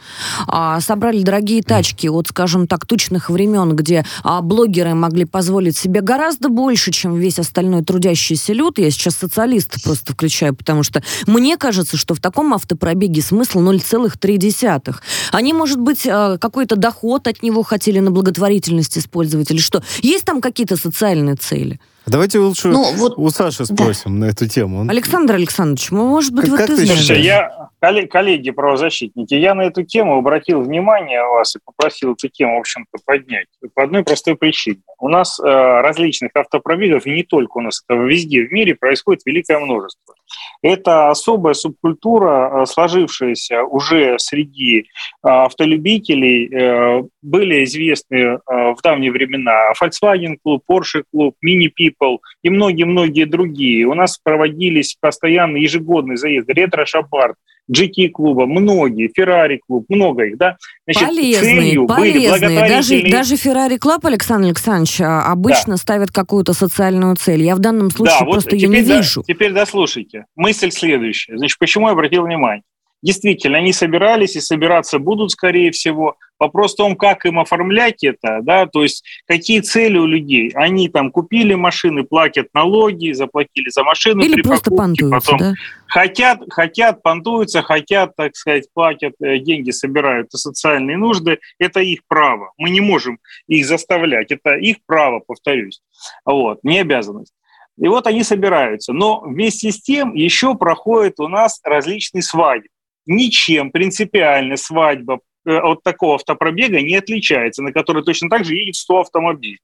а, 0.46 0.80
собрали 0.80 1.22
дорогие 1.22 1.62
тачки 1.62 2.06
от, 2.06 2.28
скажем 2.28 2.66
так, 2.66 2.86
тучных 2.86 3.30
времен, 3.30 3.74
где 3.74 4.04
а, 4.22 4.42
блогеры 4.42 4.94
могли 4.94 5.24
позволить 5.24 5.76
себе 5.76 6.00
гораздо 6.00 6.48
больше, 6.48 6.92
чем 6.92 7.16
весь 7.16 7.38
остальной 7.38 7.82
трудящийся 7.82 8.52
люд. 8.52 8.78
Я 8.78 8.90
сейчас 8.90 9.16
социалиста 9.16 9.80
просто 9.80 10.12
включаю, 10.12 10.54
потому 10.54 10.82
что 10.82 11.02
мне 11.26 11.56
кажется, 11.56 11.96
что 11.96 12.14
в 12.14 12.20
таком 12.20 12.54
автопробеге 12.54 13.22
смысл 13.22 13.60
0,3. 13.60 14.94
Они, 15.32 15.47
может 15.52 15.78
быть, 15.78 16.06
а, 16.06 16.38
какой-то 16.38 16.76
доход 16.76 17.26
от 17.26 17.42
него 17.42 17.62
хотели 17.62 17.98
на 17.98 18.11
благотворительность 18.11 18.98
использовать 18.98 19.50
или 19.50 19.58
что? 19.58 19.82
Есть 20.02 20.24
там 20.24 20.40
какие-то 20.40 20.76
социальные 20.76 21.37
цели? 21.37 21.80
Давайте 22.06 22.38
лучше 22.38 22.68
ну, 22.68 22.94
вот, 22.94 23.14
у 23.18 23.28
Саши 23.30 23.66
спросим 23.66 24.18
да. 24.18 24.26
на 24.26 24.30
эту 24.30 24.48
тему. 24.48 24.88
Александр 24.88 25.34
Александрович, 25.34 25.90
может 25.90 26.32
быть, 26.32 26.46
как, 26.46 26.50
вот 26.52 26.58
как 26.58 26.66
ты 26.68 26.87
знаешь? 26.87 27.11
Я, 27.11 27.68
коллеги 27.80 28.50
правозащитники, 28.50 29.34
я 29.34 29.54
на 29.54 29.62
эту 29.62 29.82
тему 29.84 30.18
обратил 30.18 30.62
внимание 30.62 31.22
вас 31.22 31.56
и 31.56 31.60
попросил 31.64 32.12
эту 32.14 32.28
тему, 32.28 32.56
в 32.56 32.60
общем-то, 32.60 32.98
поднять. 33.04 33.46
По 33.74 33.84
одной 33.84 34.04
простой 34.04 34.36
причине. 34.36 34.80
У 35.00 35.08
нас 35.08 35.38
э, 35.38 35.44
различных 35.44 36.32
автопробегов, 36.34 37.06
и 37.06 37.12
не 37.12 37.22
только 37.22 37.58
у 37.58 37.60
нас, 37.60 37.82
это 37.86 37.98
везде 38.00 38.42
в 38.42 38.52
мире 38.52 38.74
происходит 38.74 39.22
великое 39.24 39.60
множество. 39.60 40.14
Это 40.60 41.10
особая 41.10 41.54
субкультура, 41.54 42.62
э, 42.62 42.66
сложившаяся 42.66 43.62
уже 43.62 44.18
среди 44.18 44.80
э, 44.80 44.84
автолюбителей. 45.22 47.08
Были 47.22 47.64
известны 47.64 48.38
в 48.46 48.76
давние 48.82 49.12
времена 49.12 49.72
Volkswagen 49.80 50.36
клуб, 50.42 50.62
Porsche 50.68 51.04
клуб, 51.10 51.36
Mini 51.44 51.68
People 51.68 52.18
и 52.42 52.50
многие-многие 52.50 53.24
другие. 53.24 53.86
У 53.86 53.94
нас 53.94 54.18
проводились 54.18 54.96
постоянно 55.00 55.56
ежегодные 55.56 56.16
заезды, 56.16 56.52
ретро-шабард, 56.52 57.36
GT-клуба, 57.70 58.46
многие, 58.46 59.11
Ferrari 59.16 59.59
клуб, 59.66 59.87
много 59.88 60.24
их, 60.24 60.38
да? 60.38 60.57
Значит, 60.87 61.09
полезные, 61.09 61.87
полезные. 61.87 62.68
Даже, 62.68 63.02
даже 63.11 63.35
Ferrari 63.35 63.78
Club, 63.78 64.07
Александр 64.07 64.46
Александрович, 64.46 65.00
а, 65.00 65.31
обычно 65.31 65.74
да. 65.74 65.76
ставят 65.76 66.11
какую-то 66.11 66.52
социальную 66.52 67.14
цель. 67.16 67.42
Я 67.42 67.57
в 67.57 67.59
данном 67.59 67.90
случае 67.90 68.16
да, 68.20 68.24
просто 68.24 68.50
вот 68.50 68.61
ее 68.61 68.68
не 68.68 68.83
да, 68.83 68.96
вижу. 68.96 69.22
Теперь 69.26 69.52
дослушайте. 69.52 70.24
Мысль 70.37 70.70
следующая. 70.70 71.37
Значит, 71.37 71.59
почему 71.59 71.87
я 71.87 71.92
обратил 71.92 72.24
внимание? 72.24 72.62
Действительно, 73.02 73.59
они 73.59 73.72
собирались 73.72 74.35
и 74.37 74.40
собираться 74.40 74.98
будут, 74.98 75.31
скорее 75.31 75.70
всего. 75.70 76.16
Вопрос 76.38 76.74
в 76.74 76.77
том, 76.77 76.96
как 76.96 77.27
им 77.27 77.38
оформлять 77.38 78.05
это, 78.05 78.40
да, 78.42 78.66
то 78.66 78.83
есть 78.83 79.05
какие 79.27 79.61
цели 79.61 79.98
у 79.98 80.07
людей. 80.07 80.51
Они 80.55 80.88
там 80.88 81.11
купили 81.11 81.55
машины, 81.55 82.05
платят 82.05 82.48
налоги, 82.55 83.12
заплатили 83.12 83.70
за 83.70 83.83
машину 83.83 84.22
Или 84.22 84.35
при 84.35 84.42
просто 84.42 84.70
покупке, 84.70 85.09
потом 85.09 85.38
да? 85.38 85.55
хотят, 85.87 86.40
хотят, 86.51 87.03
понтуются, 87.03 87.62
хотят, 87.62 88.14
так 88.16 88.37
сказать, 88.37 88.68
платят 88.72 89.14
э, 89.20 89.38
деньги, 89.38 89.70
собирают 89.70 90.33
на 90.33 90.38
социальные 90.38 90.96
нужды. 90.96 91.38
Это 91.59 91.81
их 91.81 92.01
право. 92.07 92.53
Мы 92.57 92.70
не 92.70 92.81
можем 92.81 93.18
их 93.46 93.66
заставлять. 93.66 94.31
Это 94.31 94.55
их 94.55 94.77
право, 94.87 95.20
повторюсь. 95.20 95.81
Вот, 96.24 96.61
не 96.62 96.79
обязанность. 96.79 97.33
И 97.79 97.87
вот 97.87 98.07
они 98.07 98.22
собираются. 98.22 98.92
Но 98.92 99.20
вместе 99.20 99.70
с 99.70 99.81
тем 99.81 100.14
еще 100.14 100.55
проходят 100.55 101.20
у 101.20 101.29
нас 101.29 101.61
различные 101.64 102.22
свадьбы 102.22 102.68
ничем 103.09 103.72
принципиально 103.72 104.57
свадьба 104.57 105.20
от 105.48 105.82
такого 105.82 106.16
автопробега 106.16 106.80
не 106.80 106.96
отличается, 106.96 107.62
на 107.62 107.72
который 107.72 108.02
точно 108.02 108.28
так 108.28 108.44
же 108.44 108.54
едет 108.54 108.76
100 108.76 109.00
автомобилей. 109.00 109.61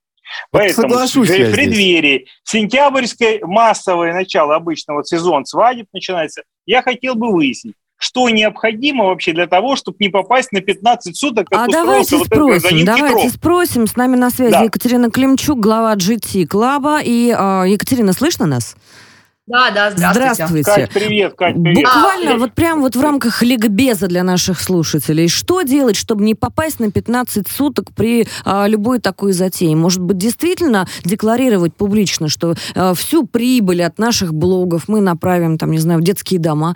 Поэтому 0.50 0.94
в 0.94 1.52
преддверии 1.52 2.26
сентябрьской 2.44 3.40
массовое 3.42 4.12
начало 4.12 4.56
обычного 4.56 5.04
сезона 5.04 5.44
свадеб 5.44 5.86
начинается. 5.92 6.42
Я 6.66 6.82
хотел 6.82 7.14
бы 7.14 7.30
выяснить, 7.30 7.74
что 7.96 8.28
необходимо 8.28 9.04
вообще 9.04 9.32
для 9.32 9.46
того, 9.46 9.76
чтобы 9.76 9.98
не 10.00 10.08
попасть 10.08 10.52
на 10.52 10.60
15 10.60 11.16
суток, 11.16 11.48
как 11.48 11.68
а 11.68 11.70
давайте 11.70 12.16
вот 12.16 12.26
спросим, 12.26 12.84
давайте 12.84 13.16
Петров. 13.16 13.32
спросим. 13.32 13.86
С 13.86 13.96
нами 13.96 14.16
на 14.16 14.30
связи 14.30 14.52
да. 14.52 14.62
Екатерина 14.62 15.10
Климчук, 15.10 15.58
глава 15.58 15.94
GT 15.94 16.46
Клаба. 16.46 17.00
И 17.02 17.30
э, 17.30 17.64
Екатерина, 17.68 18.12
слышно 18.12 18.46
нас? 18.46 18.76
Да, 19.46 19.70
да, 19.70 19.90
здравствуйте. 19.90 20.62
Здравствуйте. 20.62 20.72
Кать, 20.72 20.90
привет, 20.90 21.34
Кать, 21.34 21.54
привет. 21.54 21.84
Буквально 21.84 22.32
а, 22.32 22.36
вот 22.38 22.54
прям 22.54 22.80
вот 22.80 22.96
в 22.96 23.00
рамках 23.02 23.42
ликбеза 23.42 24.06
для 24.06 24.22
наших 24.22 24.58
слушателей. 24.58 25.28
Что 25.28 25.60
делать, 25.60 25.96
чтобы 25.96 26.24
не 26.24 26.34
попасть 26.34 26.80
на 26.80 26.90
15 26.90 27.46
суток 27.46 27.92
при 27.94 28.26
а, 28.46 28.66
любой 28.66 29.00
такой 29.00 29.32
затее? 29.32 29.76
Может 29.76 30.00
быть, 30.00 30.16
действительно 30.16 30.88
декларировать 31.04 31.74
публично, 31.74 32.30
что 32.30 32.54
а, 32.74 32.94
всю 32.94 33.26
прибыль 33.26 33.82
от 33.82 33.98
наших 33.98 34.32
блогов 34.32 34.84
мы 34.88 35.02
направим, 35.02 35.58
там, 35.58 35.72
не 35.72 35.78
знаю, 35.78 36.00
в 36.00 36.02
детские 36.02 36.40
дома? 36.40 36.74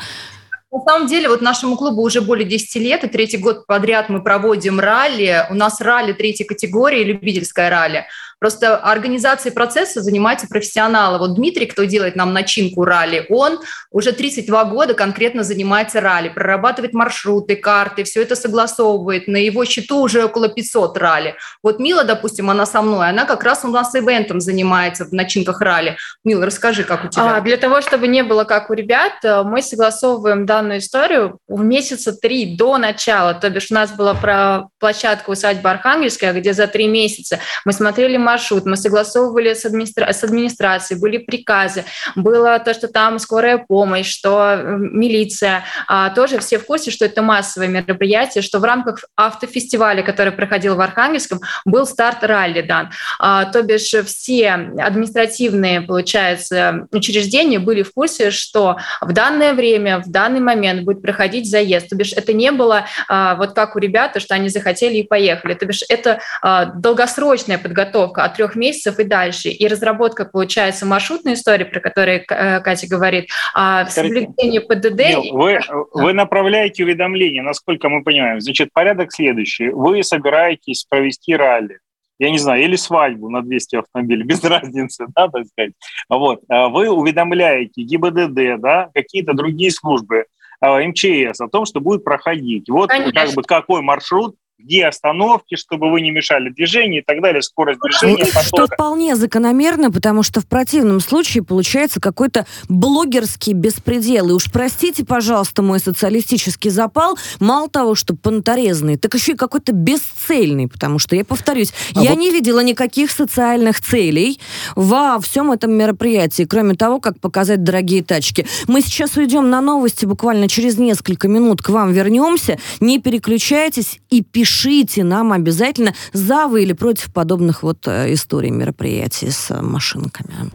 На 0.71 0.81
самом 0.81 1.09
деле, 1.09 1.31
вот 1.31 1.41
нашему 1.41 1.75
клубу 1.79 2.03
уже 2.03 2.21
более 2.21 2.47
10 2.47 2.75
лет, 2.83 3.03
и 3.03 3.09
третий 3.09 3.39
год 3.39 3.67
подряд 3.67 4.11
мы 4.11 4.23
проводим 4.23 4.79
ралли. 4.79 5.47
У 5.49 5.55
нас 5.55 5.81
ралли 5.81 6.13
третьей 6.13 6.45
категории, 6.45 7.03
любительское 7.03 7.71
ралли– 7.71 8.05
Просто 8.39 8.77
организацией 8.77 9.53
процесса 9.53 10.01
занимаются 10.01 10.47
профессионалы. 10.47 11.19
Вот 11.19 11.35
Дмитрий, 11.35 11.67
кто 11.67 11.85
делает 11.85 12.17
нам 12.17 12.33
начинку 12.33 12.85
ралли, 12.85 13.27
он 13.29 13.61
уже 13.91 14.13
32 14.13 14.65
года 14.65 14.95
конкретно 14.95 15.43
занимается 15.43 16.01
ралли, 16.01 16.29
прорабатывает 16.29 16.93
маршруты, 16.93 17.57
карты, 17.57 18.05
все 18.05 18.23
это 18.23 18.37
согласовывает. 18.37 19.27
На 19.27 19.37
его 19.37 19.65
счету 19.65 20.01
уже 20.01 20.25
около 20.25 20.49
500 20.49 20.97
ралли. 20.99 21.35
Вот 21.63 21.81
Мила, 21.81 22.05
допустим, 22.05 22.51
она 22.51 22.67
со 22.67 22.83
мной, 22.83 23.09
она 23.09 23.25
как 23.25 23.43
раз 23.43 23.65
у 23.65 23.69
нас 23.69 23.95
ивентом 23.95 24.41
занимается 24.41 25.05
в 25.05 25.13
начинках 25.13 25.61
ралли. 25.61 25.97
Мила, 26.25 26.47
расскажи, 26.47 26.85
как 26.85 27.05
у 27.05 27.09
тебя. 27.09 27.37
А, 27.37 27.41
для 27.41 27.57
того, 27.57 27.81
чтобы 27.81 28.07
не 28.07 28.23
было 28.23 28.45
как 28.45 28.71
у 28.71 28.75
ребят, 28.75 29.15
э, 29.25 29.43
мы 29.43 29.63
согласовываем 29.63 30.47
данную 30.47 30.79
историю 30.79 31.39
в 31.49 31.63
месяца 31.63 32.13
три 32.13 32.57
до 32.57 32.79
начала. 32.79 33.35
То 33.35 33.51
бишь 33.51 33.71
у 33.71 33.75
нас 33.75 33.91
была 33.91 34.15
про 34.15 34.69
площадка 34.79 35.31
усадьба 35.31 35.71
Архангельская, 35.71 36.33
где 36.33 36.53
за 36.53 36.67
три 36.67 36.87
месяца 36.87 37.41
мы 37.65 37.73
смотрели 37.73 38.17
маршрут, 38.29 38.67
мы 38.67 38.77
согласовывали 38.77 39.55
с, 39.55 39.65
администра... 39.65 40.13
с 40.13 40.23
администрацией, 40.23 41.01
были 41.01 41.19
приказы, 41.19 41.85
было 42.15 42.59
то, 42.59 42.75
что 42.75 42.89
там 42.89 43.19
скорая 43.19 43.59
помощь, 43.59 44.11
что 44.11 44.57
милиция, 44.77 45.65
а, 45.87 46.11
тоже 46.11 46.39
все 46.39 46.59
в 46.59 46.67
курсе, 46.67 46.91
что 46.91 47.07
это 47.07 47.23
массовое 47.23 47.69
мероприятие, 47.69 48.43
что 48.43 48.59
в 48.59 48.65
рамках 48.65 49.05
автофестиваля, 49.17 50.03
который 50.03 50.33
проходил 50.33 50.77
в 50.77 50.81
Архангельском, 50.81 51.41
был 51.65 51.87
старт 51.87 52.23
ралли 52.23 52.61
дан. 52.61 52.91
А, 53.19 53.47
то 53.47 53.63
бишь 53.63 53.95
все 54.07 54.51
административные, 54.79 55.81
получается, 55.81 56.87
учреждения 56.93 57.59
были 57.59 57.83
в 57.83 57.93
курсе, 57.95 58.31
что 58.31 58.77
в 59.01 59.13
данное 59.13 59.55
время, 59.55 60.01
в 60.01 60.11
данный 60.11 60.41
момент 60.41 60.83
будет 60.83 61.01
проходить 61.01 61.51
заезд. 61.51 61.89
То 61.89 61.97
бишь 61.97 62.13
это 62.13 62.33
не 62.33 62.53
было 62.53 62.85
а, 63.09 63.37
вот 63.37 63.55
как 63.55 63.77
у 63.77 63.79
ребят, 63.79 64.21
что 64.21 64.35
они 64.35 64.49
захотели 64.51 64.99
и 64.99 65.03
поехали. 65.03 65.55
То 65.55 65.65
бишь 65.65 65.85
это 65.89 66.21
а, 66.43 66.67
долгосрочная 66.67 67.59
подготовка 67.59 68.18
от 68.25 68.35
трех 68.35 68.57
месяцев 68.57 68.99
и 68.99 69.05
дальше. 69.05 69.49
И 69.49 69.67
разработка, 69.67 70.25
получается, 70.25 70.87
маршрутной 70.87 71.35
истории, 71.35 71.65
про 71.65 71.81
которую 71.81 72.25
э, 72.29 72.61
Катя 72.61 72.87
говорит, 72.89 73.29
а 73.55 73.87
соблюдение 73.87 74.61
ПДД... 74.61 74.99
Мил, 74.99 75.37
вы, 75.37 75.61
вы 75.93 76.13
направляете 76.13 76.85
уведомления, 76.85 77.43
насколько 77.43 77.89
мы 77.89 78.03
понимаем. 78.03 78.41
Значит, 78.41 78.71
порядок 78.73 79.13
следующий. 79.13 79.69
Вы 79.69 80.03
собираетесь 80.03 80.85
провести 80.89 81.35
ралли 81.35 81.79
я 82.19 82.31
не 82.31 82.39
знаю, 82.39 82.63
или 82.65 82.77
свадьбу 82.77 83.29
на 83.31 83.43
200 83.43 83.77
автомобилей, 83.77 84.25
без 84.25 84.43
разницы, 84.43 85.07
да, 85.15 85.29
так 85.29 85.47
сказать. 85.47 85.73
Вот. 86.09 86.41
А 86.49 86.69
вы 86.69 86.89
уведомляете 86.89 87.83
ГИБДД, 87.83 88.61
да, 88.61 88.91
какие-то 88.93 89.35
другие 89.35 89.71
службы, 89.71 90.25
а, 90.61 90.81
МЧС 90.83 91.41
о 91.41 91.49
том, 91.49 91.65
что 91.65 91.81
будет 91.81 92.05
проходить. 92.05 92.69
Вот 92.69 92.91
Конечно. 92.91 93.13
как 93.13 93.35
бы 93.35 93.43
какой 93.43 93.83
маршрут 93.83 94.35
где 94.59 94.87
остановки, 94.87 95.55
чтобы 95.55 95.91
вы 95.91 96.01
не 96.01 96.11
мешали 96.11 96.51
движению 96.51 97.03
и 97.03 97.05
так 97.05 97.23
далее, 97.23 97.43
скорость 97.43 97.79
движения. 97.81 98.25
Потока. 98.27 98.43
Что 98.43 98.67
вполне 98.67 99.15
закономерно, 99.15 99.93
потому 99.93 100.25
что 100.25 100.41
в 100.41 100.47
противном 100.47 101.01
случае 101.01 101.45
получается 101.45 102.01
какой-то 102.01 102.45
блогерский 102.69 103.53
беспредел. 103.53 104.31
И 104.31 104.33
уж 104.33 104.51
простите, 104.51 105.05
пожалуйста, 105.05 105.63
мой 105.63 105.79
социалистический 105.79 106.71
запал, 106.71 107.17
мало 107.39 107.69
того, 107.69 107.95
что 107.95 108.17
понторезный, 108.17 108.97
так 108.97 109.15
еще 109.15 109.33
и 109.33 109.37
какой-то 109.37 109.73
бесцельный, 109.73 110.67
потому 110.67 110.99
что, 110.99 111.15
я 111.15 111.25
повторюсь, 111.25 111.73
а 111.95 112.03
я 112.03 112.11
вот... 112.11 112.19
не 112.19 112.31
видела 112.31 112.61
никаких 112.61 113.13
социальных 113.13 113.81
целей 113.81 114.41
во 114.75 115.21
всем 115.21 115.53
этом 115.53 115.73
мероприятии, 115.73 116.43
кроме 116.43 116.75
того, 116.75 117.01
как 117.01 117.21
показать 117.21 117.63
дорогие 117.63 118.03
тачки. 118.03 118.47
Мы 118.67 118.81
сейчас 118.81 119.17
уйдем 119.17 119.51
на 119.51 119.61
новости, 119.61 120.05
буквально 120.05 120.49
через 120.49 120.79
несколько 120.79 121.29
минут 121.29 121.63
к 121.63 121.69
вам 121.69 121.93
вернемся. 121.93 122.59
Не 122.81 122.99
переключайтесь 122.99 124.01
и 124.11 124.23
пишите 124.23 124.48
пишите 124.49 125.05
нам 125.05 125.33
обязательно, 125.33 125.95
за 126.13 126.47
вы 126.47 126.63
или 126.63 126.73
против 126.73 127.13
подобных 127.13 127.63
вот 127.63 127.87
э, 127.87 128.15
историй, 128.15 128.51
мероприятий 128.51 129.31
с 129.31 129.51
э, 129.51 129.61
машинками. 129.61 130.51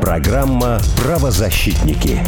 Программа 0.00 0.78
«Правозащитники». 1.02 2.20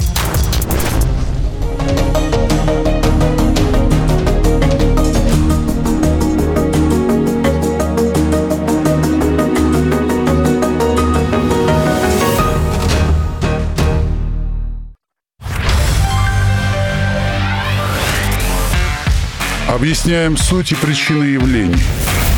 Объясняем 19.73 20.37
суть 20.37 20.73
и 20.73 20.75
причины 20.75 21.25
явлений. 21.25 21.83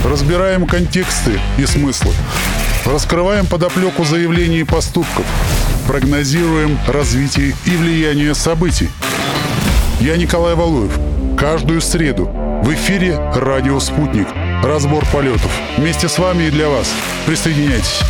Разбираем 0.04 0.68
контексты 0.68 1.40
и 1.58 1.66
смыслы. 1.66 2.12
Раскрываем 2.86 3.46
подоплеку 3.46 4.04
заявлений 4.04 4.60
и 4.60 4.64
поступков. 4.64 5.26
Прогнозируем 5.88 6.78
развитие 6.86 7.56
и 7.66 7.70
влияние 7.70 8.36
событий. 8.36 8.88
Я 9.98 10.16
Николай 10.16 10.54
Валуев. 10.54 10.96
Каждую 11.36 11.80
среду 11.80 12.26
в 12.62 12.72
эфире 12.72 13.18
«Радио 13.34 13.80
Спутник». 13.80 14.28
Разбор 14.62 15.04
полетов. 15.12 15.50
Вместе 15.76 16.08
с 16.08 16.20
вами 16.20 16.44
и 16.44 16.50
для 16.50 16.68
вас. 16.68 16.88
Присоединяйтесь. 17.26 18.00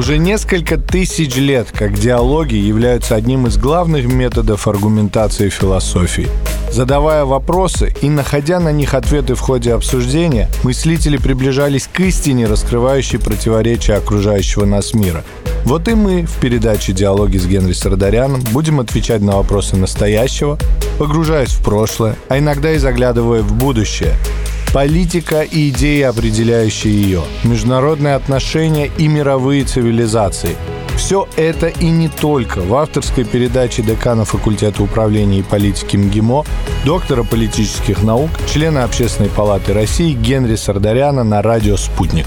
Уже 0.00 0.16
несколько 0.16 0.78
тысяч 0.78 1.36
лет, 1.36 1.68
как 1.74 1.92
диалоги 1.92 2.54
являются 2.54 3.16
одним 3.16 3.46
из 3.46 3.58
главных 3.58 4.06
методов 4.06 4.66
аргументации 4.66 5.50
философии. 5.50 6.26
Задавая 6.72 7.26
вопросы 7.26 7.94
и 8.00 8.08
находя 8.08 8.60
на 8.60 8.72
них 8.72 8.94
ответы 8.94 9.34
в 9.34 9.40
ходе 9.40 9.74
обсуждения, 9.74 10.48
мыслители 10.62 11.18
приближались 11.18 11.86
к 11.86 12.00
истине, 12.00 12.46
раскрывающей 12.46 13.18
противоречия 13.18 13.92
окружающего 13.96 14.64
нас 14.64 14.94
мира. 14.94 15.22
Вот 15.66 15.86
и 15.86 15.92
мы 15.92 16.24
в 16.24 16.40
передаче 16.40 16.94
«Диалоги 16.94 17.36
с 17.36 17.44
Генри 17.44 17.74
Сардаряном» 17.74 18.40
будем 18.52 18.80
отвечать 18.80 19.20
на 19.20 19.36
вопросы 19.36 19.76
настоящего, 19.76 20.58
погружаясь 20.98 21.50
в 21.50 21.62
прошлое, 21.62 22.16
а 22.30 22.38
иногда 22.38 22.72
и 22.72 22.78
заглядывая 22.78 23.42
в 23.42 23.52
будущее– 23.52 24.14
Политика 24.72 25.42
и 25.42 25.70
идеи, 25.70 26.02
определяющие 26.02 26.94
ее, 26.94 27.22
международные 27.42 28.14
отношения 28.14 28.88
и 28.98 29.08
мировые 29.08 29.64
цивилизации. 29.64 30.56
Все 30.96 31.26
это 31.36 31.66
и 31.66 31.86
не 31.86 32.08
только 32.08 32.60
в 32.60 32.72
авторской 32.76 33.24
передаче 33.24 33.82
декана 33.82 34.24
факультета 34.24 34.84
управления 34.84 35.40
и 35.40 35.42
политики 35.42 35.96
МГИМО, 35.96 36.44
доктора 36.84 37.24
политических 37.24 38.04
наук, 38.04 38.30
члена 38.46 38.84
Общественной 38.84 39.28
палаты 39.28 39.72
России 39.72 40.12
Генри 40.12 40.54
Сардаряна 40.54 41.24
на 41.24 41.42
радио 41.42 41.76
«Спутник». 41.76 42.26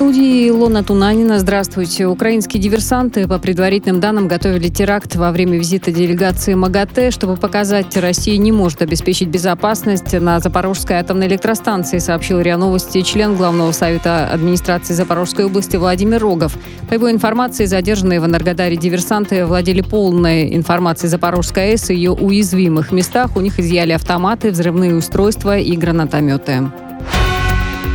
студии 0.00 0.48
Илона 0.48 0.82
Тунанина. 0.82 1.38
Здравствуйте. 1.38 2.06
Украинские 2.06 2.58
диверсанты, 2.58 3.28
по 3.28 3.38
предварительным 3.38 4.00
данным, 4.00 4.28
готовили 4.28 4.68
теракт 4.68 5.14
во 5.14 5.30
время 5.30 5.58
визита 5.58 5.92
делегации 5.92 6.54
МАГАТЭ, 6.54 7.10
чтобы 7.10 7.36
показать, 7.36 7.94
Россия 7.98 8.38
не 8.38 8.50
может 8.50 8.80
обеспечить 8.80 9.28
безопасность 9.28 10.14
на 10.14 10.40
Запорожской 10.40 10.96
атомной 10.96 11.26
электростанции, 11.26 11.98
сообщил 11.98 12.40
РИА 12.40 12.56
Новости 12.56 13.02
член 13.02 13.36
Главного 13.36 13.72
совета 13.72 14.26
администрации 14.32 14.94
Запорожской 14.94 15.44
области 15.44 15.76
Владимир 15.76 16.22
Рогов. 16.22 16.56
По 16.88 16.94
его 16.94 17.10
информации, 17.10 17.66
задержанные 17.66 18.22
в 18.22 18.24
Энергодаре 18.24 18.78
диверсанты 18.78 19.44
владели 19.44 19.82
полной 19.82 20.56
информацией 20.56 21.10
Запорожской 21.10 21.72
АЭС 21.72 21.90
и 21.90 21.94
ее 21.94 22.12
уязвимых 22.12 22.90
местах. 22.90 23.36
У 23.36 23.40
них 23.40 23.60
изъяли 23.60 23.92
автоматы, 23.92 24.50
взрывные 24.50 24.94
устройства 24.94 25.58
и 25.58 25.76
гранатометы. 25.76 26.70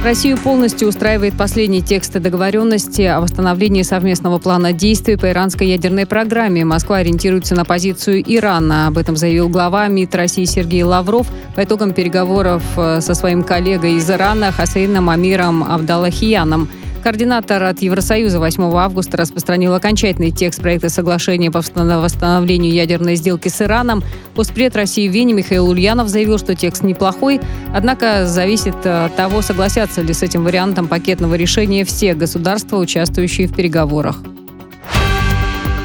Россию 0.05 0.37
полностью 0.37 0.87
устраивает 0.87 1.35
последний 1.35 1.81
текст 1.81 2.13
договоренности 2.13 3.01
о 3.01 3.21
восстановлении 3.21 3.81
совместного 3.81 4.37
плана 4.37 4.71
действий 4.71 5.15
по 5.15 5.31
иранской 5.31 5.67
ядерной 5.69 6.05
программе. 6.05 6.63
Москва 6.63 6.97
ориентируется 6.97 7.55
на 7.55 7.65
позицию 7.65 8.21
Ирана. 8.21 8.85
Об 8.85 8.99
этом 8.99 9.17
заявил 9.17 9.49
глава 9.49 9.87
МИД 9.87 10.13
России 10.13 10.45
Сергей 10.45 10.83
Лавров 10.83 11.25
по 11.55 11.63
итогам 11.63 11.91
переговоров 11.91 12.61
э, 12.77 13.01
со 13.01 13.15
своим 13.15 13.41
коллегой 13.41 13.95
из 13.95 14.07
Ирана 14.07 14.51
Хасейном 14.51 15.09
Амиром 15.09 15.63
Авдалахияном. 15.63 16.69
Координатор 17.05 17.61
от 17.61 17.83
Евросоюза 17.83 18.39
8 18.39 18.63
августа 18.63 19.15
распространил 19.15 19.75
окончательный 19.75 20.31
текст 20.31 20.59
проекта 20.59 20.89
соглашения 20.89 21.51
по 21.51 21.59
восстановлению 21.59 22.73
ядерной 22.73 23.13
сделки 23.13 23.47
с 23.47 23.61
Ираном. 23.61 24.03
Постпред 24.33 24.75
России 24.75 25.07
в 25.07 25.11
Вене 25.11 25.35
Михаил 25.35 25.69
Ульянов 25.69 26.09
заявил, 26.09 26.39
что 26.39 26.55
текст 26.55 26.81
неплохой, 26.81 27.39
однако 27.75 28.25
зависит 28.25 28.83
от 28.87 29.15
того, 29.15 29.43
согласятся 29.43 30.01
ли 30.01 30.15
с 30.15 30.23
этим 30.23 30.45
вариантом 30.45 30.87
пакетного 30.87 31.35
решения 31.35 31.85
все 31.85 32.15
государства, 32.15 32.77
участвующие 32.77 33.47
в 33.47 33.55
переговорах. 33.55 34.23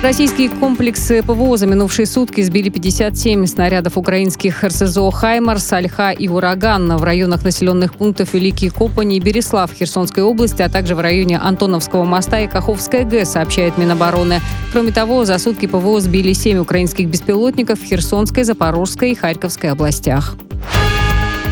Российские 0.02 0.48
комплексы 0.48 1.22
ПВО 1.22 1.58
за 1.58 1.66
минувшие 1.66 2.06
сутки 2.06 2.40
сбили 2.40 2.70
57 2.70 3.44
снарядов 3.44 3.98
украинских 3.98 4.64
РСЗО 4.64 5.10
«Хаймарс», 5.10 5.74
«Альха» 5.74 6.10
и 6.10 6.26
«Ураган» 6.26 6.96
в 6.96 7.04
районах 7.04 7.44
населенных 7.44 7.94
пунктов 7.94 8.32
Великие 8.32 8.70
Копани 8.70 9.18
и 9.18 9.20
Береслав 9.20 9.70
Херсонской 9.70 10.22
области, 10.22 10.62
а 10.62 10.70
также 10.70 10.94
в 10.94 11.00
районе 11.00 11.38
Антоновского 11.38 12.04
моста 12.04 12.40
и 12.40 12.48
Каховская 12.48 13.04
ГЭС, 13.04 13.32
сообщает 13.32 13.76
Минобороны. 13.76 14.40
Кроме 14.72 14.90
того, 14.90 15.26
за 15.26 15.38
сутки 15.38 15.66
ПВО 15.66 16.00
сбили 16.00 16.32
7 16.32 16.60
украинских 16.60 17.06
беспилотников 17.06 17.78
в 17.78 17.84
Херсонской, 17.84 18.44
Запорожской 18.44 19.12
и 19.12 19.14
Харьковской 19.14 19.68
областях. 19.68 20.34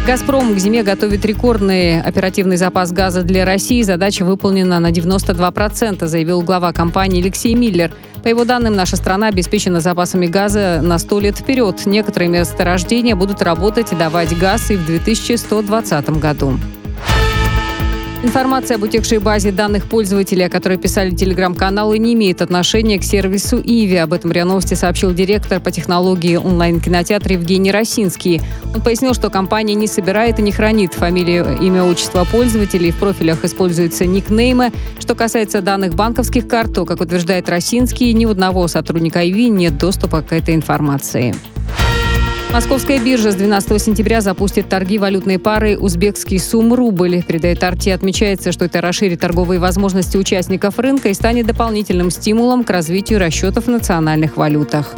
«Газпром» 0.09 0.55
к 0.55 0.59
зиме 0.59 0.83
готовит 0.83 1.27
рекордный 1.27 2.01
оперативный 2.01 2.57
запас 2.57 2.93
газа 2.93 3.23
для 3.23 3.45
России. 3.45 3.83
Задача 3.83 4.25
выполнена 4.25 4.81
на 4.81 4.91
92%, 4.91 6.07
заявил 6.07 6.41
глава 6.41 6.73
компании 6.73 7.21
Алексей 7.21 7.53
Миллер. 7.55 7.93
По 8.23 8.29
его 8.29 8.47
данным, 8.47 8.75
наша 8.75 8.97
страна 8.97 9.27
обеспечена 9.27 9.83
запасами 9.83 10.27
газа 10.27 10.81
на 10.83 10.99
100 10.99 11.21
лет 11.21 11.37
вперед. 11.37 11.85
Некоторые 11.85 12.31
месторождения 12.31 13.15
будут 13.15 13.43
работать 13.43 13.93
и 13.93 13.97
давать 13.97 14.35
газ 14.39 14.71
и 14.71 14.77
в 14.77 14.87
2120 14.87 16.09
году. 16.19 16.59
Информация 18.21 18.79
об 18.79 18.83
утекшей 18.83 19.19
базе 19.19 19.53
данных 19.53 19.85
пользователей, 19.85 20.47
о 20.47 20.51
которой 20.51 20.77
писали 20.77 21.15
телеграм-каналы, 21.15 21.99
не 21.99 22.15
имеет 22.15 22.43
отношения 22.43 22.99
к 22.99 23.05
сервису 23.05 23.61
Иви. 23.63 23.95
Об 23.95 24.13
этом 24.13 24.33
РИА 24.33 24.45
Новости 24.45 24.75
сообщил 24.75 25.15
директор 25.15 25.61
по 25.61 25.71
технологии 25.71 26.35
онлайн-кинотеатра 26.35 27.35
Евгений 27.35 27.71
Росинский. 27.71 28.41
Он 28.75 28.81
пояснил, 28.81 29.15
что 29.15 29.31
компания 29.31 29.75
не 29.75 29.87
собирает 29.87 30.41
и 30.41 30.43
не 30.43 30.51
хранит 30.51 30.95
фамилию, 30.95 31.59
имя, 31.61 31.85
отчество 31.85 32.25
пользователей. 32.25 32.91
В 32.91 32.97
профилях 32.97 33.45
используются 33.45 34.05
никнеймы. 34.05 34.73
Что 34.99 35.15
касается 35.15 35.63
данных 35.63 35.95
банковских 35.95 36.49
карт, 36.49 36.75
то, 36.75 36.85
как 36.85 37.01
утверждает 37.01 37.49
Росинский, 37.49 38.13
ни 38.15 38.27
у 38.27 38.31
одного 38.31 38.67
сотрудника 38.67 39.25
Иви 39.25 39.49
нет 39.49 39.79
доступа 39.79 40.23
к 40.23 40.33
этой 40.33 40.57
информации. 40.57 41.37
Московская 42.51 42.99
биржа 42.99 43.31
с 43.31 43.35
12 43.35 43.81
сентября 43.81 44.23
запустит 44.23 44.71
торги 44.71 44.99
валютной 44.99 45.39
пары 45.39 45.77
узбекский 45.77 46.39
сум-рубль. 46.39 47.23
Передает 47.23 47.63
Арти, 47.63 47.91
отмечается, 47.91 48.53
что 48.53 48.65
это 48.65 48.81
расширит 48.81 49.21
торговые 49.21 49.61
возможности 49.61 50.17
участников 50.17 50.79
рынка 50.79 51.11
и 51.11 51.15
станет 51.15 51.47
дополнительным 51.47 52.11
стимулом 52.11 52.65
к 52.65 52.71
развитию 52.71 53.19
расчетов 53.19 53.67
в 53.67 53.71
национальных 53.71 54.39
валютах. 54.39 54.95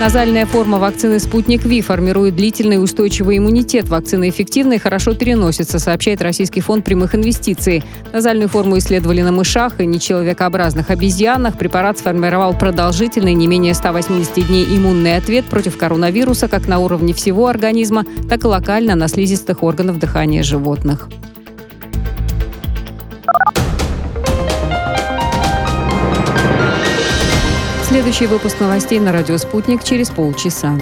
Назальная 0.00 0.46
форма 0.46 0.78
вакцины 0.78 1.18
«Спутник 1.18 1.64
Ви» 1.64 1.82
формирует 1.82 2.36
длительный 2.36 2.80
устойчивый 2.80 3.38
иммунитет. 3.38 3.88
Вакцина 3.88 4.28
эффективна 4.28 4.74
и 4.74 4.78
хорошо 4.78 5.12
переносится, 5.12 5.80
сообщает 5.80 6.22
Российский 6.22 6.60
фонд 6.60 6.84
прямых 6.84 7.16
инвестиций. 7.16 7.82
Назальную 8.12 8.48
форму 8.48 8.78
исследовали 8.78 9.22
на 9.22 9.32
мышах 9.32 9.80
и 9.80 9.86
нечеловекообразных 9.86 10.90
обезьянах. 10.90 11.58
Препарат 11.58 11.98
сформировал 11.98 12.56
продолжительный, 12.56 13.34
не 13.34 13.48
менее 13.48 13.74
180 13.74 14.46
дней 14.46 14.64
иммунный 14.66 15.16
ответ 15.16 15.46
против 15.46 15.76
коронавируса 15.76 16.46
как 16.46 16.68
на 16.68 16.78
уровне 16.78 17.12
всего 17.12 17.48
организма, 17.48 18.04
так 18.30 18.44
и 18.44 18.46
локально 18.46 18.94
на 18.94 19.08
слизистых 19.08 19.64
органов 19.64 19.98
дыхания 19.98 20.44
животных. 20.44 21.08
Следующий 27.98 28.26
выпуск 28.26 28.60
новостей 28.60 29.00
на 29.00 29.10
радио 29.10 29.36
«Спутник» 29.38 29.82
через 29.82 30.08
полчаса. 30.08 30.78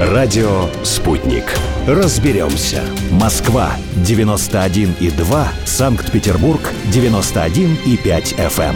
Радио 0.00 0.68
«Спутник». 0.82 1.44
Разберемся. 1.86 2.82
Москва, 3.12 3.76
91,2. 3.98 5.46
Санкт-Петербург, 5.64 6.60
91,5 6.92 8.34
FM. 8.36 8.74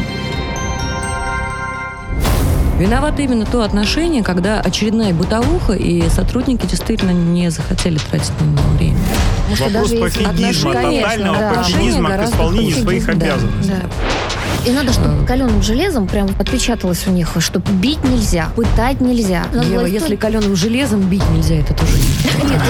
Виновато 2.78 3.22
именно 3.22 3.44
то 3.44 3.62
отношение, 3.62 4.22
когда 4.22 4.60
очередная 4.60 5.12
бытовуха, 5.12 5.72
и 5.72 6.08
сотрудники 6.10 6.64
действительно 6.64 7.10
не 7.10 7.50
захотели 7.50 7.98
тратить 7.98 8.40
на 8.40 8.44
него 8.44 8.68
время. 8.76 8.98
Вопрос 9.48 9.90
пофигизма, 9.92 10.72
тотального 10.72 11.38
да. 11.38 11.54
пофигизма 11.54 12.10
к 12.10 12.24
исполнению 12.24 12.76
своих 12.82 13.08
обязанностей. 13.08 13.72
Да. 13.72 14.68
И 14.68 14.72
надо, 14.72 14.92
чтобы 14.92 15.24
каленым 15.24 15.62
железом 15.62 16.06
прям 16.06 16.28
отпечаталось 16.38 17.06
у 17.06 17.10
них, 17.10 17.30
что 17.38 17.60
бить 17.60 18.02
нельзя, 18.04 18.48
пытать 18.56 19.00
нельзя. 19.00 19.46
Ева, 19.54 19.86
если 19.86 20.16
каленым 20.16 20.56
железом 20.56 21.00
бить 21.02 21.28
нельзя, 21.30 21.56
это 21.56 21.74
тоже 21.74 21.92
нет. 21.96 22.44
Нет, 22.44 22.60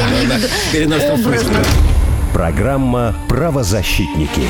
я 0.73 0.85
имею 0.85 1.01
в 1.01 1.03
виду 1.03 1.15
образно. 1.15 1.59
Программа 2.33 3.15
«Правозащитники». 3.29 4.43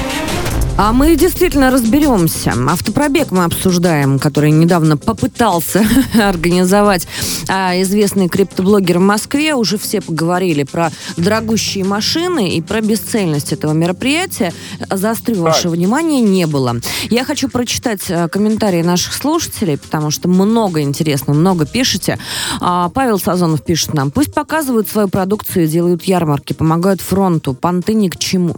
А 0.80 0.92
мы 0.92 1.16
действительно 1.16 1.72
разберемся. 1.72 2.54
Автопробег 2.68 3.32
мы 3.32 3.42
обсуждаем, 3.42 4.20
который 4.20 4.52
недавно 4.52 4.96
попытался 4.96 5.84
организовать 6.14 7.08
а, 7.48 7.74
известный 7.82 8.28
криптоблогер 8.28 8.98
в 8.98 9.02
Москве. 9.02 9.56
Уже 9.56 9.76
все 9.76 10.00
поговорили 10.00 10.62
про 10.62 10.92
дорогущие 11.16 11.84
машины 11.84 12.50
и 12.50 12.62
про 12.62 12.80
бесцельность 12.80 13.52
этого 13.52 13.72
мероприятия. 13.72 14.54
Заострю 14.88 15.42
ваше 15.42 15.68
внимание, 15.68 16.20
не 16.20 16.46
было. 16.46 16.76
Я 17.10 17.24
хочу 17.24 17.48
прочитать 17.48 18.08
а, 18.08 18.28
комментарии 18.28 18.82
наших 18.82 19.14
слушателей, 19.14 19.78
потому 19.78 20.12
что 20.12 20.28
много 20.28 20.80
интересного, 20.80 21.36
много 21.36 21.66
пишете. 21.66 22.20
А, 22.60 22.88
Павел 22.90 23.18
Сазонов 23.18 23.64
пишет 23.64 23.94
нам. 23.94 24.12
Пусть 24.12 24.32
показывают 24.32 24.88
свою 24.88 25.08
продукцию, 25.08 25.66
делают 25.66 26.04
ярмарки, 26.04 26.52
помогают 26.52 27.00
фронту. 27.00 27.52
Понты 27.52 27.94
ни 27.94 28.08
к 28.08 28.16
чему. 28.16 28.54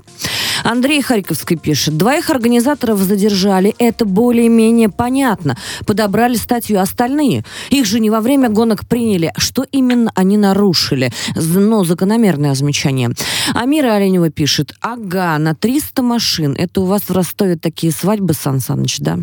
Андрей 0.64 1.02
Харьковский 1.02 1.56
пишет. 1.56 1.96
Двоих 1.96 2.30
организаторов 2.30 2.98
задержали. 2.98 3.74
Это 3.78 4.04
более-менее 4.04 4.88
понятно. 4.88 5.56
Подобрали 5.86 6.34
статью 6.34 6.80
остальные. 6.80 7.44
Их 7.70 7.86
же 7.86 8.00
не 8.00 8.10
во 8.10 8.20
время 8.20 8.48
гонок 8.48 8.86
приняли. 8.88 9.32
Что 9.36 9.64
именно 9.70 10.10
они 10.14 10.36
нарушили? 10.36 11.10
Но 11.34 11.84
закономерное 11.84 12.54
замечание. 12.54 13.10
Амира 13.54 13.94
Оленева 13.94 14.30
пишет. 14.30 14.74
Ага, 14.80 15.38
на 15.38 15.54
300 15.54 16.02
машин. 16.02 16.54
Это 16.58 16.80
у 16.80 16.84
вас 16.84 17.02
в 17.02 17.12
Ростове 17.12 17.56
такие 17.56 17.92
свадьбы, 17.92 18.34
Сан 18.34 18.60
Саныч, 18.60 18.98
да? 18.98 19.18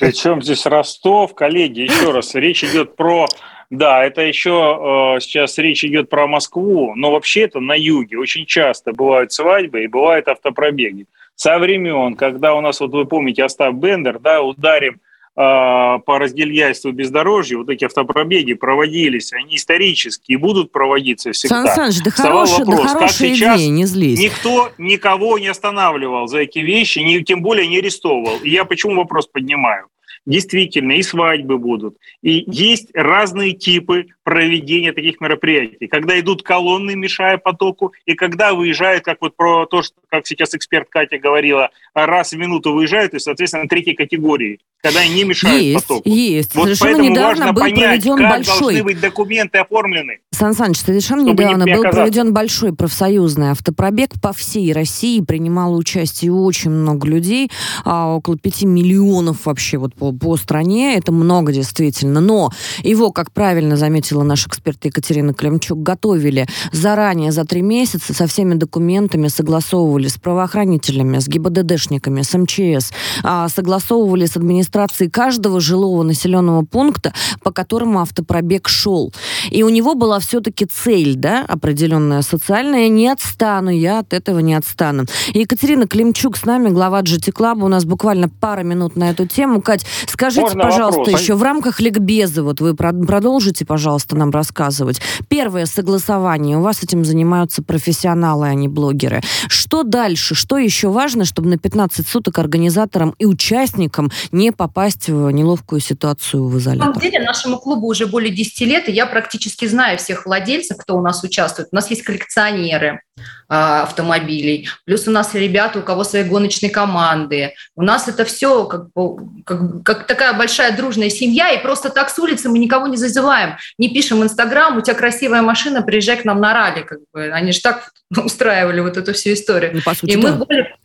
Причем 0.00 0.42
здесь 0.42 0.64
Ростов, 0.66 1.34
коллеги, 1.34 1.80
еще 1.80 2.12
раз, 2.12 2.34
речь 2.34 2.64
идет 2.64 2.96
про 2.96 3.26
да, 3.70 4.04
это 4.04 4.22
еще 4.22 5.16
э, 5.16 5.20
сейчас 5.20 5.58
речь 5.58 5.84
идет 5.84 6.08
про 6.08 6.26
Москву, 6.26 6.94
но 6.94 7.10
вообще 7.10 7.42
это 7.42 7.60
на 7.60 7.74
юге 7.74 8.18
очень 8.18 8.46
часто 8.46 8.92
бывают 8.92 9.32
свадьбы 9.32 9.84
и 9.84 9.86
бывают 9.86 10.28
автопробеги. 10.28 11.06
Со 11.34 11.58
времен, 11.58 12.14
когда 12.14 12.54
у 12.54 12.60
нас, 12.60 12.80
вот 12.80 12.92
вы 12.92 13.06
помните, 13.06 13.42
Остап 13.42 13.74
Бендер, 13.74 14.20
да, 14.20 14.42
ударим 14.42 14.94
э, 14.94 14.98
по 15.34 16.18
разгильяйству 16.18 16.92
бездорожью, 16.92 17.58
вот 17.58 17.70
эти 17.70 17.84
автопробеги 17.84 18.54
проводились, 18.54 19.32
они 19.32 19.56
исторические 19.56 20.36
и 20.36 20.38
будут 20.38 20.70
проводиться 20.70 21.32
всегда. 21.32 21.66
Сан 21.66 21.92
Саныч, 21.92 22.04
да 22.04 22.10
хорошая, 22.10 22.64
вопрос, 22.64 22.82
да 22.82 22.88
хорошая 22.88 23.30
как 23.30 23.38
идея, 23.38 23.68
не 23.68 23.84
злись. 23.84 24.20
Никто 24.20 24.70
никого 24.78 25.38
не 25.38 25.48
останавливал 25.48 26.28
за 26.28 26.38
эти 26.38 26.60
вещи, 26.60 27.00
ни, 27.00 27.18
тем 27.20 27.42
более 27.42 27.66
не 27.66 27.78
арестовывал. 27.78 28.36
И 28.42 28.50
я 28.50 28.64
почему 28.64 28.96
вопрос 28.96 29.26
поднимаю? 29.26 29.88
Действительно 30.26 30.92
и 30.92 31.02
свадьбы 31.02 31.58
будут. 31.58 31.96
И 32.22 32.44
есть 32.46 32.88
разные 32.94 33.52
типы 33.52 34.06
проведения 34.22 34.92
таких 34.92 35.20
мероприятий. 35.20 35.86
Когда 35.86 36.18
идут 36.18 36.42
колонны, 36.42 36.96
мешая 36.96 37.38
потоку, 37.38 37.92
и 38.06 38.14
когда 38.14 38.54
выезжают, 38.54 39.04
как 39.04 39.18
вот 39.20 39.36
про 39.36 39.66
то, 39.66 39.82
что, 39.82 39.96
как 40.08 40.26
сейчас 40.26 40.54
эксперт 40.54 40.88
Катя 40.88 41.18
говорила, 41.18 41.70
раз 41.94 42.32
в 42.32 42.36
минуту 42.36 42.72
выезжают, 42.72 43.14
и, 43.14 43.18
соответственно, 43.18 43.68
третьей 43.68 43.94
категории, 43.94 44.60
когда 44.82 45.00
они 45.00 45.14
не 45.14 45.24
мешают 45.24 45.62
есть, 45.62 45.86
потоку. 45.86 46.08
Есть, 46.08 46.54
Вот 46.54 46.64
совершенно 46.64 46.90
поэтому 46.90 47.10
недавно 47.10 47.28
важно 47.28 47.52
был 47.52 47.62
понять, 47.62 48.02
проведен 48.02 48.16
как 48.18 48.30
большой... 48.30 48.58
должны 48.58 48.82
быть 48.84 49.00
документы 49.00 49.58
оформлены. 49.58 50.18
Сан 50.30 50.54
Саныч, 50.54 50.78
совершенно 50.78 51.22
недавно 51.22 51.64
не 51.64 51.74
был 51.74 51.82
проведен 51.82 52.32
большой 52.34 52.74
профсоюзный 52.74 53.50
автопробег 53.50 54.20
по 54.20 54.32
всей 54.32 54.72
России. 54.72 55.20
Принимало 55.20 55.76
участие 55.76 56.32
очень 56.32 56.70
много 56.70 57.06
людей, 57.06 57.50
а, 57.84 58.14
около 58.14 58.36
5 58.36 58.64
миллионов 58.64 59.46
вообще 59.46 59.78
вот 59.78 59.94
по, 59.94 60.13
по 60.14 60.36
стране. 60.36 60.96
Это 60.96 61.12
много 61.12 61.52
действительно. 61.52 62.20
Но 62.20 62.50
его, 62.82 63.10
как 63.10 63.32
правильно 63.32 63.76
заметила 63.76 64.22
наш 64.22 64.46
эксперт 64.46 64.84
Екатерина 64.84 65.34
Климчук, 65.34 65.82
готовили 65.82 66.46
заранее, 66.72 67.32
за 67.32 67.44
три 67.44 67.62
месяца, 67.62 68.14
со 68.14 68.26
всеми 68.26 68.54
документами, 68.54 69.28
согласовывали 69.28 70.08
с 70.08 70.16
правоохранителями, 70.18 71.18
с 71.18 71.28
ГИБДДшниками, 71.28 72.22
с 72.22 72.36
МЧС, 72.36 72.92
а, 73.22 73.48
согласовывали 73.48 74.26
с 74.26 74.36
администрацией 74.36 75.10
каждого 75.10 75.60
жилого 75.60 76.02
населенного 76.02 76.64
пункта, 76.64 77.12
по 77.42 77.50
которому 77.50 78.00
автопробег 78.00 78.68
шел. 78.68 79.12
И 79.50 79.62
у 79.62 79.68
него 79.68 79.94
была 79.94 80.18
все-таки 80.20 80.66
цель, 80.66 81.14
да, 81.14 81.44
определенная 81.46 82.22
социальная. 82.22 82.88
Не 82.88 83.08
отстану, 83.08 83.70
я 83.70 84.00
от 84.00 84.12
этого 84.12 84.40
не 84.40 84.54
отстану. 84.54 85.04
Екатерина 85.32 85.86
Климчук 85.86 86.36
с 86.36 86.44
нами, 86.44 86.68
глава 86.68 87.02
GT 87.02 87.32
Club. 87.32 87.64
У 87.64 87.68
нас 87.68 87.84
буквально 87.84 88.28
пара 88.28 88.62
минут 88.62 88.96
на 88.96 89.10
эту 89.10 89.26
тему. 89.26 89.62
Кать, 89.62 89.86
скажите, 90.08 90.42
Можно 90.42 90.62
пожалуйста, 90.62 91.00
вопрос? 91.00 91.20
еще 91.20 91.34
в 91.34 91.42
рамках 91.42 91.80
ликбеза, 91.80 92.42
вот 92.42 92.60
вы 92.60 92.74
про- 92.74 92.92
продолжите, 92.92 93.64
пожалуйста, 93.64 94.16
нам 94.16 94.30
рассказывать. 94.30 95.00
Первое 95.28 95.66
согласование. 95.66 96.56
У 96.58 96.62
вас 96.62 96.82
этим 96.82 97.04
занимаются 97.04 97.62
профессионалы, 97.62 98.48
а 98.48 98.54
не 98.54 98.68
блогеры. 98.68 99.20
Что 99.48 99.82
дальше? 99.82 100.34
Что 100.34 100.58
еще 100.58 100.88
важно, 100.88 101.24
чтобы 101.24 101.48
на 101.48 101.58
15 101.58 102.06
суток 102.06 102.38
организаторам 102.38 103.14
и 103.18 103.26
участникам 103.26 104.10
не 104.32 104.52
попасть 104.52 105.08
в 105.08 105.30
неловкую 105.30 105.80
ситуацию 105.80 106.44
в 106.46 106.54
На 106.54 106.58
изолятор? 106.58 106.86
самом 106.94 107.00
деле 107.00 107.20
нашему 107.20 107.58
клубу 107.58 107.86
уже 107.88 108.06
более 108.06 108.34
10 108.34 108.60
лет, 108.62 108.88
и 108.88 108.92
я 108.92 109.06
практически 109.06 109.66
знаю 109.66 109.98
всех 109.98 110.26
владельцев, 110.26 110.76
кто 110.78 110.96
у 110.96 111.00
нас 111.02 111.22
участвует. 111.22 111.68
У 111.72 111.76
нас 111.76 111.90
есть 111.90 112.02
коллекционеры 112.02 113.00
а, 113.48 113.82
автомобилей, 113.82 114.68
плюс 114.86 115.06
у 115.06 115.10
нас 115.10 115.34
ребята, 115.34 115.78
у 115.78 115.82
кого 115.82 116.02
свои 116.04 116.24
гоночные 116.24 116.70
команды. 116.70 117.52
У 117.76 117.82
нас 117.82 118.08
это 118.08 118.24
все 118.24 118.64
как, 118.64 118.86
бы- 118.92 119.16
как, 119.44 119.82
как 119.84 119.93
такая 119.94 120.32
большая 120.34 120.76
дружная 120.76 121.10
семья, 121.10 121.50
и 121.52 121.62
просто 121.62 121.90
так 121.90 122.10
с 122.10 122.18
улицы 122.18 122.48
мы 122.48 122.58
никого 122.58 122.86
не 122.86 122.96
зазываем. 122.96 123.56
Не 123.78 123.88
пишем 123.88 124.22
Инстаграм, 124.22 124.76
у 124.76 124.80
тебя 124.80 124.94
красивая 124.94 125.42
машина, 125.42 125.82
приезжай 125.82 126.16
к 126.16 126.24
нам 126.24 126.40
на 126.40 126.52
ралли. 126.52 126.82
Как 126.82 126.98
бы. 127.12 127.30
Они 127.30 127.52
же 127.52 127.60
так 127.60 127.90
устраивали 128.16 128.80
вот 128.80 128.96
эту 128.96 129.12
всю 129.12 129.32
историю. 129.32 129.72
Ну, 129.74 129.82
по 129.82 129.94
сути, 129.94 130.12
И 130.12 130.16
мы 130.16 130.30
да. 130.30 130.44
более 130.44 130.76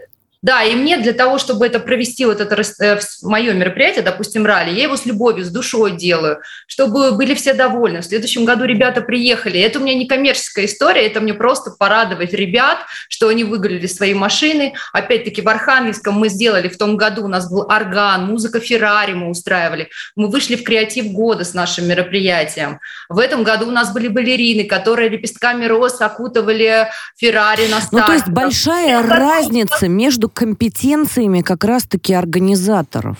да, 0.41 0.63
и 0.63 0.73
мне 0.73 0.97
для 0.97 1.11
того, 1.11 1.37
чтобы 1.37 1.65
это 1.65 1.79
провести 1.79 2.25
вот 2.25 2.39
это 2.39 2.63
э, 2.81 2.99
мое 3.23 3.53
мероприятие, 3.53 4.03
допустим, 4.03 4.45
ралли, 4.45 4.71
я 4.71 4.83
его 4.83 4.95
с 4.95 5.05
любовью, 5.05 5.43
с 5.43 5.49
душой 5.49 5.97
делаю, 5.97 6.39
чтобы 6.65 7.11
были 7.11 7.33
все 7.33 7.53
довольны. 7.53 7.99
В 7.99 8.05
следующем 8.05 8.45
году 8.45 8.63
ребята 8.63 9.01
приехали. 9.01 9.59
Это 9.59 9.79
у 9.79 9.83
меня 9.83 9.95
не 9.95 10.07
коммерческая 10.07 10.65
история, 10.65 11.05
это 11.07 11.19
мне 11.19 11.33
просто 11.33 11.71
порадовать 11.71 12.31
ребят, 12.31 12.77
что 13.09 13.27
они 13.27 13.43
выиграли 13.43 13.85
свои 13.87 14.13
машины. 14.13 14.75
Опять-таки 14.93 15.41
в 15.41 15.49
Архангельском 15.49 16.13
мы 16.15 16.29
сделали 16.29 16.69
в 16.69 16.77
том 16.77 16.95
году, 16.95 17.25
у 17.25 17.27
нас 17.27 17.51
был 17.51 17.63
орган, 17.69 18.27
музыка 18.27 18.61
Феррари 18.61 19.13
мы 19.13 19.29
устраивали. 19.29 19.89
Мы 20.15 20.29
вышли 20.29 20.55
в 20.55 20.63
креатив 20.63 21.11
года 21.11 21.43
с 21.43 21.53
нашим 21.53 21.85
мероприятием. 21.85 22.79
В 23.09 23.19
этом 23.19 23.43
году 23.43 23.67
у 23.67 23.71
нас 23.71 23.91
были 23.91 24.07
балерины, 24.07 24.63
которые 24.63 25.09
лепестками 25.09 25.65
роз 25.65 25.99
окутывали 25.99 26.87
Феррари 27.17 27.67
на 27.67 27.81
старте. 27.81 27.97
Ну, 27.97 28.05
то 28.05 28.13
есть 28.13 28.27
большая 28.29 29.05
разница 29.05 29.89
между 29.89 30.28
компетенциями 30.33 31.41
как 31.41 31.63
раз-таки 31.63 32.13
организаторов. 32.13 33.17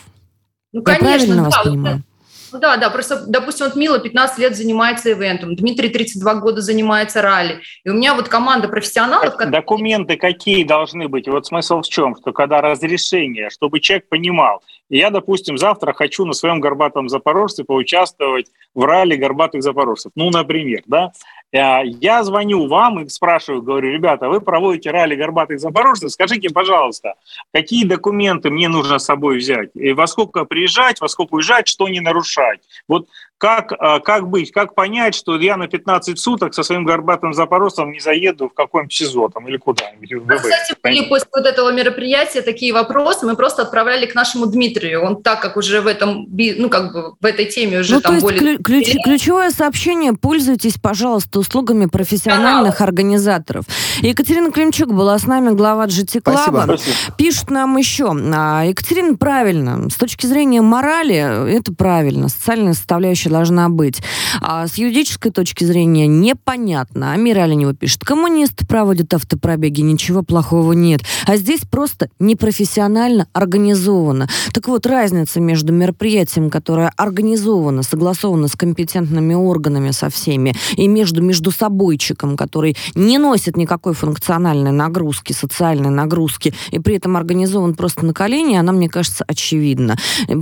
Ну, 0.72 0.82
Я 0.82 0.86
конечно, 0.86 1.08
правильно 1.08 1.44
вас 1.44 1.54
да. 1.54 1.60
Вот, 1.64 1.70
понимаю? 1.72 2.04
ну 2.52 2.60
да, 2.60 2.78
да, 2.78 2.90
просто, 2.90 3.24
допустим, 3.28 3.66
вот 3.66 3.76
Мила 3.76 4.00
15 4.00 4.38
лет 4.40 4.56
занимается 4.56 5.12
ивентом, 5.12 5.56
Дмитрий 5.56 5.90
32 5.90 6.36
года 6.36 6.62
занимается 6.62 7.22
ралли. 7.22 7.62
И 7.84 7.90
у 7.90 7.94
меня 7.94 8.14
вот 8.16 8.30
команда 8.30 8.68
профессионалов, 8.68 9.34
которые... 9.34 9.52
Документы 9.52 10.18
какие 10.18 10.64
должны 10.64 11.08
быть? 11.08 11.28
Вот 11.28 11.48
смысл 11.48 11.82
в 11.82 11.88
чем? 11.88 12.16
Что 12.16 12.32
когда 12.32 12.62
разрешение, 12.62 13.50
чтобы 13.50 13.80
человек 13.80 14.08
понимал. 14.10 14.62
Я, 14.90 15.12
допустим, 15.12 15.58
завтра 15.58 15.94
хочу 15.94 16.26
на 16.26 16.34
своем 16.34 16.60
горбатом 16.60 17.10
запорожце 17.10 17.64
поучаствовать 17.64 18.48
в 18.74 18.84
ралли 18.84 19.16
горбатых 19.16 19.62
запорожцев. 19.62 20.12
Ну, 20.16 20.32
например, 20.32 20.82
да? 20.88 21.12
Э, 21.52 21.86
Я 21.86 22.24
звоню 22.24 22.68
вам 22.68 23.02
и 23.02 23.10
спрашиваю, 23.10 23.62
говорю, 23.62 23.92
ребята, 23.92 24.30
вы 24.30 24.42
проводите 24.42 24.90
ралли 24.92 25.16
горбатых 25.16 25.60
запорожцев, 25.60 26.12
скажите, 26.12 26.50
пожалуйста, 26.50 27.14
какие 27.54 27.86
документы 27.86 28.50
мне 28.50 28.68
нужно 28.68 28.98
с 28.98 29.06
собой 29.06 29.38
взять? 29.38 29.70
И 29.76 29.94
во 29.94 30.08
сколько 30.08 30.46
приезжать, 30.46 31.02
во 31.02 31.08
сколько 31.08 31.36
уезжать, 31.36 31.68
что 31.68 31.88
не 31.88 32.00
нарушать? 32.00 32.62
Вот 32.88 33.08
как, 33.40 33.72
э, 33.72 34.00
как 34.02 34.28
быть, 34.28 34.52
как 34.52 34.76
понять, 34.76 35.16
что 35.16 35.40
я 35.40 35.56
на 35.56 35.68
15 35.68 36.20
суток 36.20 36.54
со 36.54 36.62
своим 36.62 36.84
горбатым 36.84 37.34
запорожцем 37.34 37.92
не 37.94 38.02
заеду 38.02 38.50
в 38.50 38.54
каком-нибудь 38.54 38.94
СИЗО 38.94 39.30
там, 39.30 39.48
или 39.48 39.56
куда-нибудь? 39.56 40.12
Ну? 40.12 40.36
Кстати, 40.36 40.76
были 40.84 41.08
после 41.08 41.30
вот 41.34 41.46
этого 41.46 41.72
мероприятия 41.72 42.42
такие 42.42 42.74
вопросы, 42.74 43.26
мы 43.26 43.38
просто 43.38 43.62
отправляли 43.62 44.06
к 44.08 44.14
нашему 44.14 44.46
Дмитрию. 44.46 45.02
Он 45.04 45.24
так 45.24 45.42
как 45.42 45.56
уже 45.56 45.80
в 45.80 45.88
этом, 45.88 46.28
ну 46.30 46.70
как 46.70 46.92
бы 46.92 47.14
в 47.20 47.26
этой 47.26 47.46
теме 47.46 47.80
уже 47.80 47.94
Ну, 47.94 48.02
то 48.02 48.08
там 48.08 48.16
есть 48.16 48.24
более... 48.26 48.40
клю- 48.58 48.62
ключ- 48.62 48.98
ключевое 49.06 49.52
сообщение 49.52 50.14
«Пользуйтесь, 50.14 50.76
пожалуйста, 50.78 51.40
услугами 51.40 51.86
профессиональных 51.86 52.82
организаторов». 52.82 53.64
Екатерина 54.02 54.52
Климчук 54.52 54.94
была 54.94 55.18
с 55.18 55.26
нами, 55.26 55.52
глава 55.52 55.86
GT. 55.86 56.22
Club. 56.22 56.78
Пишут 57.18 57.52
нам 57.52 57.78
еще. 57.78 58.12
а, 58.12 58.66
Екатерина, 58.66 59.16
правильно. 59.16 59.90
С 59.90 59.96
точки 59.96 60.26
зрения 60.26 60.62
морали, 60.62 61.56
это 61.56 61.74
правильно. 61.74 62.28
Социальная 62.28 62.74
составляющая 62.74 63.29
вообще 63.30 63.40
должна 63.40 63.70
быть. 63.70 64.02
А 64.42 64.68
с 64.68 64.76
юридической 64.76 65.32
точки 65.32 65.64
зрения 65.64 66.08
непонятно. 66.08 67.14
Амир 67.14 67.40
Оленева 67.40 67.74
пишет, 67.74 68.04
коммунисты 68.04 68.66
проводят 68.66 69.14
автопробеги, 69.14 69.82
ничего 69.82 70.24
плохого 70.24 70.74
нет. 70.74 71.02
А 71.26 71.38
здесь 71.38 71.62
просто 71.62 72.10
непрофессионально 72.20 73.28
организовано. 73.34 74.28
Так 74.54 74.68
вот, 74.68 74.86
разница 74.86 75.40
между 75.40 75.74
мероприятием, 75.74 76.50
которое 76.50 76.92
организовано, 76.98 77.84
согласовано 77.84 78.48
с 78.48 78.56
компетентными 78.56 79.34
органами, 79.34 79.92
со 79.92 80.10
всеми, 80.10 80.54
и 80.76 80.88
между 80.88 81.22
между 81.22 81.52
собойчиком, 81.52 82.38
который 82.38 82.76
не 82.96 83.18
носит 83.18 83.58
никакой 83.58 83.94
функциональной 83.94 84.72
нагрузки, 84.72 85.34
социальной 85.34 85.90
нагрузки, 85.90 86.54
и 86.72 86.80
при 86.80 86.96
этом 86.96 87.18
организован 87.18 87.74
просто 87.74 88.06
на 88.06 88.14
колени, 88.14 88.56
она, 88.56 88.72
мне 88.72 88.90
кажется, 88.90 89.24
очевидна. 89.28 89.98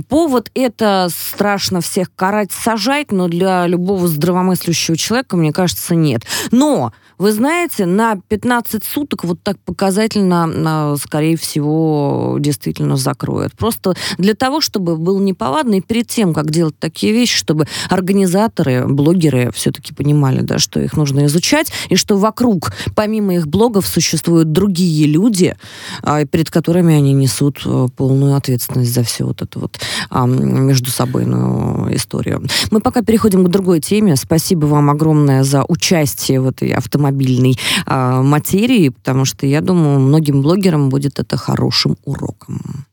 Повод 0.08 0.50
это 0.54 1.08
страшно 1.10 1.80
всех 1.80 2.08
карать, 2.14 2.52
сажать, 2.52 2.77
но 3.10 3.28
для 3.28 3.66
любого 3.66 4.08
здравомыслящего 4.08 4.96
человека, 4.96 5.36
мне 5.36 5.52
кажется, 5.52 5.94
нет. 5.94 6.22
Но 6.50 6.92
вы 7.18 7.32
знаете, 7.32 7.84
на 7.84 8.16
15 8.28 8.84
суток 8.84 9.24
вот 9.24 9.42
так 9.42 9.58
показательно, 9.58 10.96
скорее 11.02 11.36
всего, 11.36 12.36
действительно 12.38 12.96
закроют. 12.96 13.54
Просто 13.54 13.94
для 14.18 14.34
того, 14.34 14.60
чтобы 14.60 14.96
было 14.96 15.20
неповадно, 15.20 15.74
и 15.74 15.80
перед 15.80 16.06
тем, 16.06 16.32
как 16.32 16.50
делать 16.50 16.78
такие 16.78 17.12
вещи, 17.12 17.36
чтобы 17.36 17.66
организаторы, 17.90 18.86
блогеры 18.86 19.50
все-таки 19.52 19.92
понимали, 19.92 20.42
да, 20.42 20.58
что 20.58 20.80
их 20.80 20.96
нужно 20.96 21.26
изучать, 21.26 21.72
и 21.88 21.96
что 21.96 22.16
вокруг, 22.16 22.72
помимо 22.94 23.34
их 23.34 23.48
блогов, 23.48 23.86
существуют 23.86 24.52
другие 24.52 25.06
люди, 25.08 25.56
а, 26.02 26.24
перед 26.24 26.50
которыми 26.50 26.94
они 26.94 27.12
несут 27.12 27.62
э, 27.64 27.88
полную 27.96 28.36
ответственность 28.36 28.94
за 28.94 29.02
всю 29.02 29.26
вот 29.26 29.42
эту 29.42 29.60
вот 29.60 29.80
между 30.10 30.90
собойную 30.90 31.94
историю. 31.96 32.46
Мы 32.70 32.80
пока 32.80 33.02
переходим 33.02 33.44
к 33.44 33.48
другой 33.48 33.80
теме. 33.80 34.16
Спасибо 34.16 34.66
вам 34.66 34.90
огромное 34.90 35.42
за 35.42 35.64
участие 35.68 36.40
в 36.40 36.48
этой 36.48 36.70
автомобильной 36.70 37.58
э, 37.86 38.22
материи, 38.22 38.90
потому 38.90 39.24
что 39.24 39.46
я 39.46 39.60
думаю, 39.60 40.00
многим 40.00 40.42
блогерам 40.42 40.88
будет 40.88 41.18
это 41.18 41.36
хорошим 41.36 41.96
уроком. 42.04 42.86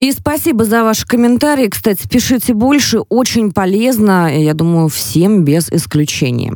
И 0.00 0.12
спасибо 0.12 0.64
за 0.64 0.84
ваши 0.84 1.04
комментарии. 1.04 1.66
Кстати, 1.66 2.06
пишите 2.06 2.54
больше. 2.54 3.00
Очень 3.08 3.50
полезно, 3.50 4.32
я 4.32 4.54
думаю, 4.54 4.88
всем 4.88 5.42
без 5.42 5.68
исключения. 5.72 6.54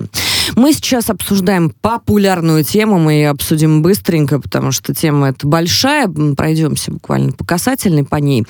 Мы 0.56 0.72
сейчас 0.72 1.10
обсуждаем 1.10 1.70
популярную 1.80 2.64
тему, 2.64 2.98
мы 2.98 3.14
ее 3.14 3.30
обсудим 3.30 3.82
быстренько, 3.82 4.40
потому 4.40 4.72
что 4.72 4.94
тема 4.94 5.30
эта 5.30 5.46
большая, 5.46 6.08
пройдемся 6.08 6.92
буквально 6.92 7.32
по 7.32 7.44
касательной 7.44 8.04
по 8.04 8.16
ней. 8.16 8.44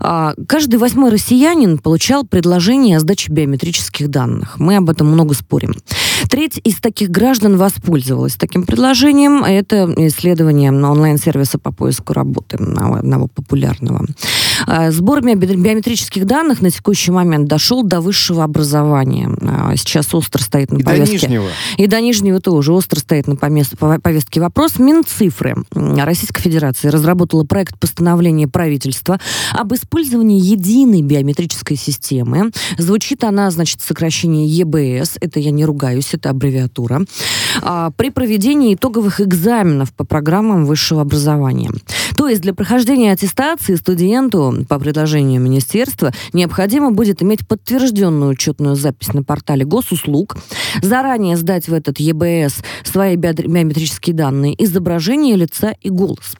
А, 0.00 0.34
каждый 0.46 0.76
восьмой 0.76 1.10
россиянин 1.10 1.78
получал 1.78 2.24
предложение 2.24 2.96
о 2.96 3.00
сдаче 3.00 3.32
биометрических 3.32 4.08
данных. 4.08 4.58
Мы 4.58 4.76
об 4.76 4.90
этом 4.90 5.08
много 5.08 5.34
спорим. 5.34 5.74
Треть 6.28 6.60
из 6.64 6.76
таких 6.76 7.10
граждан 7.10 7.56
воспользовалась 7.56 8.34
таким 8.34 8.64
предложением. 8.64 9.44
Это 9.44 9.92
исследование 10.08 10.70
на 10.70 10.92
онлайн-сервиса 10.92 11.58
по 11.58 11.72
поиску 11.72 12.12
работы, 12.12 12.56
одного 12.56 13.28
популярного. 13.28 14.06
А, 14.66 14.90
сбор 14.90 15.22
биометрических 15.22 16.24
данных 16.26 16.60
на 16.60 16.70
текущий 16.70 17.10
момент 17.10 17.48
дошел 17.48 17.82
до 17.82 18.00
высшего 18.00 18.44
образования. 18.44 19.30
А, 19.42 19.76
сейчас 19.76 20.14
остро 20.14 20.42
стоит 20.42 20.70
на 20.72 20.80
повестке 20.80 21.14
нижнего. 21.14 21.48
И 21.76 21.86
до 21.86 22.00
нижнего 22.00 22.40
тоже 22.40 22.72
остро 22.72 22.98
стоит 22.98 23.26
на 23.26 23.36
повестке 23.36 24.40
вопрос. 24.40 24.78
Минцифры 24.78 25.56
Российской 25.72 26.40
Федерации 26.42 26.88
разработала 26.88 27.44
проект 27.44 27.78
постановления 27.78 28.48
правительства 28.48 29.18
об 29.52 29.74
использовании 29.74 30.40
единой 30.40 31.02
биометрической 31.02 31.76
системы. 31.76 32.50
Звучит 32.76 33.24
она, 33.24 33.50
значит, 33.50 33.80
сокращение 33.80 34.46
ЕБС. 34.46 35.18
Это 35.20 35.40
я 35.40 35.50
не 35.50 35.64
ругаюсь, 35.64 36.14
это 36.14 36.30
аббревиатура. 36.30 37.02
А, 37.62 37.90
при 37.90 38.10
проведении 38.10 38.74
итоговых 38.74 39.20
экзаменов 39.20 39.92
по 39.92 40.04
программам 40.04 40.64
высшего 40.64 41.02
образования. 41.02 41.70
То 42.16 42.28
есть 42.28 42.42
для 42.42 42.54
прохождения 42.54 43.12
аттестации 43.12 43.76
студенту 43.76 44.47
по 44.68 44.78
предложению 44.78 45.40
министерства 45.40 46.12
необходимо 46.32 46.90
будет 46.90 47.22
иметь 47.22 47.46
подтвержденную 47.46 48.32
учетную 48.32 48.76
запись 48.76 49.12
на 49.12 49.22
портале 49.22 49.64
госуслуг, 49.64 50.36
заранее 50.82 51.36
сдать 51.36 51.68
в 51.68 51.74
этот 51.74 51.98
ЕБС 51.98 52.56
свои 52.84 53.16
биометрические 53.16 54.14
данные, 54.14 54.54
изображение 54.62 55.36
лица 55.36 55.74
и 55.80 55.90
голос. 55.90 56.36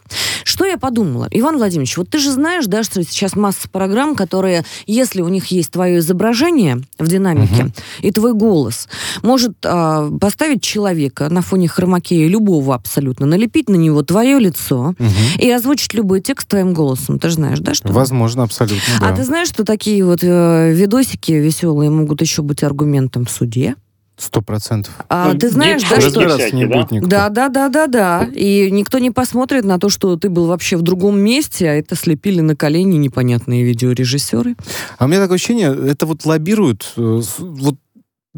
Что 0.49 0.65
я 0.65 0.79
подумала? 0.79 1.29
Иван 1.31 1.59
Владимирович, 1.59 1.99
вот 1.99 2.09
ты 2.09 2.19
же 2.19 2.33
знаешь, 2.33 2.65
да, 2.65 2.83
что 2.83 3.03
сейчас 3.05 3.37
масса 3.37 3.69
программ, 3.69 4.17
которые, 4.17 4.65
если 4.87 5.21
у 5.21 5.29
них 5.29 5.49
есть 5.49 5.73
твое 5.73 5.99
изображение 5.99 6.81
в 6.99 7.07
динамике 7.07 7.65
угу. 7.65 7.73
и 8.01 8.11
твой 8.11 8.33
голос, 8.33 8.89
может 9.23 9.53
э, 9.63 10.11
поставить 10.19 10.63
человека 10.63 11.29
на 11.29 11.43
фоне 11.43 11.69
хромакея 11.69 12.27
любого 12.29 12.75
абсолютно, 12.75 13.27
налепить 13.27 13.69
на 13.69 13.75
него 13.75 14.03
твое 14.03 14.39
лицо 14.39 14.95
угу. 14.99 15.09
и 15.39 15.51
озвучить 15.51 15.93
любой 15.93 16.23
текст 16.23 16.49
твоим 16.49 16.73
голосом. 16.73 17.19
Ты 17.19 17.29
же 17.29 17.35
знаешь, 17.35 17.59
да, 17.59 17.75
что? 17.75 17.93
Возможно, 17.93 18.45
абсолютно. 18.45 18.81
А 19.03 19.15
ты 19.15 19.25
знаешь, 19.25 19.49
что 19.49 19.65
такие 19.65 20.03
вот 20.03 20.21
э, 20.23 20.73
видосики 20.73 21.33
веселые 21.33 21.91
могут 21.91 22.23
еще 22.23 22.41
быть 22.41 22.63
аргументом 22.63 23.27
в 23.27 23.31
суде? 23.31 23.75
Сто 24.19 24.43
процентов. 24.43 24.93
А, 25.09 25.33
ну, 25.33 25.39
ты 25.39 25.49
знаешь, 25.49 25.81
да, 25.89 26.01
что... 26.01 26.25
Раз 26.25 26.53
не 26.53 26.67
будет 26.67 26.91
никто. 26.91 27.07
Да, 27.07 27.29
да, 27.29 27.49
да, 27.49 27.69
да, 27.69 27.87
да. 27.87 28.29
И 28.35 28.69
никто 28.69 28.99
не 28.99 29.13
посмотрит 29.13 29.65
на 29.65 29.79
то, 29.79 29.89
что 29.89 30.17
ты 30.17 30.29
был 30.29 30.47
вообще 30.47 30.77
в 30.77 30.83
другом 30.83 31.21
месте, 31.21 31.71
а 31.71 31.75
это 31.75 31.95
слепили 31.95 32.41
на 32.41 32.57
колени 32.57 32.97
непонятные 32.97 33.63
видеорежиссеры. 33.63 34.57
А 34.99 35.05
у 35.05 35.09
меня 35.09 35.21
такое 35.21 35.37
ощущение, 35.37 35.73
это 35.73 36.05
вот 36.05 36.27
лоббируют, 36.27 36.95
э, 36.97 37.21
вот 37.39 37.77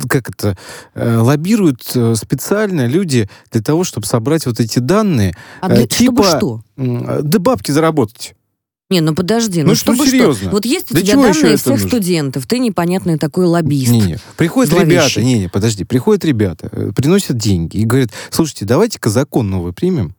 как 0.06 0.28
это, 0.28 0.58
э, 0.94 1.16
лоббируют 1.16 1.90
э, 1.94 2.14
специально 2.14 2.86
люди 2.86 3.30
для 3.50 3.62
того, 3.62 3.82
чтобы 3.82 4.06
собрать 4.06 4.44
вот 4.44 4.60
эти 4.60 4.80
данные. 4.80 5.34
А 5.62 5.68
для, 5.70 5.86
типа, 5.86 6.22
чтобы 6.22 6.62
что? 6.76 7.22
Да 7.22 7.38
бабки 7.38 7.70
заработать. 7.70 8.34
Не, 8.90 9.00
ну 9.00 9.14
подожди, 9.14 9.62
ну, 9.62 9.68
ну 9.68 10.04
серьезно? 10.04 10.34
что? 10.34 10.50
Вот 10.50 10.64
есть 10.64 10.90
у 10.90 10.94
Для 10.94 11.04
тебя 11.04 11.14
данные 11.14 11.32
всех 11.32 11.66
нужно? 11.66 11.88
студентов, 11.88 12.46
ты 12.48 12.58
непонятный 12.58 13.18
такой 13.18 13.46
лоббист. 13.46 13.92
Не, 13.92 14.00
не. 14.00 14.18
Приходят 14.36 14.72
зловещий. 14.72 15.20
ребята, 15.20 15.22
не, 15.22 15.38
не, 15.38 15.48
подожди, 15.48 15.84
приходят 15.84 16.24
ребята, 16.24 16.68
э, 16.72 16.90
приносят 16.94 17.36
деньги 17.36 17.76
и 17.76 17.84
говорят, 17.84 18.10
слушайте, 18.30 18.64
давайте-ка 18.64 19.08
закон 19.08 19.48
новый 19.48 19.72
примем, 19.72 20.16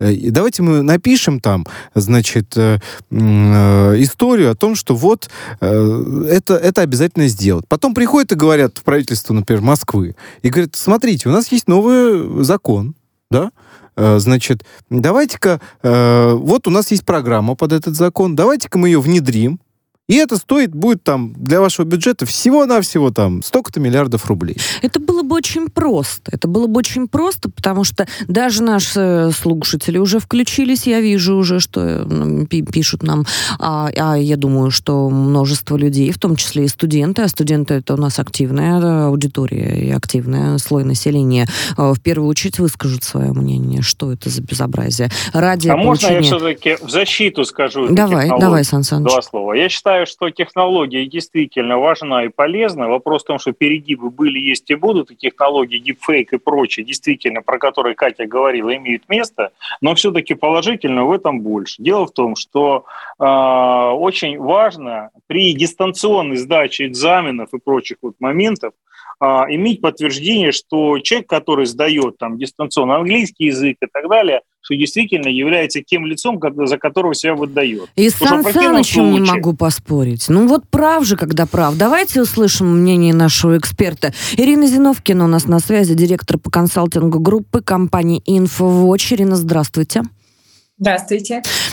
э, 0.00 0.12
давайте 0.30 0.64
мы 0.64 0.82
напишем 0.82 1.38
там, 1.38 1.66
значит, 1.94 2.56
э, 2.56 2.78
историю 3.10 4.50
о 4.50 4.56
том, 4.56 4.74
что 4.74 4.96
вот 4.96 5.30
это, 5.60 6.56
это 6.56 6.80
обязательно 6.80 7.28
сделать. 7.28 7.66
Потом 7.68 7.94
приходят 7.94 8.32
и 8.32 8.34
говорят 8.34 8.78
в 8.78 8.82
правительство, 8.82 9.34
например, 9.34 9.62
Москвы, 9.62 10.16
и 10.42 10.48
говорят, 10.48 10.74
смотрите, 10.74 11.28
у 11.28 11.32
нас 11.32 11.52
есть 11.52 11.68
новый 11.68 12.42
закон, 12.42 12.96
да, 13.30 13.52
Э, 13.52 13.63
значит, 13.96 14.64
давайте-ка, 14.90 15.60
э, 15.82 16.32
вот 16.34 16.66
у 16.66 16.70
нас 16.70 16.90
есть 16.90 17.04
программа 17.04 17.54
под 17.54 17.72
этот 17.72 17.94
закон, 17.94 18.34
давайте-ка 18.36 18.78
мы 18.78 18.88
ее 18.88 19.00
внедрим, 19.00 19.60
и 20.06 20.16
это 20.16 20.36
стоит 20.36 20.74
будет 20.74 21.02
там 21.02 21.32
для 21.34 21.60
вашего 21.60 21.86
бюджета 21.86 22.26
всего-навсего 22.26 23.10
там 23.10 23.42
столько-то 23.42 23.80
миллиардов 23.80 24.26
рублей. 24.26 24.56
Это 24.82 25.00
было 25.00 25.22
бы 25.22 25.36
очень 25.36 25.68
просто. 25.68 26.30
Это 26.32 26.46
было 26.46 26.66
бы 26.66 26.78
очень 26.78 27.08
просто, 27.08 27.50
потому 27.50 27.84
что 27.84 28.06
даже 28.28 28.62
наши 28.62 29.00
э, 29.00 29.30
слушатели 29.30 29.96
уже 29.96 30.18
включились. 30.18 30.86
Я 30.86 31.00
вижу 31.00 31.36
уже, 31.36 31.58
что 31.58 32.06
э, 32.06 32.44
пишут 32.46 33.02
нам. 33.02 33.24
А, 33.58 33.88
а 33.96 34.18
я 34.18 34.36
думаю, 34.36 34.70
что 34.70 35.08
множество 35.08 35.76
людей, 35.76 36.12
в 36.12 36.18
том 36.18 36.36
числе 36.36 36.64
и 36.64 36.68
студенты, 36.68 37.22
а 37.22 37.28
студенты 37.28 37.74
это 37.74 37.94
у 37.94 37.96
нас 37.96 38.18
активная 38.18 39.06
аудитория 39.06 39.86
и 39.86 39.90
активный 39.90 40.58
слой 40.58 40.84
населения, 40.84 41.48
э, 41.78 41.92
в 41.92 42.00
первую 42.00 42.28
очередь 42.28 42.58
выскажут 42.58 43.04
свое 43.04 43.32
мнение, 43.32 43.80
что 43.80 44.12
это 44.12 44.28
за 44.28 44.42
безобразие. 44.42 45.10
Ради 45.32 45.68
а 45.68 45.76
получения... 45.76 46.20
можно 46.20 46.48
я 46.48 46.56
все-таки 46.56 46.76
в 46.84 46.90
защиту 46.90 47.46
скажу? 47.46 47.88
Давай, 47.88 48.28
давай, 48.38 48.64
Сан 48.64 48.82
Саныч. 48.82 49.10
Два 49.10 49.22
слова. 49.22 49.54
Я 49.54 49.70
считаю, 49.70 49.93
считаю, 49.94 50.06
что 50.06 50.30
технология 50.30 51.06
действительно 51.06 51.78
важна 51.78 52.24
и 52.24 52.28
полезна. 52.28 52.88
Вопрос 52.88 53.22
в 53.22 53.26
том, 53.26 53.38
что 53.38 53.52
перегибы 53.52 54.10
были, 54.10 54.38
есть 54.38 54.70
и 54.70 54.74
будут, 54.74 55.10
и 55.10 55.16
технологии, 55.16 55.78
дипфейк 55.78 56.32
и 56.32 56.38
прочее, 56.38 56.84
действительно, 56.84 57.42
про 57.42 57.58
которые 57.58 57.94
Катя 57.94 58.26
говорила, 58.26 58.74
имеют 58.76 59.08
место, 59.08 59.50
но 59.80 59.94
все-таки 59.94 60.34
положительно 60.34 61.04
в 61.04 61.12
этом 61.12 61.40
больше. 61.40 61.82
Дело 61.82 62.06
в 62.06 62.12
том, 62.12 62.36
что 62.36 62.84
э, 63.18 63.24
очень 63.24 64.38
важно 64.38 65.10
при 65.26 65.54
дистанционной 65.54 66.36
сдаче 66.36 66.86
экзаменов 66.86 67.54
и 67.54 67.58
прочих 67.58 67.98
вот 68.02 68.14
моментов 68.20 68.72
а, 69.20 69.46
иметь 69.48 69.80
подтверждение, 69.80 70.52
что 70.52 70.98
человек, 70.98 71.28
который 71.28 71.66
сдает 71.66 72.18
там 72.18 72.38
дистанционно 72.38 72.96
английский 72.96 73.46
язык 73.46 73.76
и 73.80 73.86
так 73.92 74.08
далее, 74.08 74.40
что 74.60 74.74
действительно 74.76 75.28
является 75.28 75.82
тем 75.82 76.06
лицом, 76.06 76.40
за 76.66 76.78
которого 76.78 77.14
себя 77.14 77.34
выдает. 77.34 77.88
И 77.96 78.08
с 78.08 78.14
Сан 78.14 78.42
Санычем 78.42 79.12
не 79.12 79.20
могу 79.20 79.52
поспорить. 79.54 80.26
Ну 80.28 80.46
вот 80.46 80.68
прав 80.70 81.04
же, 81.04 81.16
когда 81.16 81.44
прав. 81.46 81.76
Давайте 81.76 82.22
услышим 82.22 82.80
мнение 82.80 83.12
нашего 83.12 83.58
эксперта. 83.58 84.14
Ирина 84.36 84.66
Зиновкина 84.66 85.24
у 85.24 85.28
нас 85.28 85.46
на 85.46 85.58
связи, 85.58 85.94
директор 85.94 86.38
по 86.38 86.50
консалтингу 86.50 87.18
группы 87.18 87.60
компании 87.60 88.22
«Инфовоч». 88.24 89.12
Ирина, 89.12 89.36
здравствуйте. 89.36 89.54
Здравствуйте. 89.74 90.23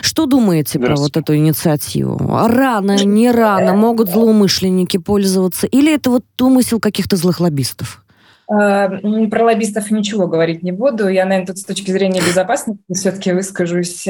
Что 0.01 0.25
думаете 0.25 0.79
про 0.79 0.95
вот 0.95 1.17
эту 1.17 1.35
инициативу? 1.35 2.17
Рано, 2.19 3.03
не 3.03 3.31
рано, 3.31 3.73
могут 3.73 4.09
злоумышленники 4.09 4.97
пользоваться? 4.97 5.67
Или 5.67 5.93
это 5.93 6.09
вот 6.09 6.23
умысел 6.39 6.79
каких-то 6.79 7.15
злых 7.15 7.39
лоббистов? 7.39 8.03
Э, 8.51 8.89
про 9.29 9.45
лоббистов 9.45 9.89
ничего 9.91 10.27
говорить 10.27 10.61
не 10.61 10.71
буду. 10.71 11.07
Я, 11.07 11.25
наверное, 11.25 11.47
тут 11.47 11.57
с 11.57 11.63
точки 11.63 11.91
зрения 11.91 12.21
безопасности 12.21 12.83
все-таки 12.93 13.31
выскажусь. 13.31 14.05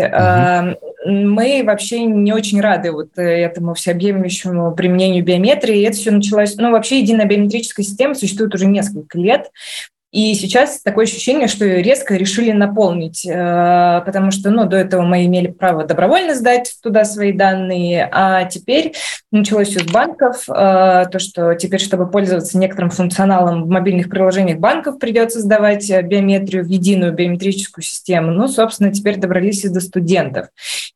Мы 1.06 1.64
вообще 1.66 2.04
не 2.04 2.34
очень 2.34 2.62
рады 2.62 2.92
вот 2.92 3.10
этому 3.16 3.74
всеобъемлющему 3.74 4.76
применению 4.76 5.24
биометрии. 5.24 5.84
Это 5.84 5.98
все 5.98 6.12
началось... 6.12 6.56
Ну, 6.58 6.72
вообще 6.72 7.00
единая 7.00 7.26
биометрическая 7.26 7.86
система 7.86 8.14
существует 8.14 8.54
уже 8.54 8.66
несколько 8.68 9.18
лет. 9.18 9.52
И 10.12 10.34
сейчас 10.36 10.82
такое 10.82 11.06
ощущение, 11.06 11.48
что 11.48 11.66
резко 11.66 12.16
решили 12.16 12.52
наполнить, 12.52 13.26
э, 13.26 14.02
потому 14.06 14.32
что 14.32 14.50
ну, 14.50 14.66
до 14.66 14.76
этого 14.76 15.04
мы 15.04 15.26
имели 15.26 15.48
право 15.48 15.86
добровольно 15.86 16.36
сдать 16.36 16.76
туда 16.84 17.06
свои 17.06 17.32
данные, 17.32 18.10
а 18.12 18.44
теперь 18.44 18.94
началось 19.32 19.70
все 19.70 19.80
с 19.80 19.86
банков, 19.90 20.44
э, 20.50 21.06
то, 21.10 21.18
что 21.18 21.54
теперь, 21.56 21.80
чтобы 21.80 22.12
пользоваться 22.12 22.58
некоторым 22.58 22.90
функционалом 22.90 23.64
в 23.64 23.70
мобильных 23.70 24.10
приложениях 24.10 24.60
банков, 24.60 25.00
придется 25.00 25.40
сдавать 25.40 25.90
биометрию 25.90 26.66
в 26.66 26.68
единую 26.68 27.14
биометрическую 27.14 27.84
систему. 27.84 28.32
Ну, 28.32 28.50
собственно, 28.50 28.92
теперь 28.92 29.16
добрались 29.16 29.64
и 29.64 29.70
до 29.70 29.80
студентов. 29.80 30.48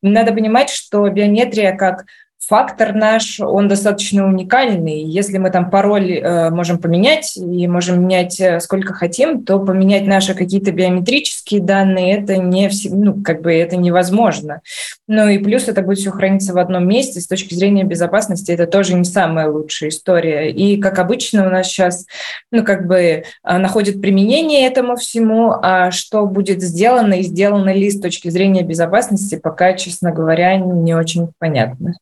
Надо 0.02 0.32
понимать, 0.32 0.68
что 0.68 1.08
биометрия 1.08 1.74
как 1.74 2.04
фактор 2.46 2.94
наш, 2.94 3.40
он 3.40 3.68
достаточно 3.68 4.26
уникальный. 4.26 5.02
Если 5.02 5.38
мы 5.38 5.50
там 5.50 5.70
пароль 5.70 6.12
э, 6.12 6.50
можем 6.50 6.78
поменять 6.78 7.36
и 7.36 7.66
можем 7.66 8.02
менять 8.02 8.40
э, 8.40 8.60
сколько 8.60 8.94
хотим, 8.94 9.44
то 9.44 9.58
поменять 9.58 10.06
наши 10.06 10.34
какие-то 10.34 10.70
биометрические 10.70 11.60
данные 11.60 12.18
это 12.18 12.36
не 12.36 12.70
ну 12.90 13.22
как 13.22 13.42
бы 13.42 13.52
это 13.52 13.76
невозможно. 13.76 14.60
Ну 15.08 15.28
и 15.28 15.38
плюс 15.38 15.68
это 15.68 15.82
будет 15.82 15.98
все 15.98 16.10
храниться 16.10 16.52
в 16.52 16.58
одном 16.58 16.86
месте. 16.86 17.20
С 17.20 17.26
точки 17.26 17.54
зрения 17.54 17.84
безопасности 17.84 18.52
это 18.52 18.66
тоже 18.66 18.94
не 18.94 19.04
самая 19.04 19.48
лучшая 19.48 19.90
история. 19.90 20.50
И 20.50 20.80
как 20.80 20.98
обычно 20.98 21.46
у 21.46 21.50
нас 21.50 21.66
сейчас 21.66 22.06
ну 22.52 22.64
как 22.64 22.86
бы 22.86 22.96
э, 22.98 23.22
находит 23.42 24.00
применение 24.00 24.66
этому 24.66 24.96
всему, 24.96 25.52
а 25.62 25.90
что 25.90 26.26
будет 26.26 26.62
сделано 26.62 27.14
и 27.14 27.22
сделано 27.22 27.72
ли 27.72 27.90
с 27.90 28.00
точки 28.00 28.28
зрения 28.28 28.62
безопасности, 28.62 29.36
пока, 29.36 29.72
честно 29.72 30.12
говоря, 30.12 30.56
не 30.56 30.94
очень 30.94 31.28
понятно. 31.38 31.94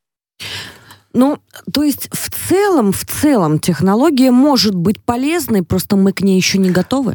Ну, 1.13 1.39
то 1.73 1.83
есть 1.85 2.09
в 2.13 2.31
целом, 2.49 2.93
в 2.93 3.05
целом 3.05 3.61
технология 3.61 4.33
может 4.33 4.75
быть 4.75 5.03
полезной, 5.03 5.63
просто 5.63 5.97
мы 5.97 6.13
к 6.13 6.23
ней 6.23 6.37
еще 6.37 6.59
не 6.59 6.71
готовы? 6.71 7.15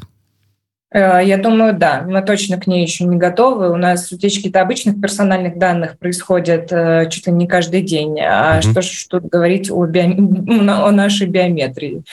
Э, 0.91 1.21
я 1.23 1.37
думаю, 1.37 1.73
да, 1.77 2.03
мы 2.07 2.21
точно 2.21 2.57
к 2.57 2.65
ней 2.65 2.81
еще 2.81 3.03
не 3.03 3.17
готовы. 3.17 3.71
У 3.71 3.75
нас 3.75 4.11
утечки-то 4.11 4.61
обычных 4.61 4.99
персональных 4.99 5.57
данных 5.57 5.99
происходят 5.99 6.71
э, 6.71 7.07
чуть 7.09 7.27
ли 7.27 7.33
не 7.33 7.47
каждый 7.47 7.81
день. 7.81 8.19
А 8.21 8.59
угу. 8.59 8.71
что 8.71 8.81
же 8.81 9.07
тут 9.07 9.25
говорить 9.25 9.69
о, 9.69 9.85
био... 9.85 10.03
о 10.87 10.91
нашей 10.91 11.27
биометрии? 11.27 12.03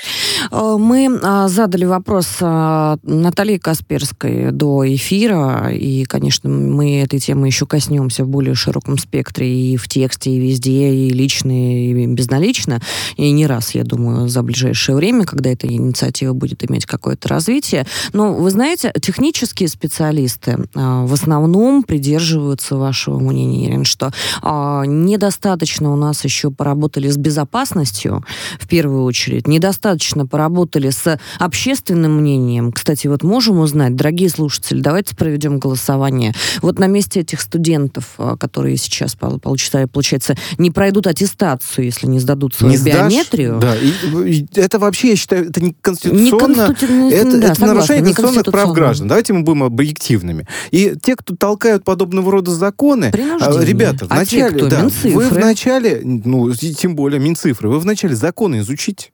Э, 0.50 0.76
мы 0.78 1.18
а, 1.22 1.48
задали 1.48 1.84
вопрос 1.84 2.28
а, 2.40 2.98
Наталье 3.02 3.58
Касперской 3.58 4.50
до 4.52 4.94
эфира, 4.94 5.70
и, 5.72 6.04
конечно, 6.04 6.48
мы 6.48 7.00
этой 7.00 7.18
темы 7.18 7.46
еще 7.46 7.66
коснемся 7.66 8.24
в 8.24 8.28
более 8.28 8.54
широком 8.54 8.98
спектре 8.98 9.72
и 9.72 9.76
в 9.76 9.88
тексте, 9.88 10.30
и 10.30 10.38
везде, 10.38 10.94
и 10.94 11.10
лично, 11.10 11.50
и 11.50 12.06
безналично, 12.06 12.80
и 13.16 13.30
не 13.30 13.46
раз, 13.46 13.74
я 13.74 13.84
думаю, 13.84 14.28
за 14.28 14.42
ближайшее 14.42 14.96
время, 14.96 15.24
когда 15.24 15.50
эта 15.50 15.66
инициатива 15.66 16.32
будет 16.32 16.68
иметь 16.68 16.86
какое-то 16.86 17.28
развитие. 17.28 17.86
Но, 18.12 18.34
вы 18.34 18.50
знаете, 18.50 18.92
технические 19.00 19.68
специалисты 19.68 20.58
а, 20.74 21.06
в 21.06 21.12
основном 21.12 21.82
придерживаются 21.82 22.76
вашего 22.76 23.18
мнения, 23.18 23.66
Ирин, 23.66 23.84
что 23.84 24.12
недостаточно 24.42 25.92
у 25.92 25.96
нас 25.96 26.24
еще 26.24 26.50
поработали 26.50 27.08
с 27.08 27.16
безопасностью, 27.16 28.24
в 28.58 28.68
первую 28.68 29.04
очередь, 29.04 29.46
недостаточно 29.46 30.25
поработали 30.26 30.90
с 30.90 31.18
общественным 31.38 32.20
мнением. 32.20 32.72
Кстати, 32.72 33.06
вот 33.06 33.22
можем 33.22 33.58
узнать, 33.58 33.96
дорогие 33.96 34.28
слушатели, 34.28 34.80
давайте 34.80 35.16
проведем 35.16 35.58
голосование. 35.58 36.34
Вот 36.62 36.78
на 36.78 36.86
месте 36.86 37.20
этих 37.20 37.40
студентов, 37.40 38.14
а, 38.18 38.36
которые 38.36 38.76
сейчас, 38.76 39.14
получается, 39.14 39.88
получается 39.88 40.36
не 40.58 40.70
пройдут 40.70 41.06
аттестацию, 41.06 41.84
если 41.84 42.06
не 42.06 42.18
сдадут 42.18 42.54
свою 42.54 42.78
не 42.78 42.84
биометрию. 42.84 43.56
Сдашь, 43.58 43.78
да, 43.80 44.20
и, 44.26 44.30
и, 44.30 44.46
это 44.54 44.78
вообще, 44.78 45.10
я 45.10 45.16
считаю, 45.16 45.50
это 45.50 45.62
не 45.62 45.74
конституционно. 45.80 46.22
Не 46.22 46.30
конститу... 46.30 46.92
Это, 46.94 47.30
да, 47.30 47.46
это 47.46 47.54
согласна, 47.54 47.66
нарушение 47.66 48.14
конституционных 48.14 48.44
прав 48.44 48.72
граждан. 48.72 49.08
Давайте 49.08 49.32
мы 49.32 49.42
будем 49.42 49.62
объективными. 49.62 50.46
И 50.70 50.94
те, 51.00 51.16
кто 51.16 51.36
толкают 51.36 51.84
подобного 51.84 52.30
рода 52.30 52.50
законы, 52.50 53.12
а, 53.40 53.62
ребята, 53.62 54.06
вначале, 54.06 54.44
а 54.44 54.52
те, 54.52 54.66
да, 54.68 54.88
вы 55.04 55.28
вначале, 55.28 56.00
ну, 56.02 56.52
тем 56.52 56.96
более 56.96 57.20
Минцифры, 57.20 57.68
вы 57.68 57.78
вначале 57.78 58.14
законы 58.14 58.60
изучите. 58.60 59.10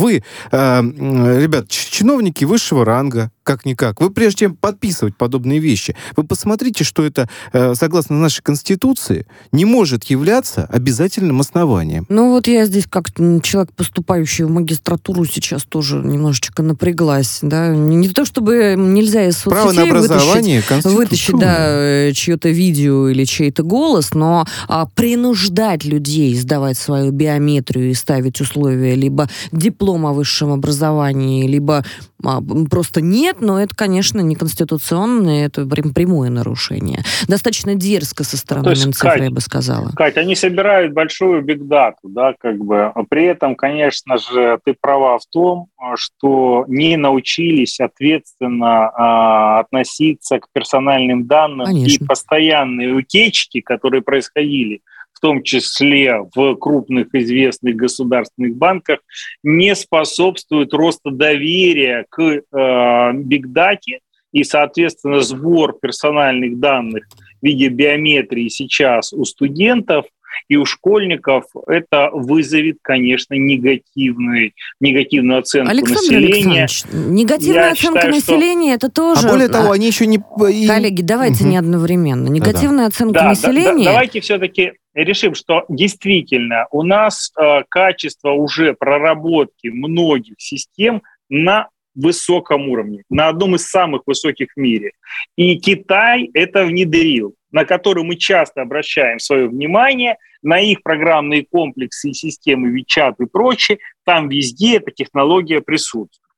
Вы, 0.00 0.22
э, 0.50 0.82
ребят, 0.82 1.68
чиновники 1.68 2.44
высшего 2.44 2.84
ранга, 2.86 3.30
как-никак, 3.42 4.00
вы 4.00 4.10
прежде 4.10 4.40
чем 4.40 4.56
подписывать 4.56 5.16
подобные 5.16 5.58
вещи, 5.58 5.96
вы 6.16 6.24
посмотрите, 6.24 6.84
что 6.84 7.04
это, 7.04 7.28
э, 7.52 7.74
согласно 7.74 8.16
нашей 8.18 8.42
Конституции, 8.42 9.26
не 9.52 9.64
может 9.64 10.04
являться 10.04 10.64
обязательным 10.66 11.40
основанием. 11.40 12.06
Ну 12.08 12.30
вот 12.30 12.46
я 12.46 12.66
здесь, 12.66 12.86
как 12.88 13.10
человек, 13.42 13.72
поступающий 13.74 14.44
в 14.44 14.50
магистратуру, 14.50 15.24
сейчас 15.24 15.64
тоже 15.64 15.96
немножечко 15.96 16.62
напряглась. 16.62 17.40
Да? 17.42 17.68
Не 17.68 18.08
то, 18.08 18.24
чтобы 18.24 18.74
нельзя 18.76 19.26
из 19.26 19.38
соцсетей 19.38 19.50
Право 19.50 19.72
на 19.72 19.82
образование, 19.82 20.60
вытащить, 20.60 20.84
вытащить 20.84 21.38
да, 21.38 22.12
чье-то 22.12 22.48
видео 22.48 23.08
или 23.08 23.24
чей-то 23.24 23.62
голос, 23.62 24.14
но 24.14 24.46
а, 24.68 24.86
принуждать 24.86 25.84
людей 25.84 26.34
сдавать 26.34 26.78
свою 26.78 27.10
биометрию 27.10 27.90
и 27.90 27.94
ставить 27.94 28.40
условия 28.40 28.94
либо 28.94 29.28
диплом 29.52 29.90
диплом 29.90 30.06
о 30.06 30.12
высшем 30.12 30.52
образовании, 30.52 31.46
либо 31.46 31.84
а, 32.22 32.42
просто 32.68 33.00
нет, 33.30 33.40
но 33.40 33.60
это, 33.60 33.74
конечно, 33.74 34.20
не 34.20 34.34
конституционное, 34.34 35.46
это 35.46 35.66
прямое 35.66 36.30
нарушение. 36.30 37.00
Достаточно 37.28 37.74
дерзко 37.74 38.24
со 38.24 38.36
стороны 38.36 38.68
ну, 38.68 38.86
Минцифры, 38.86 39.24
я 39.24 39.30
бы 39.30 39.40
сказала. 39.40 39.90
Кать, 39.94 40.16
они 40.16 40.34
собирают 40.34 40.92
большую 40.92 41.42
бигдату, 41.42 42.08
да, 42.08 42.34
как 42.38 42.58
бы. 42.58 42.92
При 43.08 43.24
этом, 43.24 43.54
конечно 43.54 44.18
же, 44.18 44.58
ты 44.64 44.74
права 44.78 45.18
в 45.18 45.26
том, 45.26 45.68
что 45.96 46.64
не 46.68 46.96
научились 46.96 47.80
ответственно 47.80 48.90
а, 48.90 49.60
относиться 49.60 50.38
к 50.38 50.46
персональным 50.52 51.26
данным 51.26 51.66
конечно. 51.66 52.04
и 52.04 52.06
постоянные 52.06 52.92
утечки, 52.92 53.60
которые 53.60 54.02
происходили 54.02 54.82
в 55.20 55.22
том 55.22 55.42
числе 55.42 56.26
в 56.34 56.54
крупных 56.54 57.14
известных 57.14 57.76
государственных 57.76 58.56
банках, 58.56 59.00
не 59.42 59.74
способствует 59.74 60.72
росту 60.72 61.10
доверия 61.10 62.06
к 62.08 62.22
э, 62.22 63.12
бигдате 63.12 64.00
и, 64.32 64.44
соответственно, 64.44 65.20
сбор 65.20 65.76
персональных 65.78 66.58
данных 66.58 67.04
в 67.42 67.44
виде 67.44 67.68
биометрии 67.68 68.48
сейчас 68.48 69.12
у 69.12 69.26
студентов 69.26 70.06
и 70.48 70.56
у 70.56 70.64
школьников 70.64 71.44
это 71.66 72.10
вызовет, 72.12 72.78
конечно, 72.82 73.34
негативный, 73.34 74.54
негативную 74.80 75.40
оценку 75.40 75.70
Александр 75.70 76.20
населения. 76.20 76.66
негативная 76.92 77.66
Я 77.66 77.72
оценка 77.72 78.00
считаю, 78.00 78.14
населения 78.14 78.76
что... 78.76 78.86
это 78.86 78.94
тоже... 78.94 79.28
А 79.28 79.30
более 79.30 79.48
того, 79.48 79.72
они 79.72 79.86
еще 79.86 80.06
не... 80.06 80.18
Коллеги, 80.18 81.02
давайте 81.02 81.44
угу. 81.44 81.50
не 81.50 81.56
одновременно. 81.56 82.28
Негативная 82.28 82.84
да, 82.84 82.86
оценка 82.86 83.20
да, 83.20 83.28
населения... 83.28 83.84
Да, 83.84 83.92
давайте 83.92 84.20
все-таки 84.20 84.72
решим, 85.04 85.34
что 85.34 85.64
действительно 85.68 86.66
у 86.70 86.82
нас 86.82 87.32
э, 87.38 87.62
качество 87.68 88.30
уже 88.30 88.74
проработки 88.74 89.68
многих 89.68 90.34
систем 90.38 91.02
на 91.28 91.68
высоком 91.94 92.68
уровне, 92.68 93.02
на 93.10 93.28
одном 93.28 93.56
из 93.56 93.66
самых 93.66 94.02
высоких 94.06 94.48
в 94.54 94.60
мире. 94.60 94.92
И 95.36 95.56
Китай 95.58 96.30
это 96.34 96.64
внедрил, 96.64 97.34
на 97.50 97.64
который 97.64 98.04
мы 98.04 98.16
часто 98.16 98.62
обращаем 98.62 99.18
свое 99.18 99.48
внимание, 99.48 100.16
на 100.42 100.58
их 100.58 100.82
программные 100.82 101.44
комплексы 101.44 102.10
и 102.10 102.14
системы 102.14 102.78
WeChat 102.78 103.16
и 103.18 103.26
прочее, 103.26 103.78
там 104.04 104.28
везде 104.28 104.76
эта 104.76 104.90
технология 104.90 105.60
присутствует. 105.60 106.29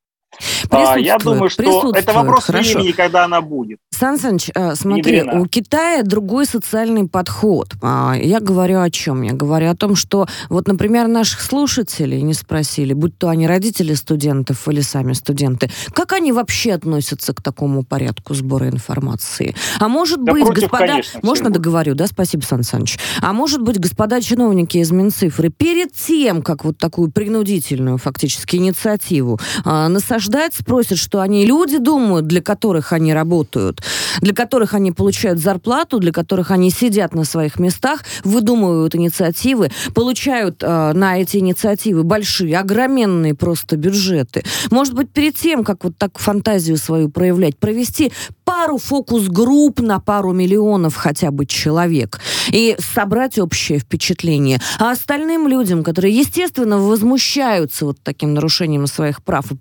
А, 0.71 0.99
я 0.99 1.19
думаю, 1.19 1.51
что 1.51 1.93
это 1.95 2.13
вопрос 2.13 2.45
Хорошо. 2.45 2.79
времени, 2.79 2.93
когда 2.93 3.25
она 3.25 3.41
будет. 3.41 3.79
Сан 3.91 4.19
Саныч, 4.19 4.51
э, 4.55 4.75
смотри, 4.75 5.17
Ядрена. 5.17 5.41
у 5.41 5.47
Китая 5.47 6.03
другой 6.03 6.47
социальный 6.47 7.07
подход. 7.07 7.69
А, 7.83 8.15
я 8.15 8.41
говорю 8.41 8.81
о 8.81 8.91
чем? 8.91 9.23
Я 9.23 9.33
говорю 9.33 9.71
о 9.71 9.77
том, 9.77 9.95
что 9.95 10.27
вот, 10.49 10.67
например, 10.67 11.09
наших 11.09 11.41
слушателей 11.41 12.23
не 12.23 12.35
спросили, 12.35 12.95
будь 12.95 13.17
то 13.19 13.29
они 13.29 13.47
родители 13.47 13.95
студентов 13.95 14.67
или 14.69 14.81
сами 14.81 15.13
студенты, 15.13 15.71
как 15.93 16.13
они 16.13 16.33
вообще 16.33 16.73
относятся 16.73 17.35
к 17.35 17.43
такому 17.43 17.85
порядку 17.85 18.35
сбора 18.35 18.69
информации? 18.69 19.55
А 19.79 19.89
может 19.89 20.25
да 20.25 20.33
быть, 20.33 20.45
против, 20.45 20.63
господа... 20.63 20.87
Конечно, 20.87 21.21
можно 21.23 21.51
договорю, 21.51 21.95
да? 21.95 22.07
Спасибо, 22.07 22.43
Сан 22.43 22.63
Саныч. 22.63 22.99
А 23.21 23.33
может 23.33 23.63
быть, 23.63 23.79
господа 23.79 24.21
чиновники 24.21 24.79
из 24.79 24.91
Минцифры 24.91 25.51
перед 25.51 25.93
тем, 25.93 26.43
как 26.43 26.65
вот 26.65 26.79
такую 26.79 27.11
принудительную 27.11 27.99
фактически 27.99 28.57
инициативу 28.57 29.39
а, 29.65 29.89
подождать, 30.23 30.55
спросят, 30.55 30.99
что 30.99 31.21
они 31.21 31.45
люди 31.45 31.79
думают, 31.79 32.27
для 32.27 32.41
которых 32.41 32.93
они 32.93 33.13
работают, 33.13 33.83
для 34.21 34.35
которых 34.35 34.75
они 34.75 34.93
получают 34.93 35.41
зарплату, 35.41 35.99
для 35.99 36.13
которых 36.13 36.51
они 36.51 36.71
сидят 36.71 37.15
на 37.15 37.25
своих 37.25 37.59
местах, 37.59 38.05
выдумывают 38.25 38.95
инициативы, 38.95 39.71
получают 39.95 40.63
э, 40.63 40.93
на 40.93 41.19
эти 41.19 41.39
инициативы 41.39 42.05
большие, 42.05 42.59
огроменные 42.59 43.35
просто 43.35 43.77
бюджеты. 43.77 44.45
Может 44.71 44.95
быть, 44.95 45.11
перед 45.11 45.37
тем, 45.37 45.65
как 45.65 45.85
вот 45.85 45.97
так 45.99 46.19
фантазию 46.19 46.77
свою 46.77 47.09
проявлять, 47.09 47.57
провести 47.57 48.13
пару 48.45 48.79
фокус-групп 48.79 49.81
на 49.81 49.99
пару 49.99 50.33
миллионов 50.33 50.95
хотя 50.95 51.31
бы 51.31 51.47
человек 51.47 52.21
и 52.51 52.77
собрать 52.79 53.39
общее 53.39 53.79
впечатление. 53.79 54.61
А 54.79 54.93
остальным 54.93 55.49
людям, 55.49 55.83
которые, 55.83 56.15
естественно, 56.17 56.79
возмущаются 56.79 57.87
вот 57.87 57.99
таким 58.03 58.35
нарушением 58.35 58.87
своих 58.87 59.23
прав 59.23 59.51
и 59.51 59.57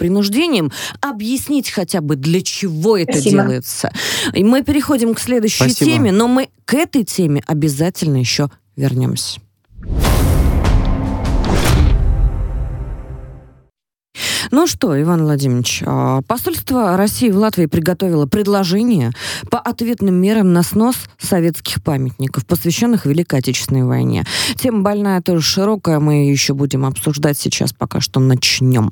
принуждением, 0.51 0.71
объяснить 1.01 1.69
хотя 1.69 2.01
бы, 2.01 2.15
для 2.15 2.41
чего 2.41 2.97
это 2.97 3.13
Спасибо. 3.13 3.43
делается. 3.43 3.91
И 4.33 4.43
мы 4.43 4.63
переходим 4.63 5.13
к 5.13 5.19
следующей 5.19 5.69
Спасибо. 5.69 5.91
теме, 5.91 6.11
но 6.11 6.27
мы 6.27 6.49
к 6.65 6.73
этой 6.73 7.03
теме 7.03 7.41
обязательно 7.47 8.17
еще 8.17 8.49
вернемся. 8.75 9.39
Ну 14.51 14.67
что, 14.67 15.01
Иван 15.01 15.23
Владимирович, 15.23 15.81
а, 15.85 16.21
посольство 16.23 16.97
России 16.97 17.29
в 17.29 17.37
Латвии 17.37 17.67
приготовило 17.67 18.25
предложение 18.25 19.11
по 19.49 19.57
ответным 19.59 20.15
мерам 20.15 20.51
на 20.51 20.61
снос 20.61 20.95
советских 21.17 21.81
памятников, 21.81 22.45
посвященных 22.45 23.05
Великой 23.05 23.39
Отечественной 23.39 23.83
войне. 23.83 24.25
Тема 24.57 24.81
больная 24.81 25.21
тоже 25.21 25.41
широкая, 25.41 25.99
мы 25.99 26.29
еще 26.29 26.53
будем 26.53 26.85
обсуждать 26.85 27.37
сейчас, 27.37 27.71
пока 27.71 28.01
что 28.01 28.19
начнем. 28.19 28.91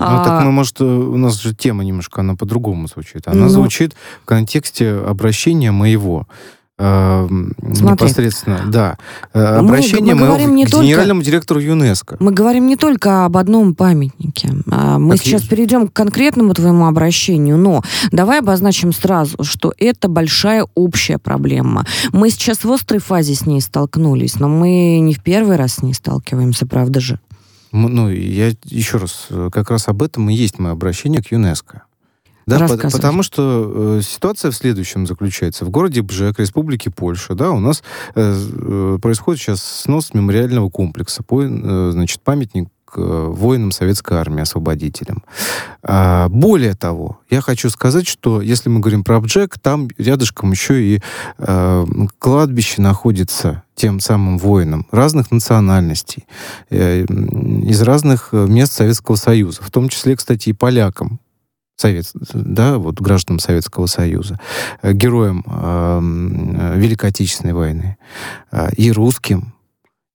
а, 0.00 0.24
так, 0.24 0.44
ну, 0.44 0.50
может, 0.50 0.80
у 0.80 1.16
нас 1.16 1.40
же 1.40 1.54
тема 1.54 1.84
немножко, 1.84 2.20
она 2.22 2.34
по-другому 2.34 2.88
звучит. 2.88 3.22
Она 3.26 3.42
ну, 3.42 3.48
звучит 3.48 3.94
в 4.22 4.24
контексте 4.26 4.90
обращения 4.90 5.70
моего 5.70 6.26
Эм, 6.80 7.54
непосредственно, 7.60 8.60
да, 8.68 8.98
э, 9.34 9.42
обращение 9.42 10.14
мы, 10.14 10.20
мы 10.20 10.26
говорим 10.28 10.54
не 10.54 10.64
к 10.64 10.70
только, 10.70 10.86
генеральному 10.86 11.22
директору 11.22 11.58
ЮНЕСКО. 11.58 12.18
Мы 12.20 12.30
говорим 12.30 12.68
не 12.68 12.76
только 12.76 13.24
об 13.24 13.36
одном 13.36 13.74
памятнике. 13.74 14.50
А 14.70 15.00
мы 15.00 15.16
так 15.16 15.24
сейчас 15.24 15.40
есть. 15.40 15.50
перейдем 15.50 15.88
к 15.88 15.92
конкретному 15.92 16.54
твоему 16.54 16.86
обращению, 16.86 17.58
но 17.58 17.82
давай 18.12 18.38
обозначим 18.38 18.92
сразу, 18.92 19.42
что 19.42 19.72
это 19.76 20.08
большая 20.08 20.68
общая 20.76 21.18
проблема. 21.18 21.84
Мы 22.12 22.30
сейчас 22.30 22.62
в 22.62 22.70
острой 22.72 23.00
фазе 23.00 23.34
с 23.34 23.44
ней 23.44 23.60
столкнулись, 23.60 24.38
но 24.38 24.48
мы 24.48 25.00
не 25.00 25.14
в 25.14 25.20
первый 25.20 25.56
раз 25.56 25.74
с 25.74 25.82
ней 25.82 25.94
сталкиваемся, 25.94 26.64
правда 26.64 27.00
же? 27.00 27.18
Ну, 27.72 28.08
я 28.08 28.52
еще 28.64 28.98
раз, 28.98 29.26
э, 29.30 29.50
как 29.52 29.70
раз 29.70 29.88
об 29.88 30.00
этом 30.00 30.30
и 30.30 30.34
есть 30.34 30.60
мое 30.60 30.72
обращение 30.72 31.22
к 31.22 31.32
ЮНЕСКО. 31.32 31.82
Да, 32.48 32.66
по- 32.66 32.76
потому 32.90 33.22
что 33.22 33.98
э, 33.98 34.02
ситуация 34.02 34.50
в 34.50 34.54
следующем 34.54 35.06
заключается. 35.06 35.64
В 35.64 35.70
городе 35.70 36.00
Бжек, 36.02 36.38
Республике 36.38 36.90
Польша, 36.90 37.34
да, 37.34 37.50
у 37.50 37.60
нас 37.60 37.82
э, 38.14 38.34
э, 38.34 38.98
происходит 39.02 39.40
сейчас 39.42 39.62
снос 39.62 40.14
мемориального 40.14 40.70
комплекса, 40.70 41.22
по, 41.22 41.42
э, 41.42 41.90
значит, 41.92 42.22
памятник 42.22 42.68
э, 42.96 43.00
воинам 43.30 43.70
Советской 43.70 44.16
Армии, 44.18 44.40
освободителям. 44.40 45.22
А, 45.82 46.28
более 46.30 46.74
того, 46.74 47.20
я 47.28 47.42
хочу 47.42 47.68
сказать, 47.68 48.08
что 48.08 48.40
если 48.40 48.70
мы 48.70 48.80
говорим 48.80 49.04
про 49.04 49.20
Бджек, 49.20 49.58
там 49.58 49.88
рядышком 49.98 50.50
еще 50.52 50.82
и 50.82 51.02
э, 51.36 51.86
кладбище 52.18 52.80
находится 52.80 53.62
тем 53.74 54.00
самым 54.00 54.38
воинам 54.38 54.86
разных 54.90 55.30
национальностей, 55.30 56.26
э, 56.70 57.04
из 57.04 57.82
разных 57.82 58.30
э, 58.32 58.46
мест 58.48 58.72
Советского 58.72 59.16
Союза, 59.16 59.62
в 59.62 59.70
том 59.70 59.88
числе, 59.90 60.16
кстати, 60.16 60.48
и 60.48 60.52
полякам, 60.54 61.20
Совет, 61.80 62.06
да, 62.34 62.76
вот 62.78 63.00
гражданам 63.00 63.38
Советского 63.38 63.86
Союза, 63.86 64.40
э, 64.82 64.92
героям 64.92 65.44
э, 65.46 66.74
Великой 66.76 67.10
Отечественной 67.10 67.54
войны 67.54 67.96
э, 68.50 68.70
и 68.76 68.90
русским, 68.90 69.54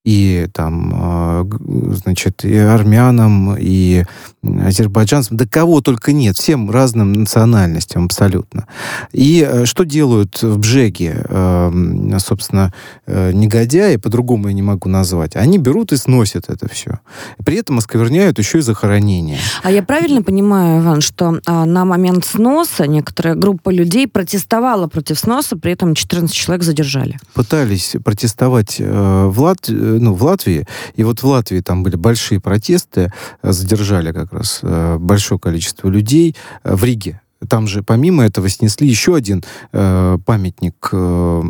и 0.04 0.50
там, 0.54 0.92
а, 0.94 1.50
значит, 1.94 2.44
и 2.44 2.58
армянам, 2.58 3.56
и 3.58 4.04
азербайджанцам, 4.44 5.38
да 5.38 5.46
кого 5.46 5.82
только 5.82 6.12
нет, 6.12 6.38
всем 6.38 6.70
разным 6.70 7.14
национальностям 7.14 8.06
абсолютно. 8.06 8.68
И 9.12 9.46
э, 9.48 9.66
что 9.66 9.84
делают 9.84 10.42
в 10.42 10.58
Бжеге, 10.60 11.26
эм, 11.30 12.20
собственно, 12.20 12.74
э, 13.06 13.32
негодяи, 13.32 13.96
по-другому 13.96 14.50
я 14.50 14.54
не 14.54 14.62
могу 14.62 14.90
назвать, 14.90 15.36
они 15.36 15.58
берут 15.58 15.92
и 15.94 15.98
сносят 15.98 16.50
это 16.50 16.68
все. 16.68 17.00
При 17.46 17.58
этом 17.58 17.78
оскверняют 17.78 18.40
еще 18.40 18.60
и 18.60 18.62
захоронения. 18.62 19.40
А 19.64 19.72
я 19.72 19.84
правильно 19.84 20.22
понимаю, 20.22 20.82
Иван, 20.82 21.02
что 21.02 21.40
а, 21.46 21.66
на 21.66 21.86
момент 21.86 22.26
сноса 22.26 22.88
некоторая 22.88 23.36
группа 23.36 23.70
людей 23.70 24.08
протестовала 24.08 24.88
против 24.88 25.20
сноса, 25.20 25.58
при 25.58 25.74
этом 25.74 25.96
14 25.96 26.36
человек 26.36 26.64
задержали? 26.64 27.18
Пытались 27.34 27.96
протестовать 28.04 28.78
э, 28.80 29.26
в 29.28 29.40
Латвии, 29.40 29.76
ну, 29.76 30.14
в 30.14 30.24
Латвии. 30.24 30.68
И 30.96 31.04
вот 31.04 31.22
в 31.22 31.26
Латвии 31.26 31.62
там 31.62 31.84
были 31.84 31.96
большие 31.96 32.40
протесты, 32.40 33.12
задержали 33.42 34.12
как 34.12 34.33
раз 34.34 34.60
э, 34.62 34.98
большое 35.00 35.40
количество 35.40 35.90
людей 35.90 36.36
э, 36.64 36.76
в 36.76 36.84
Риге. 36.84 37.22
Там 37.48 37.68
же 37.68 37.84
помимо 37.84 38.24
этого 38.24 38.50
снесли 38.50 38.88
еще 38.88 39.16
один 39.16 39.44
э, 39.72 40.18
памятник, 40.26 40.90
э, 40.92 41.42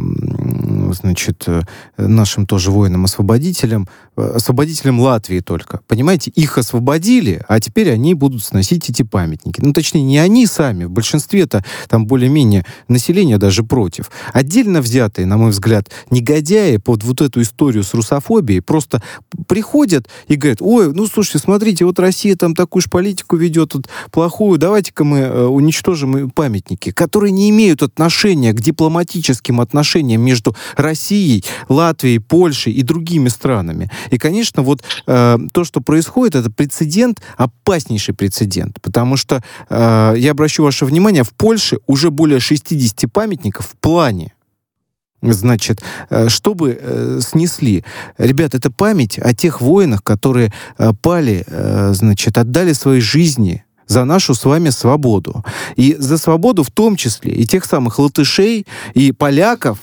значит, 0.93 1.43
э, 1.47 1.61
нашим 1.97 2.45
тоже 2.45 2.71
воинам-освободителям, 2.71 3.87
э, 4.15 4.21
освободителям 4.35 4.99
Латвии 4.99 5.39
только. 5.39 5.81
Понимаете, 5.87 6.31
их 6.31 6.57
освободили, 6.57 7.43
а 7.47 7.59
теперь 7.59 7.91
они 7.91 8.13
будут 8.13 8.43
сносить 8.43 8.89
эти 8.89 9.03
памятники. 9.03 9.61
Ну, 9.61 9.73
точнее, 9.73 10.03
не 10.03 10.17
они 10.17 10.45
сами, 10.47 10.85
в 10.85 10.91
большинстве-то 10.91 11.63
там 11.89 12.05
более-менее 12.07 12.65
население 12.87 13.37
даже 13.37 13.63
против. 13.63 14.11
Отдельно 14.33 14.81
взятые, 14.81 15.25
на 15.25 15.37
мой 15.37 15.51
взгляд, 15.51 15.89
негодяи 16.09 16.77
под 16.77 17.03
вот 17.03 17.21
эту 17.21 17.41
историю 17.41 17.83
с 17.83 17.93
русофобией 17.93 18.61
просто 18.61 19.01
приходят 19.47 20.07
и 20.27 20.35
говорят, 20.35 20.61
ой, 20.61 20.93
ну, 20.93 21.07
слушайте, 21.07 21.39
смотрите, 21.39 21.85
вот 21.85 21.99
Россия 21.99 22.35
там 22.35 22.55
такую 22.55 22.81
же 22.81 22.89
политику 22.89 23.35
ведет, 23.35 23.73
вот, 23.73 23.87
плохую, 24.11 24.59
давайте-ка 24.59 25.03
мы 25.03 25.19
э, 25.19 25.45
уничтожим 25.45 26.29
памятники, 26.31 26.91
которые 26.91 27.31
не 27.31 27.49
имеют 27.49 27.81
отношения 27.83 28.53
к 28.53 28.61
дипломатическим 28.61 29.61
отношениям 29.61 30.21
между 30.21 30.55
Россией, 30.83 31.43
Латвией, 31.69 32.19
Польшей 32.19 32.73
и 32.73 32.83
другими 32.83 33.29
странами. 33.29 33.89
И, 34.11 34.17
конечно, 34.17 34.61
вот 34.61 34.83
э, 35.07 35.37
то, 35.51 35.63
что 35.63 35.81
происходит, 35.81 36.35
это 36.35 36.51
прецедент, 36.51 37.21
опаснейший 37.37 38.13
прецедент, 38.13 38.79
потому 38.81 39.17
что, 39.17 39.43
э, 39.69 40.13
я 40.17 40.31
обращу 40.31 40.63
ваше 40.63 40.85
внимание, 40.85 41.23
в 41.23 41.31
Польше 41.33 41.77
уже 41.87 42.11
более 42.11 42.39
60 42.39 43.11
памятников 43.11 43.67
в 43.67 43.77
плане 43.77 44.33
значит, 45.31 45.81
э, 46.09 46.27
чтобы 46.29 46.77
э, 46.79 47.19
снесли. 47.21 47.85
Ребят, 48.17 48.55
это 48.55 48.69
память 48.69 49.17
о 49.19 49.33
тех 49.33 49.61
воинах, 49.61 50.03
которые 50.03 50.51
э, 50.77 50.91
пали, 51.01 51.45
значит, 51.93 52.37
отдали 52.37 52.73
свои 52.73 52.99
жизни 52.99 53.63
за 53.87 54.05
нашу 54.05 54.33
с 54.33 54.45
вами 54.45 54.69
свободу. 54.69 55.43
И 55.75 55.95
за 55.97 56.17
свободу 56.17 56.63
в 56.63 56.71
том 56.71 56.95
числе 56.95 57.33
и 57.33 57.45
тех 57.45 57.65
самых 57.65 57.99
латышей, 57.99 58.65
и 58.93 59.11
поляков, 59.11 59.77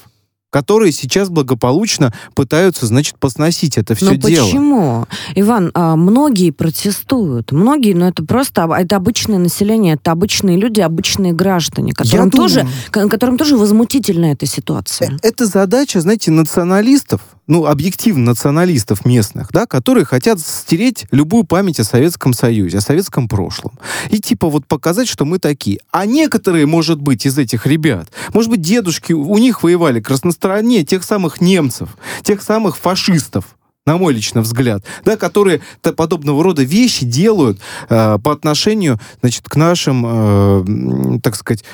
которые 0.50 0.92
сейчас 0.92 1.28
благополучно 1.28 2.12
пытаются, 2.34 2.86
значит, 2.86 3.18
посносить 3.18 3.78
это 3.78 3.94
все 3.94 4.06
но 4.06 4.14
дело. 4.14 4.44
почему? 4.44 5.06
Иван, 5.34 5.70
а, 5.74 5.96
многие 5.96 6.50
протестуют. 6.50 7.52
Многие, 7.52 7.94
но 7.94 8.08
это 8.08 8.24
просто 8.24 8.68
это 8.78 8.96
обычное 8.96 9.38
население, 9.38 9.94
это 9.94 10.12
обычные 10.12 10.56
люди, 10.56 10.80
обычные 10.80 11.32
граждане, 11.32 11.92
которым, 11.92 12.30
тоже, 12.30 12.66
которым 12.90 13.38
тоже 13.38 13.56
возмутительна 13.56 14.26
эта 14.26 14.46
ситуация. 14.46 15.12
Э, 15.12 15.28
это 15.28 15.46
задача, 15.46 16.00
знаете, 16.00 16.30
националистов, 16.30 17.20
ну, 17.50 17.66
объективно 17.66 18.26
националистов 18.26 19.04
местных, 19.04 19.50
да, 19.50 19.66
которые 19.66 20.04
хотят 20.04 20.38
стереть 20.38 21.06
любую 21.10 21.42
память 21.42 21.80
о 21.80 21.84
Советском 21.84 22.32
Союзе, 22.32 22.78
о 22.78 22.80
советском 22.80 23.26
прошлом. 23.26 23.72
И 24.08 24.20
типа 24.20 24.48
вот 24.48 24.66
показать, 24.66 25.08
что 25.08 25.24
мы 25.24 25.40
такие. 25.40 25.80
А 25.90 26.06
некоторые, 26.06 26.66
может 26.66 27.00
быть, 27.00 27.26
из 27.26 27.36
этих 27.36 27.66
ребят, 27.66 28.08
может 28.32 28.52
быть, 28.52 28.60
дедушки 28.60 29.12
у 29.12 29.36
них 29.36 29.64
воевали 29.64 30.00
стороне 30.30 30.84
тех 30.84 31.02
самых 31.02 31.40
немцев, 31.40 31.96
тех 32.22 32.40
самых 32.40 32.76
фашистов, 32.76 33.56
на 33.90 33.96
мой 33.96 34.14
личный 34.14 34.42
взгляд, 34.42 34.84
да, 35.04 35.16
которые 35.16 35.60
подобного 35.82 36.44
рода 36.44 36.62
вещи 36.62 37.04
делают 37.04 37.58
э, 37.88 38.18
по 38.22 38.32
отношению, 38.32 39.00
значит, 39.20 39.48
к 39.48 39.56
нашим, 39.56 40.04
э, 40.06 41.18
так 41.20 41.34
сказать, 41.34 41.64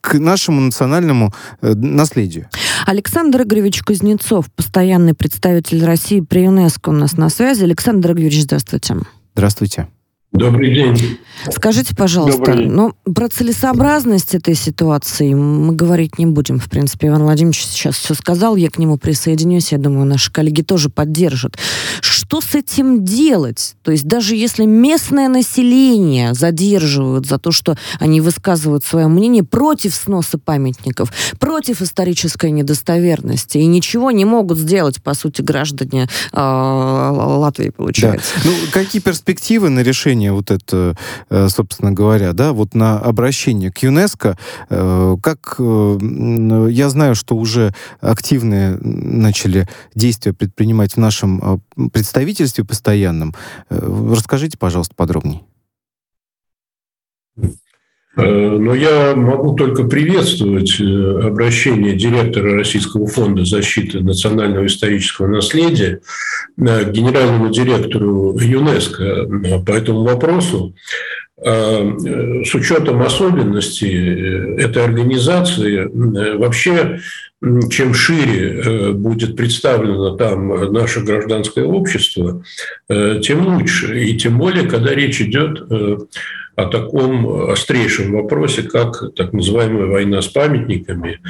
к 0.00 0.14
нашему 0.14 0.62
национальному 0.62 1.34
э, 1.60 1.74
наследию. 1.74 2.48
Александр 2.86 3.42
Игоревич 3.42 3.82
Кузнецов, 3.82 4.46
постоянный 4.54 5.12
представитель 5.12 5.84
России 5.84 6.20
при 6.20 6.44
ЮНЕСКО 6.44 6.88
у 6.88 6.92
нас 6.92 7.18
на 7.18 7.28
связи. 7.28 7.64
Александр 7.64 8.12
Игоревич, 8.12 8.42
здравствуйте. 8.42 8.96
Здравствуйте. 9.34 9.88
Добрый 10.36 10.74
день. 10.74 11.18
Скажите, 11.50 11.94
пожалуйста, 11.94 12.54
ну, 12.54 12.92
про 13.14 13.28
целесообразность 13.28 14.34
этой 14.34 14.54
ситуации 14.54 15.32
мы 15.32 15.74
говорить 15.74 16.18
не 16.18 16.26
будем. 16.26 16.58
В 16.58 16.68
принципе, 16.68 17.08
Иван 17.08 17.22
Владимирович 17.22 17.64
сейчас 17.64 17.96
все 17.96 18.14
сказал, 18.14 18.56
я 18.56 18.68
к 18.68 18.78
нему 18.78 18.98
присоединюсь, 18.98 19.72
я 19.72 19.78
думаю, 19.78 20.06
наши 20.06 20.30
коллеги 20.32 20.62
тоже 20.62 20.90
поддержат. 20.90 21.56
Что 22.26 22.40
с 22.40 22.56
этим 22.56 23.04
делать? 23.04 23.76
То 23.82 23.92
есть 23.92 24.04
даже 24.04 24.34
если 24.34 24.64
местное 24.64 25.28
население 25.28 26.34
задерживают 26.34 27.24
за 27.24 27.38
то, 27.38 27.52
что 27.52 27.76
они 28.00 28.20
высказывают 28.20 28.84
свое 28.84 29.06
мнение 29.06 29.44
против 29.44 29.94
сноса 29.94 30.36
памятников, 30.36 31.12
против 31.38 31.82
исторической 31.82 32.50
недостоверности, 32.50 33.58
и 33.58 33.66
ничего 33.66 34.10
не 34.10 34.24
могут 34.24 34.58
сделать, 34.58 35.00
по 35.00 35.14
сути, 35.14 35.40
граждане 35.42 36.08
э, 36.32 36.38
Латвии, 36.40 37.70
получается. 37.70 38.32
Да. 38.42 38.50
Ну, 38.50 38.52
какие 38.72 39.00
перспективы 39.00 39.68
на 39.68 39.80
решение 39.80 40.32
вот 40.32 40.50
это, 40.50 40.96
э, 41.30 41.48
собственно 41.48 41.92
говоря, 41.92 42.32
да, 42.32 42.52
вот 42.52 42.74
на 42.74 42.98
обращение 42.98 43.70
к 43.70 43.78
ЮНЕСКО, 43.78 44.36
э, 44.68 45.16
как 45.22 45.56
э, 45.60 46.68
я 46.72 46.88
знаю, 46.88 47.14
что 47.14 47.36
уже 47.36 47.72
активные 48.00 48.78
начали 48.80 49.68
действия 49.94 50.32
предпринимать 50.32 50.94
в 50.94 50.96
нашем 50.96 51.62
представительстве 52.16 52.64
постоянном. 52.64 53.34
Расскажите, 53.68 54.56
пожалуйста, 54.56 54.94
подробнее. 54.94 55.42
Но 58.16 58.74
я 58.74 59.14
могу 59.14 59.54
только 59.54 59.84
приветствовать 59.84 60.80
обращение 60.80 61.94
директора 61.94 62.54
Российского 62.54 63.06
фонда 63.06 63.44
защиты 63.44 64.00
национального 64.00 64.64
исторического 64.64 65.26
наследия 65.26 66.00
к 66.56 66.90
генеральному 66.90 67.50
директору 67.50 68.38
ЮНЕСКО 68.38 69.60
по 69.66 69.72
этому 69.72 70.04
вопросу. 70.04 70.74
Э, 71.38 72.42
с 72.46 72.54
учетом 72.54 73.02
особенностей 73.02 73.94
э, 73.94 74.62
этой 74.62 74.82
организации, 74.82 75.80
э, 75.80 76.38
вообще, 76.38 77.00
чем 77.70 77.92
шире 77.92 78.92
будет 78.92 79.36
представлено 79.36 80.16
там 80.16 80.72
наше 80.72 81.00
гражданское 81.00 81.64
общество, 81.64 82.42
тем 82.88 83.46
лучше. 83.46 84.02
И 84.02 84.16
тем 84.16 84.38
более, 84.38 84.66
когда 84.66 84.94
речь 84.94 85.20
идет 85.20 85.60
о 86.56 86.64
таком 86.64 87.50
острейшем 87.50 88.12
вопросе, 88.12 88.62
как 88.62 89.14
так 89.14 89.34
называемая 89.34 89.84
война 89.84 90.22
с 90.22 90.28
памятниками. 90.28 91.20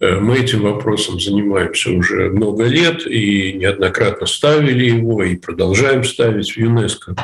Мы 0.00 0.38
этим 0.38 0.62
вопросом 0.62 1.20
занимаемся 1.20 1.90
уже 1.90 2.30
много 2.30 2.64
лет 2.64 3.06
и 3.06 3.52
неоднократно 3.52 4.26
ставили 4.26 4.86
его 4.86 5.22
и 5.22 5.36
продолжаем 5.36 6.02
ставить 6.02 6.52
в 6.52 6.56
ЮНЕСКО. 6.56 7.14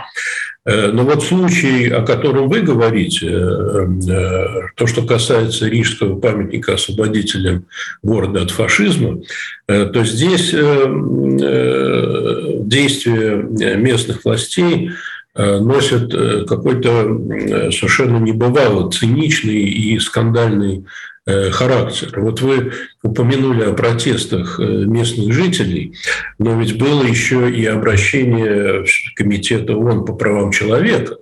Э, 0.69 0.91
но 0.93 1.03
вот 1.05 1.25
случай, 1.25 1.89
о 1.89 2.03
котором 2.03 2.51
вы 2.51 2.61
говорите, 2.61 3.27
э, 3.27 3.87
э, 4.07 4.45
то, 4.75 4.87
что 4.87 5.01
касается 5.03 5.67
рижского 5.67 6.21
памятника 6.21 6.75
освободителям 6.75 7.65
города 8.03 8.43
от 8.43 8.51
фашизма, 8.51 9.23
то 9.67 10.05
здесь 10.05 10.51
действия 12.67 13.77
местных 13.77 14.25
властей 14.25 14.91
носят 15.35 16.13
какой-то 16.47 17.71
совершенно 17.71 18.19
небывало 18.19 18.91
циничный 18.91 19.63
и 19.63 19.99
скандальный 19.99 20.85
характер. 21.51 22.21
Вот 22.21 22.41
вы 22.41 22.73
упомянули 23.03 23.65
о 23.65 23.73
протестах 23.73 24.59
э, 24.59 24.63
местных 24.63 25.33
жителей, 25.33 25.95
но 26.39 26.59
ведь 26.61 26.79
было 26.79 27.05
еще 27.05 27.51
и 27.51 27.65
обращение 27.67 28.85
Комитета 29.15 29.75
ООН 29.75 30.05
по 30.05 30.15
правам 30.15 30.53
человека, 30.53 31.19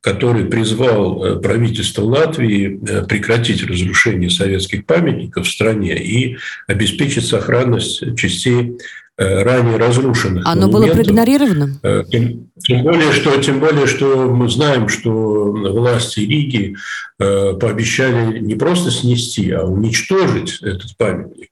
который 0.00 0.46
призвал 0.46 1.24
э, 1.24 1.40
правительство 1.40 2.02
Латвии 2.02 2.80
прекратить 3.08 3.64
разрушение 3.64 4.30
советских 4.30 4.86
памятников 4.86 5.46
в 5.46 5.50
стране 5.50 5.96
и 5.96 6.36
обеспечить 6.66 7.26
сохранность 7.26 8.16
частей 8.16 8.76
Э, 8.76 9.03
ранее 9.16 9.76
разрушенных. 9.76 10.46
Оно 10.46 10.68
было 10.68 10.86
проигнорировано? 10.86 11.78
Э, 11.82 12.02
тем, 12.10 12.50
тем, 12.58 12.82
более, 12.82 13.12
что, 13.12 13.36
тем 13.40 13.60
более, 13.60 13.86
что 13.86 14.28
мы 14.28 14.48
знаем, 14.48 14.88
что 14.88 15.52
власти 15.52 16.20
Риги 16.20 16.76
э, 17.18 17.54
пообещали 17.54 18.40
не 18.40 18.54
просто 18.56 18.90
снести, 18.90 19.50
а 19.52 19.64
уничтожить 19.64 20.60
этот 20.62 20.96
памятник. 20.96 21.50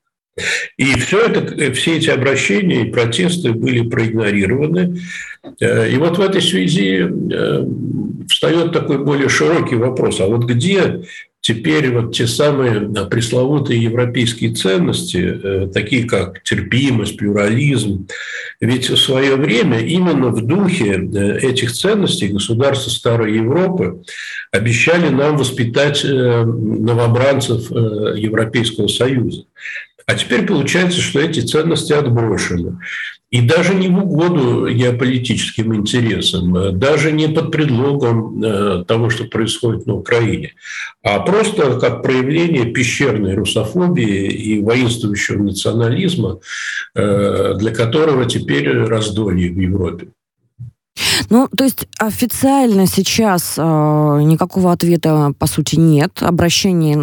И 0.78 0.94
все, 0.98 1.26
это, 1.26 1.72
все 1.74 1.98
эти 1.98 2.08
обращения 2.08 2.86
и 2.86 2.90
протесты 2.90 3.52
были 3.52 3.86
проигнорированы. 3.86 4.98
И 5.60 5.96
вот 5.98 6.16
в 6.16 6.20
этой 6.22 6.40
связи 6.40 7.06
встает 8.28 8.72
такой 8.72 9.04
более 9.04 9.28
широкий 9.28 9.76
вопрос. 9.76 10.20
А 10.20 10.26
вот 10.26 10.44
где 10.44 11.02
теперь 11.42 11.90
вот 11.92 12.14
те 12.14 12.26
самые 12.26 12.88
пресловутые 13.10 13.82
европейские 13.82 14.54
ценности, 14.54 15.18
э, 15.18 15.68
такие 15.74 16.06
как 16.06 16.42
терпимость, 16.44 17.18
плюрализм, 17.18 18.06
ведь 18.60 18.88
в 18.88 18.96
свое 18.96 19.34
время 19.34 19.80
именно 19.80 20.28
в 20.28 20.40
духе 20.46 20.94
э, 20.94 21.38
этих 21.40 21.72
ценностей 21.72 22.28
государства 22.28 22.90
Старой 22.90 23.34
Европы 23.34 24.02
обещали 24.52 25.08
нам 25.08 25.36
воспитать 25.36 26.04
э, 26.04 26.08
новобранцев 26.44 27.70
Европейского 27.70 28.86
Союза. 28.86 29.44
А 30.06 30.14
теперь 30.14 30.46
получается, 30.46 31.00
что 31.00 31.20
эти 31.20 31.40
ценности 31.40 31.92
отброшены. 31.92 32.78
И 33.32 33.40
даже 33.40 33.74
не 33.74 33.88
в 33.88 33.98
угоду 33.98 34.68
геополитическим 34.68 35.74
интересам, 35.74 36.54
э, 36.54 36.72
даже 36.72 37.12
не 37.12 37.28
под 37.28 37.50
предлогом 37.50 38.44
э, 38.44 38.84
того, 38.86 39.08
что 39.08 39.24
происходит 39.24 39.86
на 39.86 39.94
Украине, 39.94 40.52
а 41.02 41.18
просто 41.20 41.80
как 41.80 42.02
проявление 42.02 42.66
пещерной 42.66 43.34
русофобии 43.34 44.26
и 44.26 44.60
воинствующего 44.60 45.42
национализма, 45.42 46.40
э, 46.94 47.54
для 47.56 47.74
которого 47.74 48.26
теперь 48.26 48.70
раздолье 48.70 49.50
в 49.50 49.58
Европе. 49.58 50.08
Ну, 51.30 51.48
то 51.48 51.64
есть 51.64 51.86
официально 51.98 52.86
сейчас 52.86 53.54
э, 53.56 53.62
никакого 53.62 54.72
ответа, 54.72 55.32
по 55.38 55.46
сути, 55.46 55.76
нет. 55.76 56.22
Обращение 56.22 56.94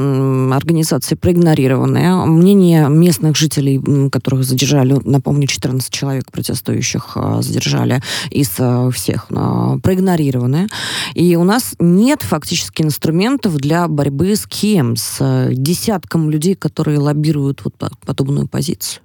организации 0.54 1.16
проигнорированное. 1.16 2.26
Мнение 2.26 2.90
местных 2.90 3.36
жителей, 3.36 3.82
которых 4.12 4.44
задержали, 4.44 4.98
напомню, 5.04 5.48
14 5.48 5.92
человек 5.92 6.32
протестующих 6.32 7.14
э, 7.16 7.42
задержали 7.42 8.02
из 8.30 8.54
э, 8.60 8.92
всех, 8.92 9.28
э, 9.32 9.80
проигнорированное. 9.82 10.68
И 11.16 11.36
у 11.36 11.44
нас 11.44 11.76
нет 11.80 12.22
фактически 12.22 12.84
инструментов 12.84 13.56
для 13.56 13.88
борьбы 13.88 14.36
с 14.36 14.46
кем? 14.46 14.96
С 14.96 15.18
э, 15.20 15.50
десятком 15.54 16.30
людей, 16.30 16.54
которые 16.54 17.00
лоббируют 17.00 17.64
вот 17.64 17.74
подобную 18.06 18.48
позицию. 18.48 19.02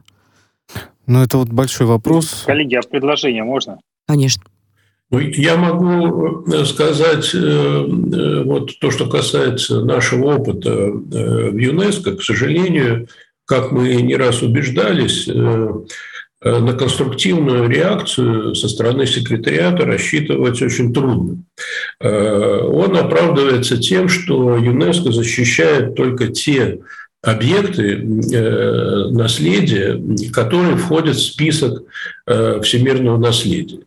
Ну, 1.06 1.22
это 1.22 1.38
вот 1.38 1.48
большой 1.48 1.86
вопрос. 1.86 2.44
Коллеги, 2.46 2.74
а 2.74 2.82
предложение 2.82 3.44
можно? 3.44 3.78
Конечно. 4.06 4.42
Ну, 5.14 5.20
я 5.20 5.56
могу 5.56 6.44
э, 6.52 6.64
сказать 6.64 7.30
э, 7.34 7.38
э, 7.38 8.42
вот 8.42 8.76
то, 8.80 8.90
что 8.90 9.08
касается 9.08 9.84
нашего 9.84 10.34
опыта 10.34 10.90
в 10.90 11.56
ЮНЕСКО, 11.56 12.16
к 12.16 12.22
сожалению, 12.22 13.06
как 13.44 13.70
мы 13.70 13.94
не 14.02 14.16
раз 14.16 14.42
убеждались, 14.42 15.28
на 15.28 16.72
конструктивную 16.74 17.68
реакцию 17.70 18.54
со 18.54 18.68
стороны 18.68 19.06
секретариата 19.06 19.86
рассчитывать 19.86 20.60
очень 20.60 20.92
трудно. 20.92 21.42
Он 22.00 22.96
оправдывается 22.96 23.78
тем, 23.78 24.08
что 24.10 24.56
ЮНЕСКО 24.56 25.12
защищает 25.12 25.94
только 25.94 26.28
те 26.28 26.80
объекты 27.22 27.98
наследия, 29.10 30.02
которые 30.32 30.76
входят 30.76 31.16
в 31.16 31.22
список 31.22 31.84
всемирного 32.26 33.16
наследия. 33.16 33.80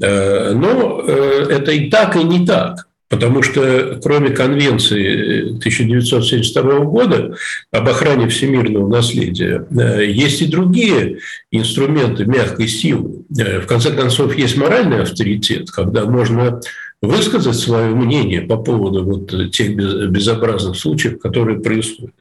Э, 0.00 0.52
но 0.52 1.02
э, 1.06 1.46
это 1.50 1.72
и 1.72 1.90
так, 1.90 2.16
и 2.16 2.24
не 2.24 2.46
так. 2.46 2.86
Потому 3.08 3.40
что 3.42 4.00
кроме 4.02 4.30
Конвенции 4.30 5.52
1972 5.58 6.80
года 6.80 7.36
об 7.70 7.88
охране 7.88 8.28
всемирного 8.28 8.88
наследия 8.88 9.64
э, 9.70 10.06
есть 10.06 10.42
и 10.42 10.46
другие 10.46 11.18
инструменты 11.52 12.24
мягкой 12.24 12.66
силы. 12.66 13.24
В 13.28 13.66
конце 13.66 13.92
концов, 13.92 14.36
есть 14.36 14.56
моральный 14.56 15.02
авторитет, 15.02 15.70
когда 15.70 16.04
можно 16.04 16.60
высказать 17.06 17.56
свое 17.56 17.94
мнение 17.94 18.42
по 18.42 18.56
поводу 18.56 19.04
вот 19.04 19.52
тех 19.52 19.74
безобразных 19.76 20.76
случаев, 20.76 21.18
которые 21.20 21.60
происходят. 21.60 22.14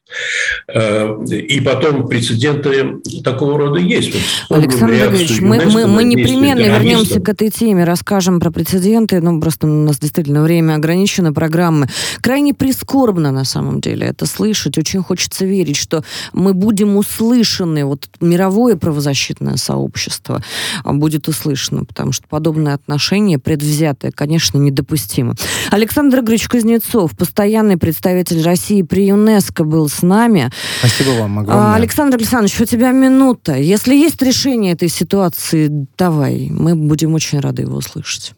Э, 0.68 1.18
и 1.26 1.60
потом 1.62 2.08
прецеденты 2.08 2.98
такого 3.24 3.58
рода 3.58 3.80
есть. 3.80 4.16
Вот 4.50 4.60
Александр 4.60 4.94
Григорьевич, 4.94 5.42
мы, 5.42 5.66
мы, 5.66 5.88
мы 5.88 6.04
непременно 6.04 6.60
вернемся 6.60 7.20
к 7.20 7.28
этой 7.28 7.50
теме, 7.50 7.84
расскажем 7.84 8.40
про 8.40 8.52
прецеденты, 8.52 9.20
ну 9.20 9.42
просто 9.42 9.68
у 9.68 9.70
нас 9.70 10.00
действительно 10.00 10.44
время 10.44 10.76
ограничено, 10.76 11.34
программы. 11.34 11.88
Крайне 12.22 12.54
прискорбно 12.54 13.32
на 13.32 13.46
самом 13.46 13.82
деле 13.82 14.08
это 14.08 14.26
слышать, 14.28 14.78
очень 14.78 15.02
хочется 15.02 15.46
верить, 15.46 15.78
что 15.78 16.04
мы 16.34 16.54
будем 16.54 16.98
услышаны, 16.98 17.84
вот 17.86 18.08
мировое 18.22 18.76
правозащитное 18.76 19.58
сообщество 19.58 20.44
будет 20.84 21.28
услышано, 21.28 21.84
потому 21.84 22.12
что 22.12 22.28
подобное 22.28 22.76
отношение 22.76 23.40
предвзятое, 23.40 24.12
конечно, 24.12 24.58
не 24.58 24.72
недопустимо. 24.76 25.36
Александр 25.72 26.20
Игоревич 26.20 26.48
Кузнецов, 26.48 27.16
постоянный 27.18 27.78
представитель 27.78 28.44
России 28.44 28.82
при 28.82 29.08
ЮНЕСКО, 29.08 29.64
был 29.64 29.88
с 29.88 30.02
нами. 30.02 30.50
Спасибо 30.80 31.22
вам 31.22 31.40
огромное. 31.40 31.66
А, 31.66 31.76
Александр 31.76 32.18
Александрович, 32.18 32.60
у 32.62 32.66
тебя 32.66 32.92
минута. 32.92 33.56
Если 33.56 33.96
есть 33.96 34.22
решение 34.22 34.74
этой 34.74 34.90
ситуации, 34.90 35.88
давай. 35.98 36.50
Мы 36.50 36.76
будем 36.76 37.14
очень 37.14 37.40
рады 37.40 37.64
его 37.64 37.78
услышать. 37.78 38.34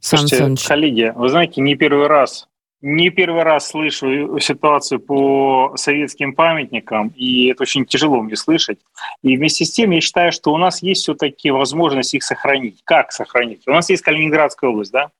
Слушайте, 0.00 0.54
коллеги, 0.68 1.12
вы 1.16 1.28
знаете, 1.30 1.60
не 1.60 1.74
первый 1.74 2.06
раз 2.06 2.46
не 2.86 3.10
первый 3.10 3.42
раз 3.42 3.68
слышу 3.68 4.38
ситуацию 4.38 5.00
по 5.00 5.72
советским 5.74 6.34
памятникам, 6.34 7.12
и 7.16 7.48
это 7.48 7.64
очень 7.64 7.84
тяжело 7.84 8.22
мне 8.22 8.36
слышать. 8.36 8.78
И 9.22 9.36
вместе 9.36 9.64
с 9.64 9.72
тем 9.72 9.90
я 9.90 10.00
считаю, 10.00 10.30
что 10.30 10.52
у 10.52 10.56
нас 10.56 10.82
есть 10.82 11.02
все-таки 11.02 11.50
возможность 11.50 12.14
их 12.14 12.22
сохранить. 12.22 12.82
Как 12.84 13.10
сохранить? 13.10 13.66
У 13.66 13.72
нас 13.72 13.90
есть 13.90 14.02
Калининградская 14.02 14.70
область, 14.70 14.92
да? 14.92 15.10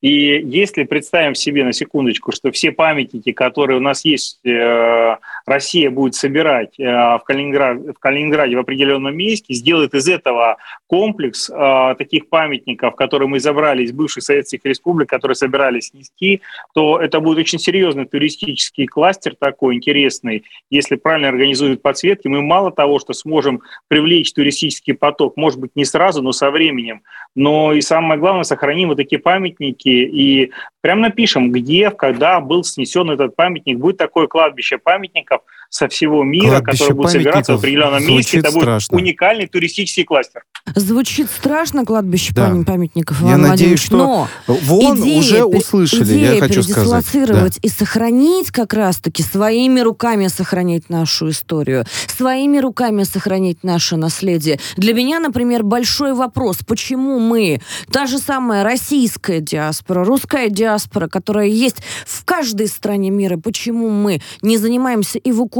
И 0.00 0.42
если 0.46 0.84
представим 0.84 1.34
себе 1.34 1.64
на 1.64 1.72
секундочку, 1.72 2.32
что 2.32 2.50
все 2.52 2.72
памятники, 2.72 3.32
которые 3.32 3.78
у 3.78 3.80
нас 3.80 4.04
есть, 4.04 4.44
э, 4.44 5.16
Россия 5.46 5.90
будет 5.90 6.14
собирать 6.14 6.78
э, 6.78 6.84
в, 6.84 7.22
Калининграде, 7.24 7.92
в 7.92 7.98
Калининграде 7.98 8.56
в 8.56 8.60
определенном 8.60 9.16
месте, 9.16 9.54
сделает 9.54 9.94
из 9.94 10.08
этого 10.08 10.58
комплекс 10.86 11.50
э, 11.50 11.94
таких 11.98 12.28
памятников, 12.28 12.94
которые 12.94 13.28
мы 13.28 13.40
забрали 13.40 13.84
из 13.84 13.92
бывших 13.92 14.22
советских 14.22 14.60
республик, 14.64 15.08
которые 15.08 15.34
собирались 15.34 15.88
снести, 15.88 16.42
то 16.74 17.00
это 17.00 17.20
будет 17.20 17.38
очень 17.38 17.58
серьезный 17.58 18.04
туристический 18.04 18.86
кластер 18.86 19.34
такой 19.38 19.76
интересный. 19.76 20.44
Если 20.70 20.96
правильно 20.96 21.28
организуют 21.28 21.82
подсветки, 21.82 22.28
мы 22.28 22.42
мало 22.42 22.70
того, 22.70 22.98
что 22.98 23.12
сможем 23.12 23.62
привлечь 23.88 24.32
туристический 24.32 24.94
поток, 24.94 25.36
может 25.36 25.58
быть, 25.58 25.72
не 25.74 25.84
сразу, 25.84 26.22
но 26.22 26.32
со 26.32 26.50
временем, 26.50 27.02
но 27.34 27.72
и 27.72 27.80
самое 27.80 28.18
главное, 28.20 28.44
сохраним 28.44 28.88
вот 28.88 28.96
такие 28.96 29.20
памятники 29.20 29.55
и 29.64 30.50
прям 30.80 31.00
напишем, 31.00 31.50
где, 31.50 31.90
когда 31.90 32.40
был 32.40 32.64
снесен 32.64 33.10
этот 33.10 33.34
памятник. 33.36 33.78
Будет 33.78 33.96
такое 33.96 34.26
кладбище 34.26 34.78
памятников 34.78 35.42
со 35.70 35.88
всего 35.88 36.24
мира, 36.24 36.60
кладбище 36.60 36.78
которое 36.78 36.94
будет 36.94 37.10
собираться 37.10 37.52
в 37.52 37.58
определенном 37.58 38.06
месте. 38.06 38.38
Это 38.38 38.50
будет 38.50 38.62
страшно. 38.62 38.96
уникальный 38.96 39.46
туристический 39.46 40.04
кластер. 40.04 40.42
Звучит 40.74 41.28
страшно 41.30 41.84
кладбище 41.84 42.32
да. 42.34 42.54
памятников, 42.66 43.20
Иван 43.20 43.30
Я 43.30 43.36
надеюсь, 43.36 43.80
что 43.80 43.96
но 43.96 44.28
вон 44.46 45.00
идея, 45.00 45.18
уже 45.18 45.44
услышали, 45.44 46.04
идея 46.04 46.34
я 46.34 46.40
хочу 46.40 46.62
сказать. 46.62 47.04
Да. 47.12 47.46
и 47.62 47.68
сохранить 47.68 48.50
как 48.50 48.72
раз-таки 48.74 49.22
своими 49.22 49.80
руками 49.80 50.26
сохранить 50.26 50.90
нашу 50.90 51.30
историю, 51.30 51.84
своими 52.06 52.58
руками 52.58 53.04
сохранить 53.04 53.62
наше 53.62 53.96
наследие. 53.96 54.58
Для 54.76 54.92
меня, 54.92 55.20
например, 55.20 55.62
большой 55.62 56.14
вопрос, 56.14 56.58
почему 56.66 57.18
мы, 57.18 57.60
та 57.90 58.06
же 58.06 58.18
самая 58.18 58.64
российская 58.64 59.40
диаспора, 59.40 60.04
русская 60.04 60.48
диаспора, 60.48 61.08
которая 61.08 61.46
есть 61.46 61.76
в 62.06 62.24
каждой 62.24 62.68
стране 62.68 63.10
мира, 63.10 63.36
почему 63.36 63.88
мы 63.90 64.20
не 64.42 64.58
занимаемся 64.58 65.18
эвакуацией 65.18 65.55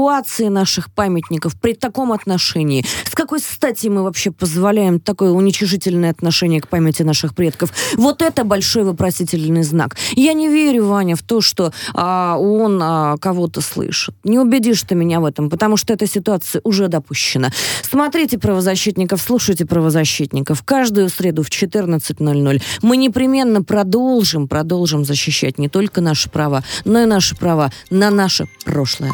наших 0.48 0.90
памятников 0.90 1.58
при 1.60 1.74
таком 1.74 2.12
отношении? 2.12 2.84
С 3.04 3.14
какой 3.14 3.40
стати 3.40 3.88
мы 3.88 4.02
вообще 4.02 4.30
позволяем 4.30 5.00
такое 5.00 5.30
уничижительное 5.30 6.10
отношение 6.10 6.60
к 6.60 6.68
памяти 6.68 7.02
наших 7.02 7.34
предков? 7.34 7.72
Вот 7.96 8.22
это 8.22 8.44
большой 8.44 8.84
вопросительный 8.84 9.62
знак. 9.62 9.96
Я 10.12 10.32
не 10.32 10.48
верю, 10.48 10.86
Ваня, 10.86 11.16
в 11.16 11.22
то, 11.22 11.40
что 11.40 11.72
а, 11.94 12.36
он 12.38 12.80
а, 12.82 13.16
кого-то 13.18 13.60
слышит. 13.60 14.14
Не 14.24 14.38
убедишь 14.38 14.82
ты 14.82 14.94
меня 14.94 15.20
в 15.20 15.24
этом, 15.24 15.50
потому 15.50 15.76
что 15.76 15.92
эта 15.92 16.06
ситуация 16.06 16.60
уже 16.64 16.88
допущена. 16.88 17.50
Смотрите 17.82 18.38
правозащитников, 18.38 19.20
слушайте 19.20 19.66
правозащитников. 19.66 20.62
Каждую 20.62 21.08
среду 21.08 21.42
в 21.42 21.48
14.00 21.48 22.62
мы 22.82 22.96
непременно 22.96 23.62
продолжим, 23.62 24.48
продолжим 24.48 25.04
защищать 25.04 25.58
не 25.58 25.68
только 25.68 26.00
наши 26.00 26.28
права, 26.30 26.62
но 26.84 27.02
и 27.02 27.06
наши 27.06 27.36
права 27.36 27.72
на 27.90 28.10
наше 28.10 28.46
прошлое. 28.64 29.12